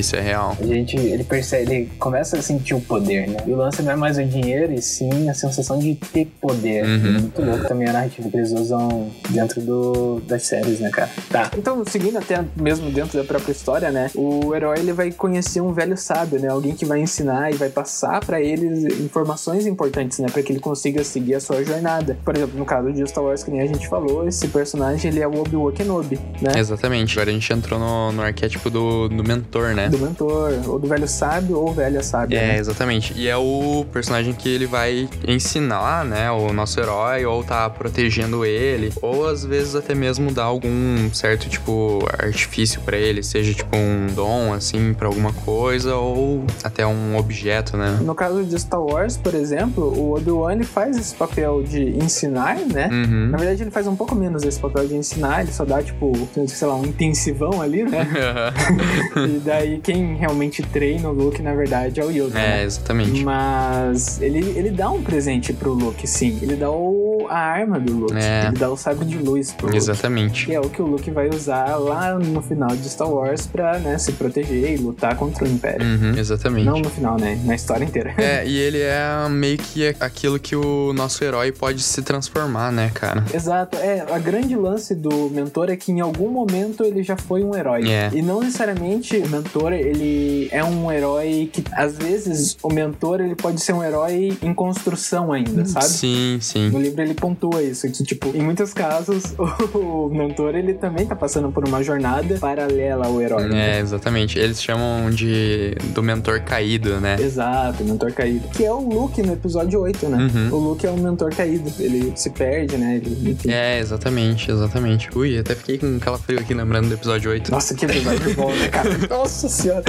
isso 0.00 0.16
é 0.16 0.20
real. 0.20 0.56
A 0.60 0.64
gente, 0.64 0.96
ele 0.96 1.24
percebe, 1.24 1.72
ele 1.72 1.90
começa 1.98 2.38
a 2.38 2.42
sentir 2.42 2.74
o 2.74 2.80
poder, 2.80 3.28
né? 3.28 3.38
E 3.46 3.52
o 3.52 3.56
lance 3.56 3.82
não 3.82 3.92
é 3.92 3.96
mais 3.96 4.18
o 4.18 4.24
dinheiro, 4.24 4.72
e 4.72 4.80
sim 4.80 5.28
a 5.28 5.34
sensação 5.34 5.78
de 5.78 5.94
ter 5.94 6.26
poder. 6.40 6.84
Uhum. 6.84 6.94
É 6.94 7.20
muito 7.20 7.42
louco 7.42 7.68
também 7.68 7.88
a 7.88 7.92
narrativa 7.92 8.28
que 8.28 8.36
eles 8.36 8.52
usam 8.52 9.10
dentro 9.30 9.60
do, 9.60 10.20
das 10.20 10.44
séries, 10.44 10.80
né, 10.80 10.90
cara? 10.90 11.10
Tá. 11.30 11.50
Então, 11.56 11.82
seguindo 11.86 12.18
até 12.18 12.44
mesmo 12.56 12.90
dentro 12.90 13.18
da 13.18 13.24
própria 13.24 13.52
história, 13.52 13.90
né? 13.90 14.10
O 14.14 14.54
herói, 14.54 14.78
ele 14.78 14.92
vai 14.92 15.10
conhecer 15.10 15.60
um 15.60 15.72
velho 15.72 15.96
sábio, 15.96 16.38
né? 16.38 16.48
Alguém 16.48 16.74
que 16.74 16.84
vai 16.84 17.00
ensinar 17.00 17.52
e 17.52 17.54
vai 17.54 17.68
passar 17.68 18.24
pra 18.24 18.40
ele 18.40 18.66
informações 19.02 19.66
importantes, 19.66 20.18
né? 20.18 20.28
Pra 20.30 20.42
que 20.42 20.52
ele 20.52 20.60
consiga 20.60 21.02
seguir 21.04 21.34
a 21.34 21.40
sua 21.40 21.64
jornada. 21.64 22.16
Por 22.24 22.36
exemplo, 22.36 22.58
no 22.58 22.64
caso 22.64 22.92
de 22.92 23.06
Star 23.08 23.24
Wars, 23.24 23.42
que 23.42 23.50
nem 23.50 23.60
a 23.60 23.66
gente 23.66 23.88
falou, 23.88 24.26
esse 24.26 24.48
personagem, 24.48 25.10
ele 25.10 25.20
é 25.20 25.26
o 25.26 25.40
Obi-Wan 25.40 25.72
Kenobi, 25.72 26.18
né? 26.40 26.52
Exatamente. 26.56 27.18
Agora 27.18 27.30
a 27.30 27.32
gente 27.32 27.52
entrou 27.52 27.78
no, 27.78 28.12
no 28.12 28.22
arquétipo 28.22 28.70
do, 28.70 29.08
do 29.08 29.24
mentor, 29.24 29.74
né? 29.74 29.81
Do 29.88 29.98
mentor, 29.98 30.52
ou 30.66 30.78
do 30.78 30.86
velho 30.86 31.08
sábio, 31.08 31.58
ou 31.58 31.72
velha 31.72 32.02
sábia. 32.02 32.38
É, 32.38 32.46
né? 32.48 32.58
exatamente. 32.58 33.12
E 33.16 33.28
é 33.28 33.36
o 33.36 33.84
personagem 33.92 34.32
que 34.32 34.48
ele 34.48 34.66
vai 34.66 35.08
ensinar, 35.26 36.04
né, 36.04 36.30
o 36.30 36.52
nosso 36.52 36.78
herói, 36.80 37.24
ou 37.24 37.42
tá 37.42 37.68
protegendo 37.70 38.44
ele, 38.44 38.92
ou 39.00 39.28
às 39.28 39.44
vezes 39.44 39.74
até 39.74 39.94
mesmo 39.94 40.32
dar 40.32 40.44
algum 40.44 41.12
certo, 41.12 41.48
tipo, 41.48 42.00
artifício 42.18 42.80
pra 42.82 42.96
ele, 42.96 43.22
seja 43.22 43.54
tipo 43.54 43.76
um 43.76 44.06
dom, 44.14 44.52
assim, 44.52 44.94
pra 44.94 45.06
alguma 45.06 45.32
coisa, 45.32 45.96
ou 45.96 46.44
até 46.62 46.86
um 46.86 47.16
objeto, 47.16 47.76
né? 47.76 47.98
No 48.02 48.14
caso 48.14 48.42
de 48.44 48.58
Star 48.58 48.82
Wars, 48.82 49.16
por 49.16 49.34
exemplo, 49.34 49.84
o 49.84 50.16
Obi-Wan 50.16 50.52
ele 50.52 50.64
faz 50.64 50.96
esse 50.96 51.14
papel 51.14 51.62
de 51.62 51.82
ensinar, 51.98 52.56
né? 52.56 52.88
Uhum. 52.92 53.28
Na 53.28 53.38
verdade, 53.38 53.62
ele 53.62 53.70
faz 53.70 53.86
um 53.86 53.96
pouco 53.96 54.14
menos 54.14 54.42
esse 54.42 54.58
papel 54.58 54.86
de 54.86 54.94
ensinar, 54.94 55.42
ele 55.42 55.52
só 55.52 55.64
dá, 55.64 55.82
tipo, 55.82 56.12
sei 56.46 56.68
lá, 56.68 56.76
um 56.76 56.84
intensivão 56.84 57.60
ali, 57.60 57.84
né? 57.84 58.06
e 59.28 59.38
daí 59.38 59.71
quem 59.78 60.16
realmente 60.16 60.62
treina 60.62 61.08
o 61.08 61.12
Luke, 61.12 61.40
na 61.42 61.54
verdade, 61.54 62.00
é 62.00 62.04
o 62.04 62.10
Yoda. 62.10 62.38
é, 62.38 62.42
né? 62.42 62.64
exatamente. 62.64 63.22
Mas 63.22 64.20
ele, 64.20 64.40
ele 64.56 64.70
dá 64.70 64.90
um 64.90 65.02
presente 65.02 65.52
pro 65.52 65.72
Luke, 65.72 66.06
sim. 66.06 66.38
Ele 66.42 66.56
dá 66.56 66.70
o, 66.70 67.26
a 67.28 67.38
arma 67.38 67.78
do 67.78 67.92
Luke. 67.92 68.16
É. 68.16 68.46
Ele 68.46 68.56
dá 68.56 68.70
o 68.70 68.76
sabre 68.76 69.04
de 69.04 69.18
luz 69.18 69.52
pro 69.52 69.66
Luke. 69.66 69.76
Exatamente. 69.76 70.46
Que 70.46 70.54
é 70.54 70.60
o 70.60 70.68
que 70.68 70.80
o 70.80 70.86
Luke 70.86 71.10
vai 71.10 71.28
usar 71.28 71.76
lá 71.76 72.18
no 72.18 72.42
final 72.42 72.68
de 72.68 72.88
Star 72.88 73.08
Wars 73.08 73.46
pra, 73.46 73.78
né, 73.78 73.98
se 73.98 74.12
proteger 74.12 74.72
e 74.72 74.76
lutar 74.76 75.16
contra 75.16 75.44
o 75.44 75.48
Império. 75.48 75.86
Uhum, 75.86 76.18
exatamente. 76.18 76.66
Não 76.66 76.78
no 76.78 76.90
final, 76.90 77.18
né? 77.18 77.40
Na 77.44 77.54
história 77.54 77.84
inteira. 77.84 78.14
É, 78.18 78.46
e 78.46 78.56
ele 78.56 78.80
é 78.80 79.28
meio 79.28 79.58
que 79.58 79.94
aquilo 80.00 80.38
que 80.38 80.54
o 80.54 80.92
nosso 80.92 81.22
herói 81.24 81.52
pode 81.52 81.82
se 81.82 82.02
transformar, 82.02 82.72
né, 82.72 82.90
cara? 82.94 83.24
Exato, 83.32 83.76
é, 83.76 84.04
a 84.10 84.18
grande 84.18 84.54
lance 84.56 84.94
do 84.94 85.30
mentor 85.30 85.70
é 85.70 85.76
que 85.76 85.92
em 85.92 86.00
algum 86.00 86.30
momento 86.30 86.84
ele 86.84 87.02
já 87.02 87.16
foi 87.16 87.42
um 87.42 87.54
herói. 87.56 87.90
É. 87.90 88.10
E 88.12 88.22
não 88.22 88.40
necessariamente 88.40 89.16
o 89.16 89.28
mentor, 89.28 89.61
ele 89.70 90.48
é 90.50 90.64
um 90.64 90.90
herói 90.90 91.48
que, 91.52 91.62
às 91.72 91.96
vezes, 91.96 92.56
o 92.62 92.72
mentor, 92.72 93.20
ele 93.20 93.36
pode 93.36 93.60
ser 93.60 93.72
um 93.72 93.82
herói 93.82 94.36
em 94.42 94.52
construção 94.54 95.32
ainda, 95.32 95.64
sabe? 95.64 95.86
Sim, 95.86 96.38
sim. 96.40 96.70
No 96.70 96.80
livro 96.80 97.02
ele 97.02 97.14
pontua 97.14 97.62
isso, 97.62 97.86
que, 97.90 98.02
tipo, 98.02 98.34
em 98.34 98.42
muitos 98.42 98.72
casos, 98.72 99.34
o 99.74 100.08
mentor, 100.08 100.54
ele 100.54 100.74
também 100.74 101.06
tá 101.06 101.14
passando 101.14 101.50
por 101.52 101.66
uma 101.66 101.82
jornada 101.82 102.36
paralela 102.38 103.06
ao 103.06 103.20
herói. 103.20 103.48
né? 103.48 103.76
É, 103.76 103.80
exatamente. 103.80 104.38
Eles 104.38 104.62
chamam 104.62 105.10
de 105.10 105.74
do 105.94 106.02
mentor 106.02 106.40
caído, 106.40 107.00
né? 107.00 107.16
Exato, 107.20 107.84
mentor 107.84 108.12
caído. 108.12 108.48
Que 108.48 108.64
é 108.64 108.72
o 108.72 108.80
Luke 108.80 109.22
no 109.22 109.32
episódio 109.32 109.80
8, 109.80 110.08
né? 110.08 110.18
Uhum. 110.18 110.56
O 110.56 110.58
Luke 110.70 110.86
é 110.86 110.90
um 110.90 110.96
mentor 110.96 111.34
caído. 111.34 111.70
Ele 111.78 112.12
se 112.16 112.30
perde, 112.30 112.76
né? 112.76 112.96
Ele, 112.96 113.30
enfim. 113.30 113.50
É, 113.50 113.78
exatamente, 113.78 114.50
exatamente. 114.50 115.08
Ui, 115.16 115.38
até 115.38 115.54
fiquei 115.54 115.78
com 115.78 115.98
calafrio 115.98 116.40
aqui 116.40 116.54
lembrando 116.54 116.88
do 116.88 116.94
episódio 116.94 117.30
8. 117.30 117.50
Nossa, 117.50 117.74
que 117.74 117.84
episódio 117.84 118.34
bom, 118.34 118.54
né, 118.54 118.68
cara? 118.68 118.90
Nossa 119.08 119.48
senhora. 119.52 119.84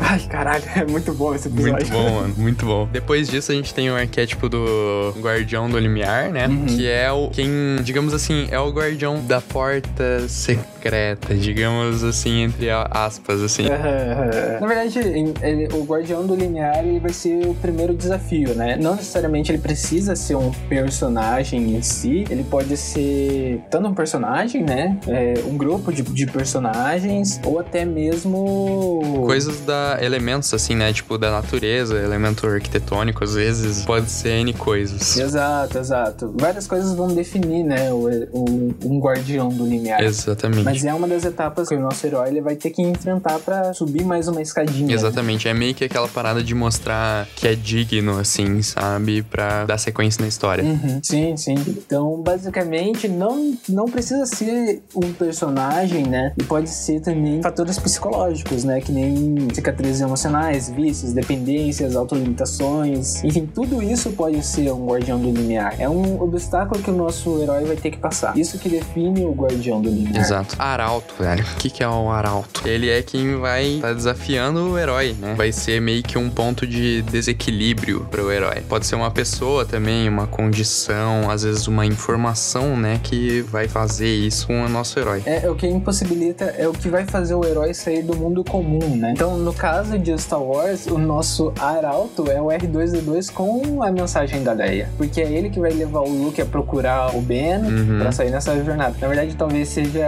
Ai, 0.00 0.20
caralho, 0.28 0.64
é 0.76 0.84
muito 0.84 1.12
bom 1.12 1.34
esse 1.34 1.48
episódio. 1.48 1.72
Muito 1.74 1.90
bom, 1.90 2.10
mano, 2.20 2.34
muito 2.36 2.66
bom. 2.66 2.88
Depois 2.92 3.28
disso, 3.28 3.52
a 3.52 3.54
gente 3.54 3.72
tem 3.74 3.90
o 3.90 3.96
arquétipo 3.96 4.48
do 4.48 5.14
Guardião 5.20 5.68
do 5.68 5.78
Limiar, 5.78 6.30
né? 6.30 6.46
Uhum. 6.46 6.66
Que 6.66 6.86
é 6.88 7.10
o 7.10 7.28
quem, 7.30 7.48
digamos 7.82 8.12
assim, 8.14 8.48
é 8.50 8.58
o 8.58 8.70
guardião 8.70 9.20
da 9.24 9.40
porta 9.40 10.28
secreta, 10.28 11.34
digamos 11.34 12.02
assim, 12.04 12.42
entre 12.42 12.68
aspas, 12.70 13.42
assim. 13.42 13.64
Na 14.60 14.66
verdade, 14.66 14.98
em- 15.00 15.34
ele- 15.42 15.68
o 15.74 15.84
Guardião 15.84 16.26
do 16.26 16.34
Linear 16.34 16.78
ele 16.78 16.98
vai 17.00 17.12
ser 17.12 17.46
o 17.46 17.54
primeiro 17.54 17.94
desafio, 17.94 18.54
né? 18.54 18.76
Não 18.80 18.94
necessariamente 18.96 19.50
ele 19.50 19.58
precisa 19.58 20.14
ser 20.16 20.34
um 20.36 20.50
personagem 20.68 21.76
em 21.76 21.82
si, 21.82 22.24
ele 22.30 22.44
pode 22.44 22.76
ser 22.76 23.60
tanto 23.70 23.88
um 23.88 23.94
personagem, 23.94 24.62
né? 24.62 24.96
É, 25.06 25.34
um 25.46 25.56
grupo 25.56 25.92
de, 25.92 26.02
de 26.02 26.26
personagens, 26.26 27.40
ou 27.44 27.58
até 27.58 27.84
mesmo. 27.84 28.97
Coisas 29.24 29.60
da 29.60 29.98
elementos, 30.00 30.52
assim, 30.54 30.74
né? 30.74 30.92
Tipo, 30.92 31.18
da 31.18 31.30
natureza, 31.30 31.96
elemento 31.98 32.46
arquitetônico, 32.46 33.22
às 33.24 33.34
vezes, 33.34 33.84
pode 33.84 34.10
ser 34.10 34.30
N 34.40 34.52
coisas. 34.52 35.16
Exato, 35.16 35.78
exato. 35.78 36.34
Várias 36.38 36.66
coisas 36.66 36.94
vão 36.94 37.08
definir, 37.08 37.62
né? 37.64 37.92
O, 37.92 38.08
o- 38.32 38.74
um 38.84 39.00
guardião 39.00 39.48
do 39.48 39.66
limiar. 39.66 40.02
Exatamente. 40.02 40.64
Mas 40.64 40.84
é 40.84 40.92
uma 40.94 41.06
das 41.08 41.24
etapas 41.24 41.68
que 41.68 41.74
o 41.74 41.80
nosso 41.80 42.06
herói 42.06 42.28
ele 42.28 42.40
vai 42.40 42.56
ter 42.56 42.70
que 42.70 42.82
enfrentar 42.82 43.38
pra 43.40 43.72
subir 43.72 44.04
mais 44.04 44.28
uma 44.28 44.40
escadinha. 44.42 44.86
né? 44.88 44.92
Exatamente, 44.94 45.48
é 45.48 45.54
meio 45.54 45.74
que 45.74 45.84
aquela 45.84 46.08
parada 46.08 46.42
de 46.42 46.54
mostrar 46.54 47.26
que 47.36 47.46
é 47.46 47.54
digno, 47.54 48.18
assim, 48.18 48.62
sabe? 48.62 49.22
Pra 49.22 49.64
dar 49.64 49.78
sequência 49.78 50.20
na 50.22 50.28
história. 50.28 50.64
Uhum, 50.64 51.00
sim, 51.02 51.36
sim. 51.36 51.54
Então, 51.68 52.20
basicamente, 52.22 53.08
não, 53.08 53.54
não 53.68 53.86
precisa 53.86 54.26
ser 54.26 54.82
um 54.94 55.12
personagem, 55.12 56.04
né? 56.06 56.32
E 56.38 56.42
pode 56.44 56.68
ser 56.68 57.00
também 57.00 57.42
fatores 57.42 57.78
psicológicos, 57.78 58.64
né? 58.64 58.80
Que 58.88 58.92
nem 58.92 59.48
cicatrizes 59.52 60.00
emocionais, 60.00 60.70
vícios, 60.70 61.12
dependências, 61.12 61.94
autolimitações. 61.94 63.22
Enfim, 63.22 63.44
tudo 63.44 63.82
isso 63.82 64.12
pode 64.12 64.42
ser 64.42 64.72
um 64.72 64.86
guardião 64.86 65.20
do 65.20 65.30
limiar. 65.30 65.78
É 65.78 65.86
um 65.86 66.18
obstáculo 66.22 66.82
que 66.82 66.90
o 66.90 66.94
nosso 66.94 67.42
herói 67.42 67.66
vai 67.66 67.76
ter 67.76 67.90
que 67.90 67.98
passar. 67.98 68.34
Isso 68.38 68.58
que 68.58 68.66
define 68.66 69.26
o 69.26 69.32
guardião 69.32 69.82
do 69.82 69.90
limiar. 69.90 70.16
Exato. 70.16 70.56
Arauto, 70.58 71.14
velho. 71.18 71.44
O 71.44 71.56
que, 71.56 71.68
que 71.68 71.84
é 71.84 71.88
o 71.88 72.08
Arauto? 72.08 72.66
Ele 72.66 72.88
é 72.88 73.02
quem 73.02 73.36
vai 73.36 73.74
estar 73.74 73.88
tá 73.88 73.92
desafiando 73.92 74.70
o 74.70 74.78
herói, 74.78 75.14
né? 75.20 75.34
Vai 75.34 75.52
ser 75.52 75.82
meio 75.82 76.02
que 76.02 76.16
um 76.16 76.30
ponto 76.30 76.66
de 76.66 77.02
desequilíbrio 77.02 78.06
para 78.10 78.24
o 78.24 78.32
herói. 78.32 78.62
Pode 78.66 78.86
ser 78.86 78.94
uma 78.94 79.10
pessoa 79.10 79.66
também, 79.66 80.08
uma 80.08 80.26
condição, 80.26 81.30
às 81.30 81.42
vezes 81.42 81.68
uma 81.68 81.84
informação, 81.84 82.74
né, 82.74 82.98
que 83.02 83.42
vai 83.42 83.68
fazer 83.68 84.08
isso 84.08 84.46
com 84.46 84.64
o 84.64 84.68
nosso 84.68 84.98
herói. 84.98 85.22
É, 85.26 85.44
é 85.44 85.50
o 85.50 85.54
que 85.54 85.66
impossibilita, 85.66 86.46
é 86.56 86.66
o 86.66 86.72
que 86.72 86.88
vai 86.88 87.04
fazer 87.04 87.34
o 87.34 87.44
herói 87.44 87.74
sair 87.74 88.02
do 88.02 88.16
mundo 88.16 88.42
comum, 88.42 88.77
né? 88.86 89.12
Então, 89.12 89.36
no 89.38 89.52
caso 89.52 89.98
de 89.98 90.16
Star 90.18 90.42
Wars, 90.42 90.86
o 90.86 90.98
nosso 90.98 91.52
Arauto 91.58 92.30
é 92.30 92.40
o 92.40 92.46
R2D2 92.46 93.32
com 93.32 93.82
a 93.82 93.90
mensagem 93.90 94.42
da 94.42 94.52
Leia, 94.52 94.90
porque 94.96 95.20
é 95.20 95.30
ele 95.30 95.50
que 95.50 95.60
vai 95.60 95.72
levar 95.72 96.00
o 96.00 96.08
Luke 96.08 96.40
a 96.40 96.46
procurar 96.46 97.14
o 97.14 97.20
Ben 97.20 97.58
uhum. 97.58 97.98
para 98.00 98.12
sair 98.12 98.30
nessa 98.30 98.54
jornada. 98.62 98.96
Na 99.00 99.08
verdade, 99.08 99.34
talvez 99.34 99.68
seja 99.68 100.06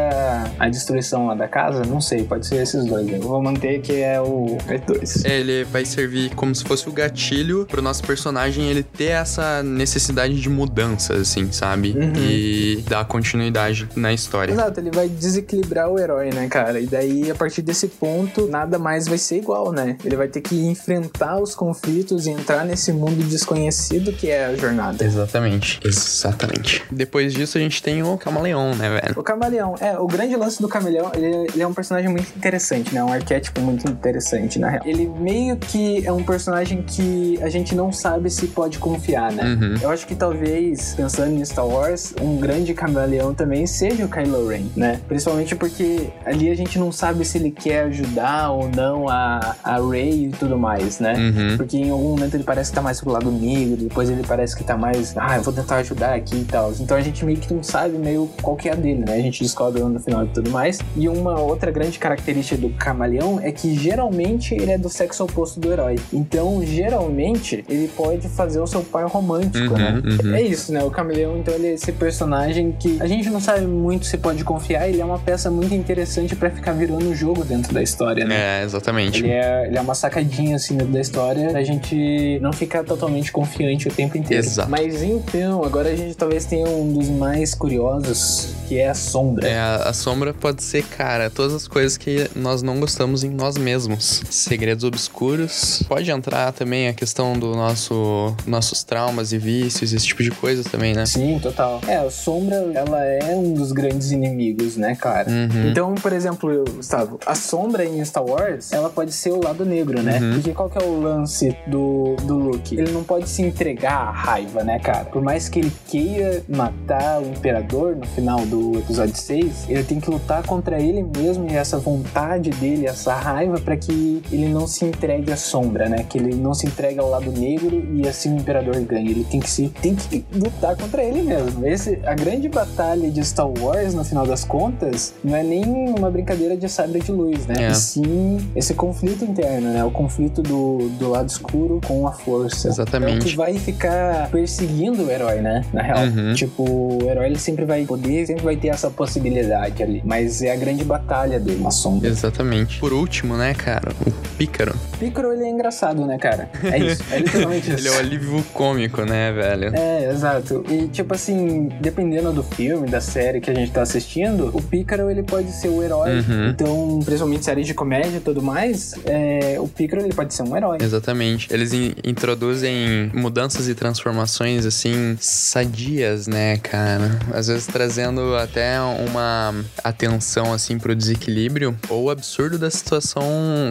a 0.58 0.68
destruição 0.68 1.26
lá 1.26 1.34
da 1.34 1.48
casa, 1.48 1.84
não 1.84 2.00
sei, 2.00 2.24
pode 2.24 2.46
ser 2.46 2.62
esses 2.62 2.84
dois. 2.84 3.10
Eu 3.10 3.20
vou 3.20 3.42
manter 3.42 3.80
que 3.80 4.00
é 4.00 4.20
o 4.20 4.56
R2. 4.66 5.26
É, 5.26 5.40
ele 5.40 5.64
vai 5.64 5.84
servir 5.84 6.34
como 6.34 6.54
se 6.54 6.64
fosse 6.64 6.88
o 6.88 6.92
gatilho 6.92 7.66
pro 7.66 7.82
nosso 7.82 8.02
personagem 8.04 8.68
ele 8.68 8.82
ter 8.82 9.10
essa 9.10 9.62
necessidade 9.62 10.40
de 10.40 10.48
mudança, 10.48 11.14
assim, 11.14 11.50
sabe? 11.52 11.92
Uhum. 11.96 12.12
E 12.16 12.84
dar 12.88 13.04
continuidade 13.04 13.88
na 13.96 14.12
história. 14.12 14.52
Exato, 14.52 14.80
ele 14.80 14.90
vai 14.90 15.08
desequilibrar 15.08 15.88
o 15.88 15.98
herói, 15.98 16.30
né, 16.30 16.48
cara? 16.48 16.80
E 16.80 16.86
daí, 16.86 17.30
a 17.30 17.34
partir 17.34 17.62
desse 17.62 17.88
ponto, 17.88 18.48
nada 18.50 18.78
mais 18.78 19.06
vai 19.06 19.18
ser 19.18 19.38
igual, 19.38 19.72
né? 19.72 19.96
Ele 20.04 20.16
vai 20.16 20.28
ter 20.28 20.40
que 20.40 20.66
enfrentar 20.66 21.40
os 21.40 21.54
conflitos 21.54 22.26
e 22.26 22.30
entrar 22.30 22.64
nesse 22.64 22.92
mundo 22.92 23.22
desconhecido 23.28 24.12
que 24.12 24.28
é 24.30 24.46
a 24.46 24.56
jornada. 24.56 25.04
Exatamente. 25.04 25.80
Exatamente. 25.84 26.82
Depois 26.90 27.32
disso, 27.32 27.58
a 27.58 27.60
gente 27.60 27.82
tem 27.82 28.02
o 28.02 28.16
Camaleão, 28.16 28.74
né, 28.74 29.00
velho? 29.00 29.18
O 29.18 29.22
Camaleão, 29.22 29.74
é, 29.80 29.98
o 29.98 30.06
grande 30.06 30.36
lance 30.36 30.60
do 30.60 30.68
Camaleão, 30.68 31.10
ele, 31.14 31.48
ele 31.52 31.62
é 31.62 31.66
um 31.66 31.74
personagem 31.74 32.10
muito 32.10 32.32
interessante, 32.36 32.94
né? 32.94 33.02
Um 33.02 33.12
arquétipo 33.12 33.60
muito 33.60 33.88
interessante, 33.88 34.58
na 34.58 34.68
real. 34.68 34.82
Ele 34.84 35.06
meio 35.06 35.56
que 35.56 36.06
é 36.06 36.12
um 36.12 36.22
personagem 36.22 36.82
que 36.82 37.38
a 37.42 37.48
gente 37.48 37.74
não 37.74 37.92
sabe 37.92 38.30
se 38.30 38.48
pode 38.48 38.78
confiar, 38.78 39.32
né? 39.32 39.44
Uhum. 39.44 39.74
Eu 39.82 39.90
acho 39.90 40.06
que 40.06 40.14
talvez, 40.14 40.94
pensando 40.94 41.32
em 41.32 41.44
Star 41.44 41.66
Wars, 41.66 42.14
um 42.20 42.36
grande 42.36 42.74
camaleão 42.74 43.34
também 43.34 43.66
seja 43.66 44.04
o 44.04 44.08
Kylo 44.08 44.48
Ren, 44.48 44.64
né? 44.76 45.00
Principalmente 45.08 45.54
porque 45.54 46.10
ali 46.24 46.50
a 46.50 46.54
gente 46.54 46.78
não 46.78 46.90
sabe 46.90 47.24
se 47.24 47.38
ele 47.38 47.50
quer 47.50 47.84
ajudar 47.84 48.39
ou 48.48 48.68
não 48.68 49.08
a, 49.08 49.56
a 49.62 49.76
Rey 49.76 50.26
e 50.26 50.30
tudo 50.30 50.58
mais, 50.58 51.00
né? 51.00 51.14
Uhum. 51.14 51.56
Porque 51.56 51.76
em 51.76 51.90
algum 51.90 52.10
momento 52.10 52.34
ele 52.34 52.44
parece 52.44 52.70
que 52.70 52.76
tá 52.76 52.82
mais 52.82 53.00
pro 53.00 53.10
lado 53.10 53.30
negro, 53.30 53.76
depois 53.76 54.08
ele 54.08 54.22
parece 54.26 54.56
que 54.56 54.64
tá 54.64 54.76
mais, 54.76 55.14
ah, 55.16 55.36
eu 55.36 55.42
vou 55.42 55.52
tentar 55.52 55.76
ajudar 55.76 56.14
aqui 56.14 56.36
e 56.36 56.44
tal. 56.44 56.72
Então 56.78 56.96
a 56.96 57.00
gente 57.00 57.24
meio 57.24 57.38
que 57.38 57.52
não 57.52 57.62
sabe 57.62 57.98
meio 57.98 58.30
qual 58.40 58.56
que 58.56 58.68
é 58.68 58.72
a 58.72 58.76
dele, 58.76 59.04
né? 59.06 59.14
A 59.14 59.20
gente 59.20 59.42
descobre 59.42 59.82
no 59.82 60.00
final 60.00 60.24
e 60.24 60.28
tudo 60.28 60.50
mais. 60.50 60.78
E 60.96 61.08
uma 61.08 61.40
outra 61.40 61.70
grande 61.70 61.98
característica 61.98 62.60
do 62.60 62.70
camaleão 62.70 63.40
é 63.42 63.52
que 63.52 63.74
geralmente 63.74 64.54
ele 64.54 64.70
é 64.70 64.78
do 64.78 64.88
sexo 64.88 65.24
oposto 65.24 65.58
do 65.60 65.72
herói. 65.72 65.96
Então, 66.12 66.64
geralmente, 66.64 67.64
ele 67.68 67.88
pode 67.88 68.28
fazer 68.28 68.60
o 68.60 68.66
seu 68.66 68.82
par 68.82 69.06
romântico, 69.06 69.74
uhum, 69.74 69.78
né? 69.78 70.02
Uhum. 70.22 70.34
É 70.34 70.42
isso, 70.42 70.72
né? 70.72 70.82
O 70.82 70.90
camaleão, 70.90 71.36
então, 71.36 71.54
ele 71.54 71.68
é 71.68 71.72
esse 71.74 71.92
personagem 71.92 72.74
que 72.78 72.98
a 73.00 73.06
gente 73.06 73.28
não 73.30 73.40
sabe 73.40 73.66
muito 73.66 74.06
se 74.06 74.16
pode 74.18 74.44
confiar, 74.44 74.88
ele 74.88 75.00
é 75.00 75.04
uma 75.04 75.18
peça 75.18 75.50
muito 75.50 75.74
interessante 75.74 76.36
para 76.36 76.50
ficar 76.50 76.72
virando 76.72 77.08
o 77.08 77.14
jogo 77.14 77.44
dentro 77.44 77.72
da 77.72 77.82
história, 77.82 78.24
né? 78.24 78.29
É, 78.32 78.62
exatamente. 78.62 79.18
Ele 79.18 79.30
é, 79.30 79.66
ele 79.66 79.78
é 79.78 79.80
uma 79.80 79.94
sacadinha, 79.94 80.56
assim, 80.56 80.76
da 80.76 81.00
história, 81.00 81.56
a 81.56 81.62
gente 81.62 82.38
não 82.40 82.52
ficar 82.52 82.84
totalmente 82.84 83.32
confiante 83.32 83.88
o 83.88 83.92
tempo 83.92 84.16
inteiro. 84.16 84.44
Exato. 84.44 84.70
Mas 84.70 85.02
então, 85.02 85.64
agora 85.64 85.90
a 85.90 85.96
gente 85.96 86.14
talvez 86.14 86.44
tenha 86.44 86.66
um 86.68 86.92
dos 86.92 87.08
mais 87.08 87.54
curiosos, 87.54 88.54
que 88.68 88.78
é 88.78 88.88
a 88.88 88.94
sombra. 88.94 89.48
É, 89.48 89.58
a, 89.58 89.76
a 89.88 89.92
sombra 89.92 90.32
pode 90.32 90.62
ser, 90.62 90.84
cara, 90.84 91.30
todas 91.30 91.54
as 91.54 91.68
coisas 91.68 91.96
que 91.96 92.28
nós 92.34 92.62
não 92.62 92.78
gostamos 92.80 93.24
em 93.24 93.30
nós 93.30 93.56
mesmos. 93.56 94.22
Segredos 94.30 94.84
obscuros. 94.84 95.82
Pode 95.88 96.10
entrar 96.10 96.52
também 96.52 96.88
a 96.88 96.92
questão 96.92 97.38
do 97.38 97.54
nosso 97.54 98.34
nossos 98.46 98.82
traumas 98.82 99.32
e 99.32 99.38
vícios, 99.38 99.92
esse 99.92 100.06
tipo 100.06 100.22
de 100.22 100.30
coisa 100.30 100.68
também, 100.68 100.94
né? 100.94 101.06
Sim, 101.06 101.38
total. 101.40 101.80
É, 101.86 101.96
a 101.96 102.10
sombra, 102.10 102.56
ela 102.74 103.04
é 103.04 103.34
um 103.34 103.52
dos 103.54 103.72
grandes 103.72 104.10
inimigos, 104.10 104.76
né, 104.76 104.94
cara? 104.94 105.30
Uhum. 105.30 105.70
Então, 105.70 105.94
por 105.94 106.12
exemplo, 106.12 106.64
Gustavo, 106.76 107.18
a 107.26 107.34
sombra 107.34 107.84
em 107.84 108.04
Star 108.04 108.19
Wars, 108.20 108.72
ela 108.72 108.90
pode 108.90 109.12
ser 109.12 109.32
o 109.32 109.42
lado 109.42 109.64
negro, 109.64 110.02
né? 110.02 110.18
Uhum. 110.20 110.34
Porque 110.34 110.52
qual 110.52 110.70
que 110.70 110.78
é 110.78 110.86
o 110.86 111.00
lance 111.00 111.56
do, 111.66 112.16
do 112.24 112.34
Luke? 112.34 112.74
Ele 112.76 112.90
não 112.90 113.02
pode 113.02 113.28
se 113.28 113.42
entregar 113.42 114.08
à 114.08 114.10
raiva, 114.10 114.62
né, 114.62 114.78
cara? 114.78 115.04
Por 115.04 115.22
mais 115.22 115.48
que 115.48 115.60
ele 115.60 115.72
queira 115.88 116.42
matar 116.48 117.20
o 117.20 117.26
Imperador 117.26 117.96
no 117.96 118.06
final 118.06 118.44
do 118.46 118.78
episódio 118.78 119.16
6, 119.16 119.68
ele 119.68 119.84
tem 119.84 120.00
que 120.00 120.10
lutar 120.10 120.42
contra 120.44 120.80
ele 120.80 121.02
mesmo 121.02 121.48
e 121.50 121.54
essa 121.54 121.78
vontade 121.78 122.50
dele, 122.50 122.86
essa 122.86 123.14
raiva, 123.14 123.60
para 123.60 123.76
que 123.76 124.22
ele 124.30 124.48
não 124.48 124.66
se 124.66 124.84
entregue 124.84 125.32
à 125.32 125.36
sombra, 125.36 125.88
né? 125.88 126.04
Que 126.08 126.18
ele 126.18 126.34
não 126.34 126.54
se 126.54 126.66
entregue 126.66 126.98
ao 126.98 127.08
lado 127.08 127.30
negro 127.32 127.82
e 127.94 128.06
assim 128.06 128.34
o 128.34 128.36
Imperador 128.36 128.78
ganhe. 128.80 129.10
Ele 129.10 129.24
tem 129.24 129.40
que 129.40 129.50
se 129.50 129.68
tem 129.68 129.94
que 129.94 130.24
lutar 130.32 130.76
contra 130.76 131.02
ele 131.02 131.22
mesmo. 131.22 131.66
Esse, 131.66 132.00
a 132.04 132.14
grande 132.14 132.48
batalha 132.48 133.10
de 133.10 133.24
Star 133.24 133.48
Wars, 133.48 133.94
no 133.94 134.04
final 134.04 134.26
das 134.26 134.44
contas, 134.44 135.14
não 135.22 135.36
é 135.36 135.42
nem 135.42 135.64
uma 135.64 136.10
brincadeira 136.10 136.56
de 136.56 136.68
sabre 136.68 137.00
de 137.00 137.12
luz, 137.12 137.46
né? 137.46 137.54
É. 137.58 137.70
E 137.70 137.74
sim 137.74 138.09
esse 138.54 138.74
conflito 138.74 139.24
interno, 139.24 139.72
né? 139.72 139.84
O 139.84 139.90
conflito 139.90 140.42
do, 140.42 140.88
do 140.98 141.10
lado 141.10 141.28
escuro 141.28 141.80
com 141.86 142.06
a 142.06 142.12
força. 142.12 142.68
Exatamente. 142.68 143.12
É 143.12 143.18
o 143.18 143.20
que 143.20 143.36
vai 143.36 143.58
ficar 143.58 144.28
perseguindo 144.30 145.04
o 145.04 145.10
herói, 145.10 145.40
né? 145.40 145.64
Na 145.72 145.82
real. 145.82 146.04
Uhum. 146.04 146.34
Tipo, 146.34 146.64
o 146.64 147.08
herói 147.08 147.26
ele 147.26 147.38
sempre 147.38 147.64
vai 147.64 147.84
poder, 147.84 148.26
sempre 148.26 148.42
vai 148.42 148.56
ter 148.56 148.68
essa 148.68 148.90
possibilidade 148.90 149.82
ali. 149.82 150.02
Mas 150.04 150.42
é 150.42 150.52
a 150.52 150.56
grande 150.56 150.84
batalha 150.84 151.38
dele, 151.38 151.64
a 151.64 151.70
sombra. 151.70 152.08
Exatamente. 152.08 152.78
Por 152.78 152.92
último, 152.92 153.36
né, 153.36 153.54
cara? 153.54 153.92
O 154.06 154.10
Pícaro. 154.36 154.74
Pícaro, 154.98 155.32
ele 155.32 155.44
é 155.44 155.50
engraçado, 155.50 156.04
né, 156.06 156.18
cara? 156.18 156.50
É 156.64 156.78
isso. 156.82 157.02
É 157.10 157.18
literalmente 157.18 157.70
isso. 157.70 157.78
ele 157.78 157.88
é 157.88 157.90
o 157.92 157.98
alívio 157.98 158.44
cômico, 158.52 159.02
né, 159.02 159.32
velho? 159.32 159.74
É, 159.74 160.10
exato. 160.10 160.64
E, 160.68 160.88
tipo 160.88 161.14
assim, 161.14 161.68
dependendo 161.80 162.32
do 162.32 162.42
filme, 162.42 162.88
da 162.88 163.00
série 163.00 163.40
que 163.40 163.50
a 163.50 163.54
gente 163.54 163.70
tá 163.70 163.82
assistindo, 163.82 164.50
o 164.54 164.62
Pícaro, 164.62 165.10
ele 165.10 165.22
pode 165.22 165.52
ser 165.52 165.68
o 165.68 165.82
herói. 165.82 166.18
Uhum. 166.20 166.48
Então, 166.48 167.00
principalmente 167.04 167.44
séries 167.44 167.66
de 167.66 167.74
comédia 167.74 167.99
e 168.06 168.20
tudo 168.20 168.42
mais, 168.42 168.94
é, 169.04 169.56
o 169.60 169.68
Pícaro, 169.68 170.02
ele 170.02 170.14
pode 170.14 170.34
ser 170.34 170.42
um 170.42 170.56
herói. 170.56 170.78
Exatamente. 170.80 171.52
Eles 171.52 171.72
in 171.72 171.90
introduzem 172.04 173.10
mudanças 173.14 173.68
e 173.68 173.74
transformações, 173.74 174.64
assim, 174.64 175.16
sadias, 175.20 176.26
né, 176.26 176.56
cara? 176.58 177.18
Às 177.32 177.48
vezes 177.48 177.66
trazendo 177.66 178.36
até 178.36 178.80
uma 178.80 179.54
atenção, 179.82 180.52
assim, 180.52 180.78
pro 180.78 180.94
desequilíbrio 180.94 181.76
ou 181.88 182.10
absurdo 182.10 182.58
da 182.58 182.70
situação 182.70 183.24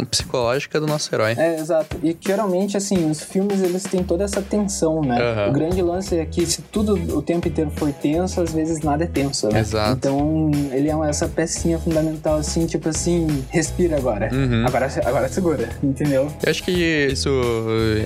psicológica 0.10 0.80
do 0.80 0.88
nosso 0.88 1.14
herói. 1.14 1.36
É, 1.38 1.60
exato. 1.60 1.98
E 2.04 2.16
geralmente, 2.20 2.78
assim, 2.78 3.10
os 3.10 3.22
filmes, 3.22 3.62
eles 3.62 3.84
têm 3.84 4.04
toda 4.04 4.24
essa 4.24 4.42
tensão, 4.42 5.02
né? 5.02 5.18
Uhum. 5.20 5.50
O 5.50 5.54
grande 5.54 5.82
lance 5.82 6.18
é 6.18 6.26
que 6.26 6.46
se 6.46 6.62
tudo 6.62 6.94
o 7.18 7.22
tempo 7.22 7.48
inteiro 7.48 7.72
for 7.76 7.92
tenso, 7.92 8.42
às 8.42 8.54
vezes 8.54 8.82
nada 8.82 9.04
é 9.04 9.08
tenso, 9.08 9.48
né? 9.50 9.60
Exato. 9.60 9.98
Então, 9.98 10.52
ele 10.72 10.90
é 10.90 11.10
essa 11.10 11.28
pecinha 11.28 11.80
fundamental, 11.80 12.38
assim, 12.38 12.66
tipo 12.66 12.90
assim, 12.90 13.44
respira 13.50 13.98
agora. 13.98 14.19
Uhum. 14.32 14.66
Agora, 14.66 14.90
agora 15.06 15.28
segura, 15.30 15.70
entendeu? 15.82 16.32
Eu 16.44 16.50
acho 16.50 16.64
que 16.64 16.72
isso 16.72 17.30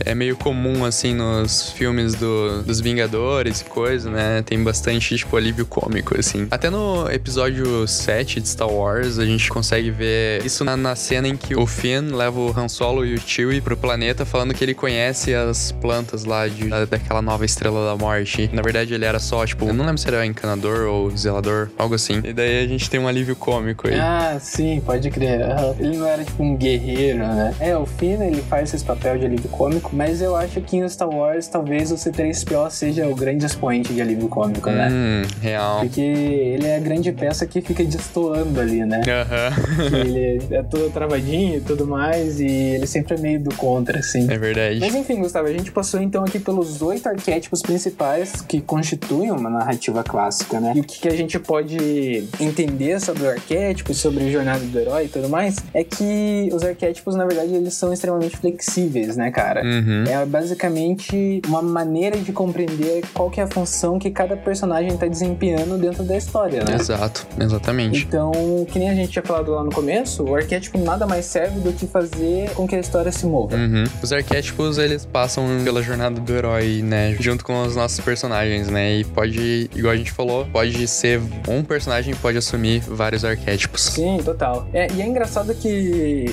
é 0.05 0.13
meio 0.13 0.35
comum, 0.35 0.85
assim, 0.85 1.13
nos 1.13 1.71
filmes 1.71 2.13
do, 2.15 2.61
dos 2.63 2.79
Vingadores 2.79 3.61
e 3.61 3.65
coisa, 3.65 4.09
né? 4.09 4.43
Tem 4.45 4.61
bastante, 4.63 5.15
tipo, 5.17 5.35
alívio 5.35 5.65
cômico, 5.65 6.17
assim. 6.19 6.47
Até 6.51 6.69
no 6.69 7.09
episódio 7.09 7.87
7 7.87 8.39
de 8.39 8.47
Star 8.47 8.69
Wars, 8.69 9.19
a 9.19 9.25
gente 9.25 9.49
consegue 9.49 9.91
ver 9.91 10.45
isso 10.45 10.63
na, 10.63 10.75
na 10.75 10.95
cena 10.95 11.27
em 11.27 11.37
que 11.37 11.55
o 11.55 11.65
Finn 11.65 12.15
leva 12.15 12.39
o 12.39 12.53
Han 12.57 12.67
Solo 12.67 13.05
e 13.05 13.15
o 13.15 13.19
Chewie 13.19 13.61
pro 13.61 13.77
planeta 13.77 14.25
falando 14.25 14.53
que 14.53 14.63
ele 14.63 14.73
conhece 14.73 15.33
as 15.33 15.71
plantas 15.71 16.25
lá 16.25 16.47
de, 16.47 16.67
da, 16.67 16.85
daquela 16.85 17.21
nova 17.21 17.45
estrela 17.45 17.85
da 17.85 17.95
morte. 17.95 18.49
Na 18.53 18.61
verdade, 18.61 18.93
ele 18.93 19.05
era 19.05 19.19
só, 19.19 19.45
tipo, 19.45 19.65
eu 19.65 19.73
não 19.73 19.85
lembro 19.85 19.97
se 19.97 20.07
era 20.07 20.25
encanador 20.25 20.87
ou 20.87 21.15
zelador, 21.15 21.69
algo 21.77 21.95
assim. 21.95 22.21
E 22.23 22.33
daí 22.33 22.63
a 22.63 22.67
gente 22.67 22.89
tem 22.89 22.99
um 22.99 23.07
alívio 23.07 23.35
cômico 23.35 23.87
aí. 23.87 23.99
Ah, 23.99 24.37
sim, 24.39 24.81
pode 24.85 25.09
crer. 25.09 25.41
Ele 25.79 25.97
não 26.03 26.09
era, 26.09 26.23
tipo, 26.23 26.43
um 26.43 26.55
guerreiro, 26.55 27.19
né? 27.19 27.55
É, 27.59 27.77
o 27.77 27.85
Finn, 27.85 28.21
ele 28.21 28.41
faz 28.41 28.73
esse 28.73 28.83
papel 28.83 29.17
de 29.17 29.25
alívio 29.25 29.49
cômico, 29.49 29.91
mas 29.93 30.21
eu 30.21 30.35
acho 30.35 30.61
que 30.61 30.77
em 30.77 30.87
Star 30.89 31.09
Wars, 31.09 31.47
talvez 31.47 31.91
o 31.91 31.95
C3PO 31.95 32.69
seja 32.69 33.07
o 33.07 33.15
grande 33.15 33.45
expoente 33.45 33.93
de 33.93 34.01
alívio 34.01 34.27
cômico, 34.27 34.69
né? 34.69 34.89
Hum, 34.91 35.21
real. 35.41 35.79
Porque 35.79 36.01
ele 36.01 36.67
é 36.67 36.75
a 36.75 36.79
grande 36.79 37.11
peça 37.11 37.45
que 37.45 37.61
fica 37.61 37.83
destoando 37.83 38.59
ali, 38.59 38.85
né? 38.85 39.01
Aham. 39.07 39.89
Que 39.89 39.95
ele 39.95 40.55
é 40.55 40.63
todo 40.63 40.91
travadinho 40.91 41.57
e 41.57 41.61
tudo 41.61 41.87
mais, 41.87 42.39
e 42.39 42.47
ele 42.47 42.87
sempre 42.87 43.15
é 43.15 43.17
meio 43.17 43.39
do 43.39 43.55
contra, 43.55 43.99
assim. 43.99 44.29
É 44.29 44.37
verdade. 44.37 44.79
Mas 44.79 44.93
enfim, 44.95 45.21
Gustavo, 45.21 45.47
a 45.47 45.53
gente 45.53 45.71
passou 45.71 46.01
então 46.01 46.23
aqui 46.23 46.39
pelos 46.39 46.81
oito 46.81 47.07
arquétipos 47.07 47.61
principais 47.61 48.41
que 48.41 48.59
constituem 48.59 49.31
uma 49.31 49.49
narrativa 49.49 50.03
clássica, 50.03 50.59
né? 50.59 50.73
E 50.75 50.81
o 50.81 50.83
que, 50.83 50.99
que 50.99 51.07
a 51.07 51.15
gente 51.15 51.39
pode 51.39 52.27
entender 52.39 52.99
sobre 52.99 53.23
o 53.23 53.29
arquétipo, 53.29 53.93
sobre 53.93 54.25
a 54.25 54.29
jornada 54.29 54.59
do 54.59 54.79
herói 54.79 55.05
e 55.05 55.07
tudo 55.07 55.29
mais, 55.29 55.57
é 55.73 55.82
que 55.83 56.49
os 56.51 56.63
arquétipos, 56.63 57.15
na 57.15 57.25
verdade, 57.25 57.53
eles 57.53 57.73
são 57.73 57.93
extremamente 57.93 58.37
flexíveis, 58.37 59.15
né, 59.15 59.31
cara? 59.31 59.63
Uhum. 59.63 60.03
É 60.07 60.25
basicamente 60.25 61.41
uma 61.47 61.61
maneira 61.61 62.17
de 62.17 62.31
compreender 62.31 63.03
qual 63.13 63.29
que 63.29 63.39
é 63.39 63.43
a 63.43 63.47
função 63.47 63.99
que 63.99 64.09
cada 64.09 64.35
personagem 64.35 64.95
tá 64.97 65.07
desempenhando 65.07 65.77
dentro 65.77 66.03
da 66.03 66.17
história, 66.17 66.63
né? 66.63 66.75
Exato, 66.75 67.27
exatamente. 67.39 68.05
Então, 68.05 68.31
que 68.71 68.79
nem 68.79 68.89
a 68.89 68.95
gente 68.95 69.11
tinha 69.11 69.23
falado 69.23 69.51
lá 69.51 69.63
no 69.63 69.71
começo, 69.71 70.23
o 70.23 70.35
arquétipo 70.35 70.77
nada 70.77 71.05
mais 71.05 71.25
serve 71.25 71.59
do 71.59 71.71
que 71.73 71.85
fazer 71.85 72.49
com 72.51 72.67
que 72.67 72.75
a 72.75 72.79
história 72.79 73.11
se 73.11 73.25
mova. 73.25 73.55
Uhum. 73.55 73.83
Os 74.01 74.11
arquétipos, 74.11 74.77
eles 74.77 75.05
passam 75.05 75.45
pela 75.63 75.81
jornada 75.81 76.19
do 76.19 76.33
herói, 76.33 76.81
né? 76.81 77.15
Junto 77.19 77.43
com 77.43 77.61
os 77.63 77.75
nossos 77.75 77.99
personagens, 77.99 78.69
né? 78.69 78.97
E 78.97 79.03
pode, 79.03 79.69
igual 79.75 79.93
a 79.93 79.97
gente 79.97 80.11
falou, 80.11 80.45
pode 80.51 80.87
ser 80.87 81.21
um 81.47 81.63
personagem 81.63 82.13
pode 82.15 82.37
assumir 82.37 82.79
vários 82.81 83.25
arquétipos. 83.25 83.81
Sim, 83.81 84.19
total. 84.23 84.67
É, 84.73 84.87
e 84.93 85.01
é 85.01 85.05
engraçado 85.05 85.53
que 85.53 85.72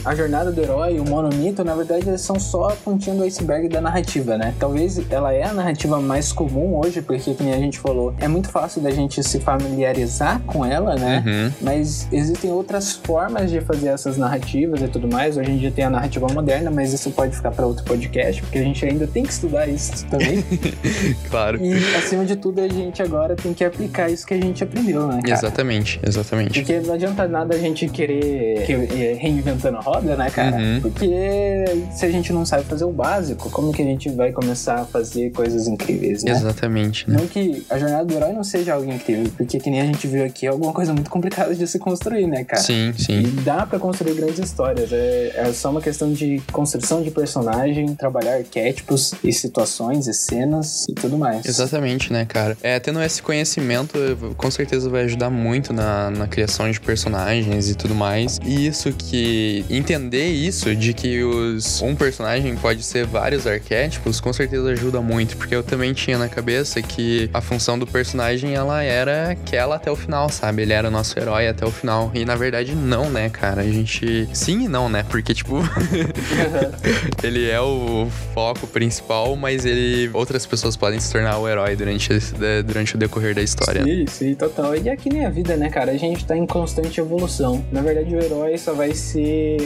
a 0.05 0.15
jornada 0.15 0.51
do 0.51 0.61
herói, 0.61 0.99
o 0.99 1.05
monomito, 1.05 1.65
na 1.65 1.75
verdade, 1.75 2.09
eles 2.09 2.21
são 2.21 2.39
só 2.39 2.69
a 2.71 2.73
pontinha 2.77 3.15
do 3.17 3.23
iceberg 3.25 3.69
da 3.69 3.81
narrativa, 3.81 4.37
né? 4.37 4.55
Talvez 4.59 5.01
ela 5.11 5.33
é 5.33 5.45
a 5.45 5.53
narrativa 5.53 6.01
mais 6.01 6.33
comum 6.33 6.79
hoje, 6.79 7.03
porque, 7.03 7.35
como 7.35 7.53
a 7.53 7.57
gente 7.59 7.79
falou, 7.79 8.15
é 8.21 8.29
muito 8.29 8.49
fácil 8.49 8.81
da 8.81 8.91
gente 8.91 9.23
se 9.23 9.41
familiarizar 9.41 10.41
com 10.47 10.65
ela, 10.65 10.95
né? 10.97 11.23
Uhum. 11.27 11.53
Mas 11.61 12.09
existem 12.13 12.51
outras 12.51 12.93
formas 12.93 13.51
de 13.51 13.61
fazer 13.61 13.89
essas 13.89 14.17
narrativas 14.17 14.81
e 14.83 14.89
tudo 14.89 15.09
mais. 15.09 15.37
Hoje 15.37 15.51
em 15.51 15.57
dia 15.59 15.71
tem 15.71 15.85
a 15.85 15.91
narrativa 15.91 16.27
moderna, 16.33 16.71
mas 16.71 16.93
isso 16.93 17.11
pode 17.11 17.35
ficar 17.37 17.51
para 17.51 17.67
outro 17.67 17.85
podcast, 17.85 18.43
porque 18.43 18.59
a 18.59 18.63
gente 18.63 18.85
ainda 18.85 19.07
tem 19.07 19.23
que 19.25 19.33
estudar 19.33 19.67
isso 19.69 20.05
também. 20.07 20.45
Claro. 21.31 21.59
e, 21.65 21.75
acima 21.97 22.25
de 22.25 22.37
tudo, 22.37 22.61
a 22.61 22.69
gente 22.69 23.03
agora 23.03 23.37
tem 23.37 23.53
que 23.55 23.65
aplicar 23.65 24.11
isso 24.11 24.27
que 24.27 24.35
a 24.35 24.41
gente 24.41 24.63
aprendeu, 24.65 25.07
né, 25.07 25.21
cara? 25.23 25.33
Exatamente, 25.35 26.01
exatamente. 26.07 26.61
Porque 26.61 26.81
não 26.81 26.95
adianta 26.95 27.27
nada 27.29 27.55
a 27.55 27.59
gente 27.59 27.89
querer 27.89 28.65
que- 28.67 28.73
eh, 28.73 29.17
reinventando 29.33 29.79
a 29.79 29.81
roda, 29.81 30.17
né, 30.17 30.31
cara? 30.31 30.57
Uhum. 30.57 30.81
Porque 30.81 31.07
se 31.93 32.05
a 32.07 32.11
gente 32.11 32.33
não 32.33 32.45
sabe 32.45 32.65
fazer 32.65 32.85
o 32.85 32.93
básico, 32.93 33.51
como 33.51 33.73
que 33.73 33.83
a 33.83 33.85
gente 33.85 34.09
vai 34.11 34.33
começar 34.33 34.81
a 34.81 34.85
fazer 34.85 35.31
coisas 35.31 35.67
incríveis, 35.67 36.23
né? 36.23 36.33
Exatamente, 36.33 37.09
né? 37.09 37.17
Não 37.19 37.27
que 37.27 37.65
a 37.71 37.79
jornada 37.79 38.05
do 38.05 38.15
herói 38.15 38.33
não 38.33 38.45
seja 38.45 38.75
algo 38.75 38.91
incrível, 38.91 39.31
porque 39.37 39.59
que 39.59 39.71
nem 39.71 39.81
a 39.81 39.87
gente 39.87 40.07
viu 40.07 40.25
aqui, 40.25 40.47
é 40.47 40.51
alguma 40.51 40.73
coisa 40.73 40.93
muito 40.93 41.11
complicada 41.11 41.55
de 41.55 41.67
se 41.67 41.79
construir, 41.79 42.27
né, 42.27 42.45
cara? 42.45 42.63
Sim, 42.63 42.93
E 42.97 43.03
sim. 43.03 43.23
dá 43.45 43.67
pra 43.67 43.79
construir 43.79 44.15
grandes 44.15 44.39
histórias. 44.39 44.93
É, 44.93 45.33
é 45.37 45.53
só 45.53 45.71
uma 45.71 45.81
questão 45.81 46.13
de 46.13 46.41
construção 46.53 47.03
de 47.03 47.11
personagem, 47.11 47.95
trabalhar 47.95 48.35
arquétipos 48.35 49.15
e 49.23 49.33
situações 49.33 50.07
e 50.07 50.15
cenas 50.15 50.87
e 50.89 50.95
tudo 50.95 51.19
mais. 51.19 51.45
Exatamente, 51.47 52.13
né, 52.13 52.25
cara? 52.25 52.57
É, 52.63 52.79
tendo 52.79 53.03
esse 53.03 53.23
conhecimento, 53.23 53.99
com 54.37 54.51
certeza 54.51 54.89
vai 54.89 55.05
ajudar 55.05 55.31
muito 55.31 55.73
na, 55.73 56.11
na 56.11 56.27
criação 56.27 56.71
de 56.71 56.81
personagens 56.81 57.69
e 57.69 57.75
tudo 57.75 57.95
mais. 57.95 58.39
E 58.45 58.67
isso 58.67 58.93
que. 58.93 59.20
Entender 59.71 60.27
isso, 60.29 60.75
de 60.75 60.93
que 60.93 61.23
os, 61.23 61.81
um 61.83 61.95
personagem 61.95 62.55
pode 62.57 62.83
ser 62.83 63.07
vários 63.07 63.47
arquétipos, 63.47 64.21
com 64.21 64.33
certeza 64.33 64.71
ajuda 64.71 65.01
muito. 65.01 65.37
Porque 65.37 65.55
eu 65.55 65.63
também 65.63 65.93
tinha 65.93 66.19
na 66.19 66.29
cabeça 66.29 66.81
que 66.83 67.29
a 67.33 67.41
função 67.41 67.79
do 67.79 67.87
personagem, 67.87 68.55
ela 68.55 68.83
era 68.83 69.31
aquela 69.31 69.77
até 69.77 69.91
o 69.91 69.97
final, 69.97 70.29
sabe? 70.29 70.63
Ele 70.63 70.73
era 70.73 70.89
o 70.89 70.91
nosso 70.91 71.19
herói 71.19 71.49
até 71.49 71.65
o 71.65 71.71
final. 71.71 72.11
E 72.15 72.25
na 72.25 72.37
verdade, 72.37 72.75
não, 72.75 73.11
né, 73.11 73.29
cara? 73.29 73.63
A 73.63 73.65
gente. 73.71 74.29
Sim 74.33 74.65
e 74.65 74.69
não, 74.69 74.89
né? 74.89 75.05
Porque, 75.09 75.35
tipo. 75.35 75.61
ele 77.23 77.49
é 77.49 77.61
o 77.61 78.09
foco 78.35 78.67
principal, 78.67 79.37
mas 79.37 79.65
ele 79.65 80.11
outras 80.13 80.47
pessoas 80.47 80.77
podem 80.77 80.99
se 81.01 81.11
tornar 81.13 81.39
o 81.39 81.49
herói 81.49 81.77
durante, 81.77 82.13
esse- 82.13 82.35
durante 82.65 82.95
o 82.95 82.99
decorrer 82.99 83.35
da 83.35 83.43
história. 83.43 83.83
Sim, 83.83 84.07
sim, 84.07 84.35
total. 84.35 84.77
E 84.77 84.89
é 84.89 84.97
que 84.97 85.09
nem 85.09 85.25
a 85.25 85.31
vida, 85.31 85.57
né, 85.57 85.69
cara? 85.69 85.93
A 85.93 85.97
gente 85.97 86.25
tá 86.25 86.37
em 86.37 86.47
constante 86.47 87.01
evolução. 87.01 87.65
Na 87.71 87.83
verdade, 87.83 88.15
o 88.15 88.21
herói 88.23 88.57
só 88.59 88.73
vai 88.75 88.95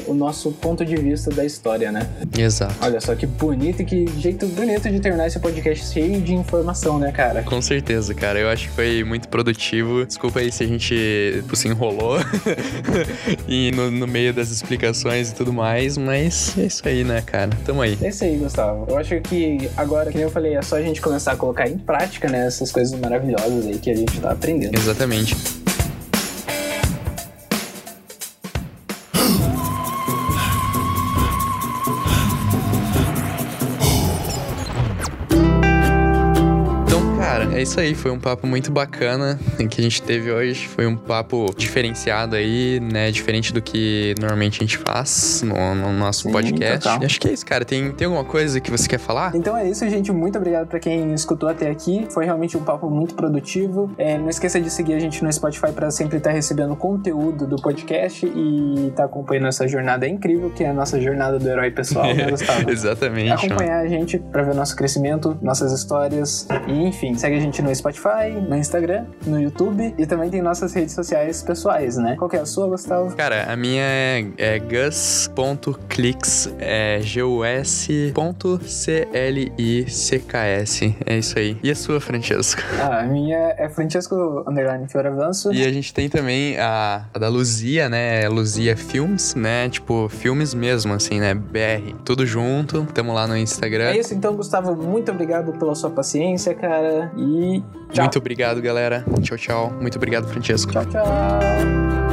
o 0.07 0.15
nosso 0.15 0.53
ponto 0.53 0.85
de 0.85 0.97
vista 0.97 1.31
da 1.31 1.45
história, 1.45 1.91
né? 1.91 2.09
Exato. 2.37 2.75
Olha 2.81 3.01
só 3.01 3.15
que 3.15 3.27
bonito 3.27 3.83
e 3.83 3.85
que 3.85 4.07
jeito 4.19 4.47
bonito 4.47 4.89
de 4.91 5.01
terminar 5.01 5.27
esse 5.27 5.39
podcast 5.39 5.93
cheio 5.93 6.21
de 6.21 6.35
informação, 6.35 6.99
né, 6.99 7.13
cara? 7.13 7.43
Com 7.43 7.61
certeza, 7.61 8.15
cara. 8.15 8.39
Eu 8.39 8.49
acho 8.49 8.69
que 8.69 8.75
foi 8.75 9.05
muito 9.05 9.29
produtivo. 9.29 10.05
Desculpa 10.05 10.41
aí 10.41 10.51
se 10.51 10.65
a 10.65 10.67
gente 10.67 11.43
tipo, 11.43 11.57
se 11.57 11.69
enrolou 11.69 12.19
e 13.49 13.71
no, 13.73 13.91
no 13.91 14.07
meio 14.07 14.33
das 14.33 14.51
explicações 14.51 15.31
e 15.31 15.35
tudo 15.35 15.53
mais, 15.53 15.97
mas 15.97 16.57
é 16.59 16.67
isso 16.67 16.87
aí, 16.87 17.05
né, 17.05 17.23
cara? 17.23 17.51
Tamo 17.65 17.83
aí. 17.83 17.99
É 18.01 18.09
isso 18.09 18.25
aí, 18.25 18.37
Gustavo. 18.37 18.87
Eu 18.89 18.97
acho 18.97 19.21
que 19.21 19.71
agora, 19.77 20.11
que 20.11 20.17
nem 20.17 20.25
eu 20.25 20.31
falei, 20.31 20.55
é 20.55 20.63
só 20.63 20.77
a 20.77 20.83
gente 20.83 21.01
começar 21.01 21.33
a 21.33 21.37
colocar 21.37 21.69
em 21.69 21.79
prática, 21.79 22.29
né, 22.29 22.47
essas 22.47 22.71
coisas 22.71 22.99
maravilhosas 22.99 23.67
aí 23.67 23.79
que 23.79 23.91
a 23.91 23.97
gente 23.97 24.21
tá 24.21 24.33
aprendendo. 24.33 24.77
Exatamente. 24.77 25.64
É 37.55 37.63
isso 37.63 37.79
aí. 37.79 37.95
Foi 37.95 38.11
um 38.11 38.19
papo 38.19 38.47
muito 38.47 38.71
bacana 38.71 39.39
que 39.71 39.81
a 39.81 39.85
gente 39.85 40.03
teve 40.03 40.31
hoje. 40.31 40.67
Foi 40.67 40.87
um 40.87 40.97
papo 40.97 41.47
diferenciado 41.57 42.37
aí, 42.37 42.81
né? 42.81 43.11
Diferente 43.11 43.53
do 43.53 43.63
que 43.63 44.15
normalmente 44.21 44.59
a 44.61 44.67
gente 44.67 44.79
faz 44.79 45.43
no, 45.43 45.75
no 45.75 45.93
nosso 45.93 46.25
Sim, 46.25 46.33
podcast. 46.33 46.89
total. 46.89 47.05
Acho 47.05 47.21
que 47.21 47.29
é 47.29 47.33
isso, 47.33 47.47
cara. 47.47 47.65
Tem, 47.65 47.93
tem 47.93 48.07
alguma 48.07 48.25
coisa 48.25 48.61
que 48.61 48.71
você 48.71 48.89
quer 48.89 48.99
falar? 48.99 49.35
Então 49.35 49.57
é 49.57 49.69
isso, 49.69 49.89
gente. 49.89 50.11
Muito 50.13 50.37
obrigado 50.37 50.67
pra 50.67 50.79
quem 50.79 51.13
escutou 51.15 51.49
até 51.49 51.71
aqui. 51.71 52.07
Foi 52.11 52.25
realmente 52.25 52.57
um 52.57 52.63
papo 52.63 52.91
muito 52.91 53.15
produtivo. 53.15 53.91
É, 53.97 54.19
não 54.19 54.29
esqueça 54.29 54.61
de 54.61 54.71
seguir 54.71 54.95
a 54.95 54.99
gente 54.99 55.23
no 55.23 55.33
Spotify 55.33 55.73
pra 55.73 55.91
sempre 55.91 56.19
estar 56.19 56.33
recebendo 56.33 56.75
conteúdo 56.77 57.47
do 57.47 57.57
podcast 57.57 58.27
e 58.27 58.89
estar 58.89 59.05
acompanhando 59.05 59.49
essa 59.49 59.69
jornada 59.69 60.09
incrível, 60.09 60.51
que 60.51 60.65
é 60.65 60.71
a 60.71 60.73
nossa 60.75 61.01
jornada 61.01 61.39
do 61.39 61.49
herói 61.49 61.71
pessoal, 61.71 62.13
né, 62.15 62.27
Gustavo? 62.31 62.71
Exatamente. 62.71 63.29
mano. 63.29 63.45
acompanhar 63.45 63.81
a 63.81 63.89
gente 63.89 64.19
pra 64.19 64.43
ver 64.43 64.55
nosso 64.55 64.75
crescimento, 64.75 65.37
nossas 65.41 65.73
histórias 65.73 66.49
e 66.67 66.73
enfim, 66.73 67.15
segue 67.15 67.37
a 67.37 67.41
gente 67.41 67.44
no 67.45 67.75
Spotify, 67.75 68.31
no 68.49 68.57
Instagram, 68.57 69.05
no 69.27 69.41
YouTube 69.41 69.95
e 69.99 70.07
também 70.07 70.31
tem 70.31 70.41
nossas 70.41 70.73
redes 70.73 70.95
sociais 70.95 71.43
pessoais, 71.43 71.97
né? 71.97 72.17
Qual 72.17 72.29
que 72.29 72.37
é 72.37 72.41
a 72.41 72.47
sua, 72.47 72.69
Gustavo? 72.69 73.15
Cara, 73.15 73.53
a 73.53 73.57
minha 73.57 73.83
é, 73.83 74.27
é 74.39 74.59
gus.clicks, 74.59 76.55
é 76.59 77.01
G-U-S.C-L-I-C-K-S. 77.03 78.15
É 81.05 81.19
isso 81.19 81.39
aí. 81.39 81.59
E 81.63 81.71
a 81.71 81.75
sua, 81.75 82.01
Francesco? 82.01 82.63
Ah, 82.81 83.01
a 83.01 83.03
minha 83.05 83.55
é 83.59 83.69
Francesco 83.69 84.45
Underline 84.47 84.89
Fioravanço. 84.89 85.53
E 85.53 85.65
a 85.65 85.73
gente 85.73 85.93
tem 85.93 86.09
também 86.09 86.59
a, 86.59 87.05
a 87.13 87.19
da 87.19 87.29
Luzia, 87.29 87.89
né? 87.89 88.29
Luzia 88.29 88.77
Filmes, 88.77 89.35
né? 89.35 89.69
Tipo, 89.69 90.09
filmes 90.09 90.55
mesmo, 90.55 90.95
assim, 90.95 91.21
né? 91.21 91.35
BR. 91.35 91.95
Tudo 92.05 92.25
junto. 92.25 92.87
Tamo 92.95 93.13
lá 93.13 93.27
no 93.27 93.37
Instagram. 93.37 93.91
É 93.91 93.99
isso 93.99 94.15
então, 94.15 94.35
Gustavo. 94.35 94.75
Muito 94.75 95.11
obrigado 95.11 95.53
pela 95.53 95.75
sua 95.75 95.91
paciência, 95.91 96.55
cara. 96.55 97.13
E 97.35 97.63
tchau. 97.93 98.05
Muito 98.05 98.19
obrigado, 98.19 98.63
galera. 98.63 99.05
Tchau, 99.23 99.37
tchau. 99.37 99.73
Muito 99.81 99.97
obrigado, 99.97 100.29
Francesco. 100.29 100.73
Tchau, 100.73 100.85
tchau. 100.87 102.04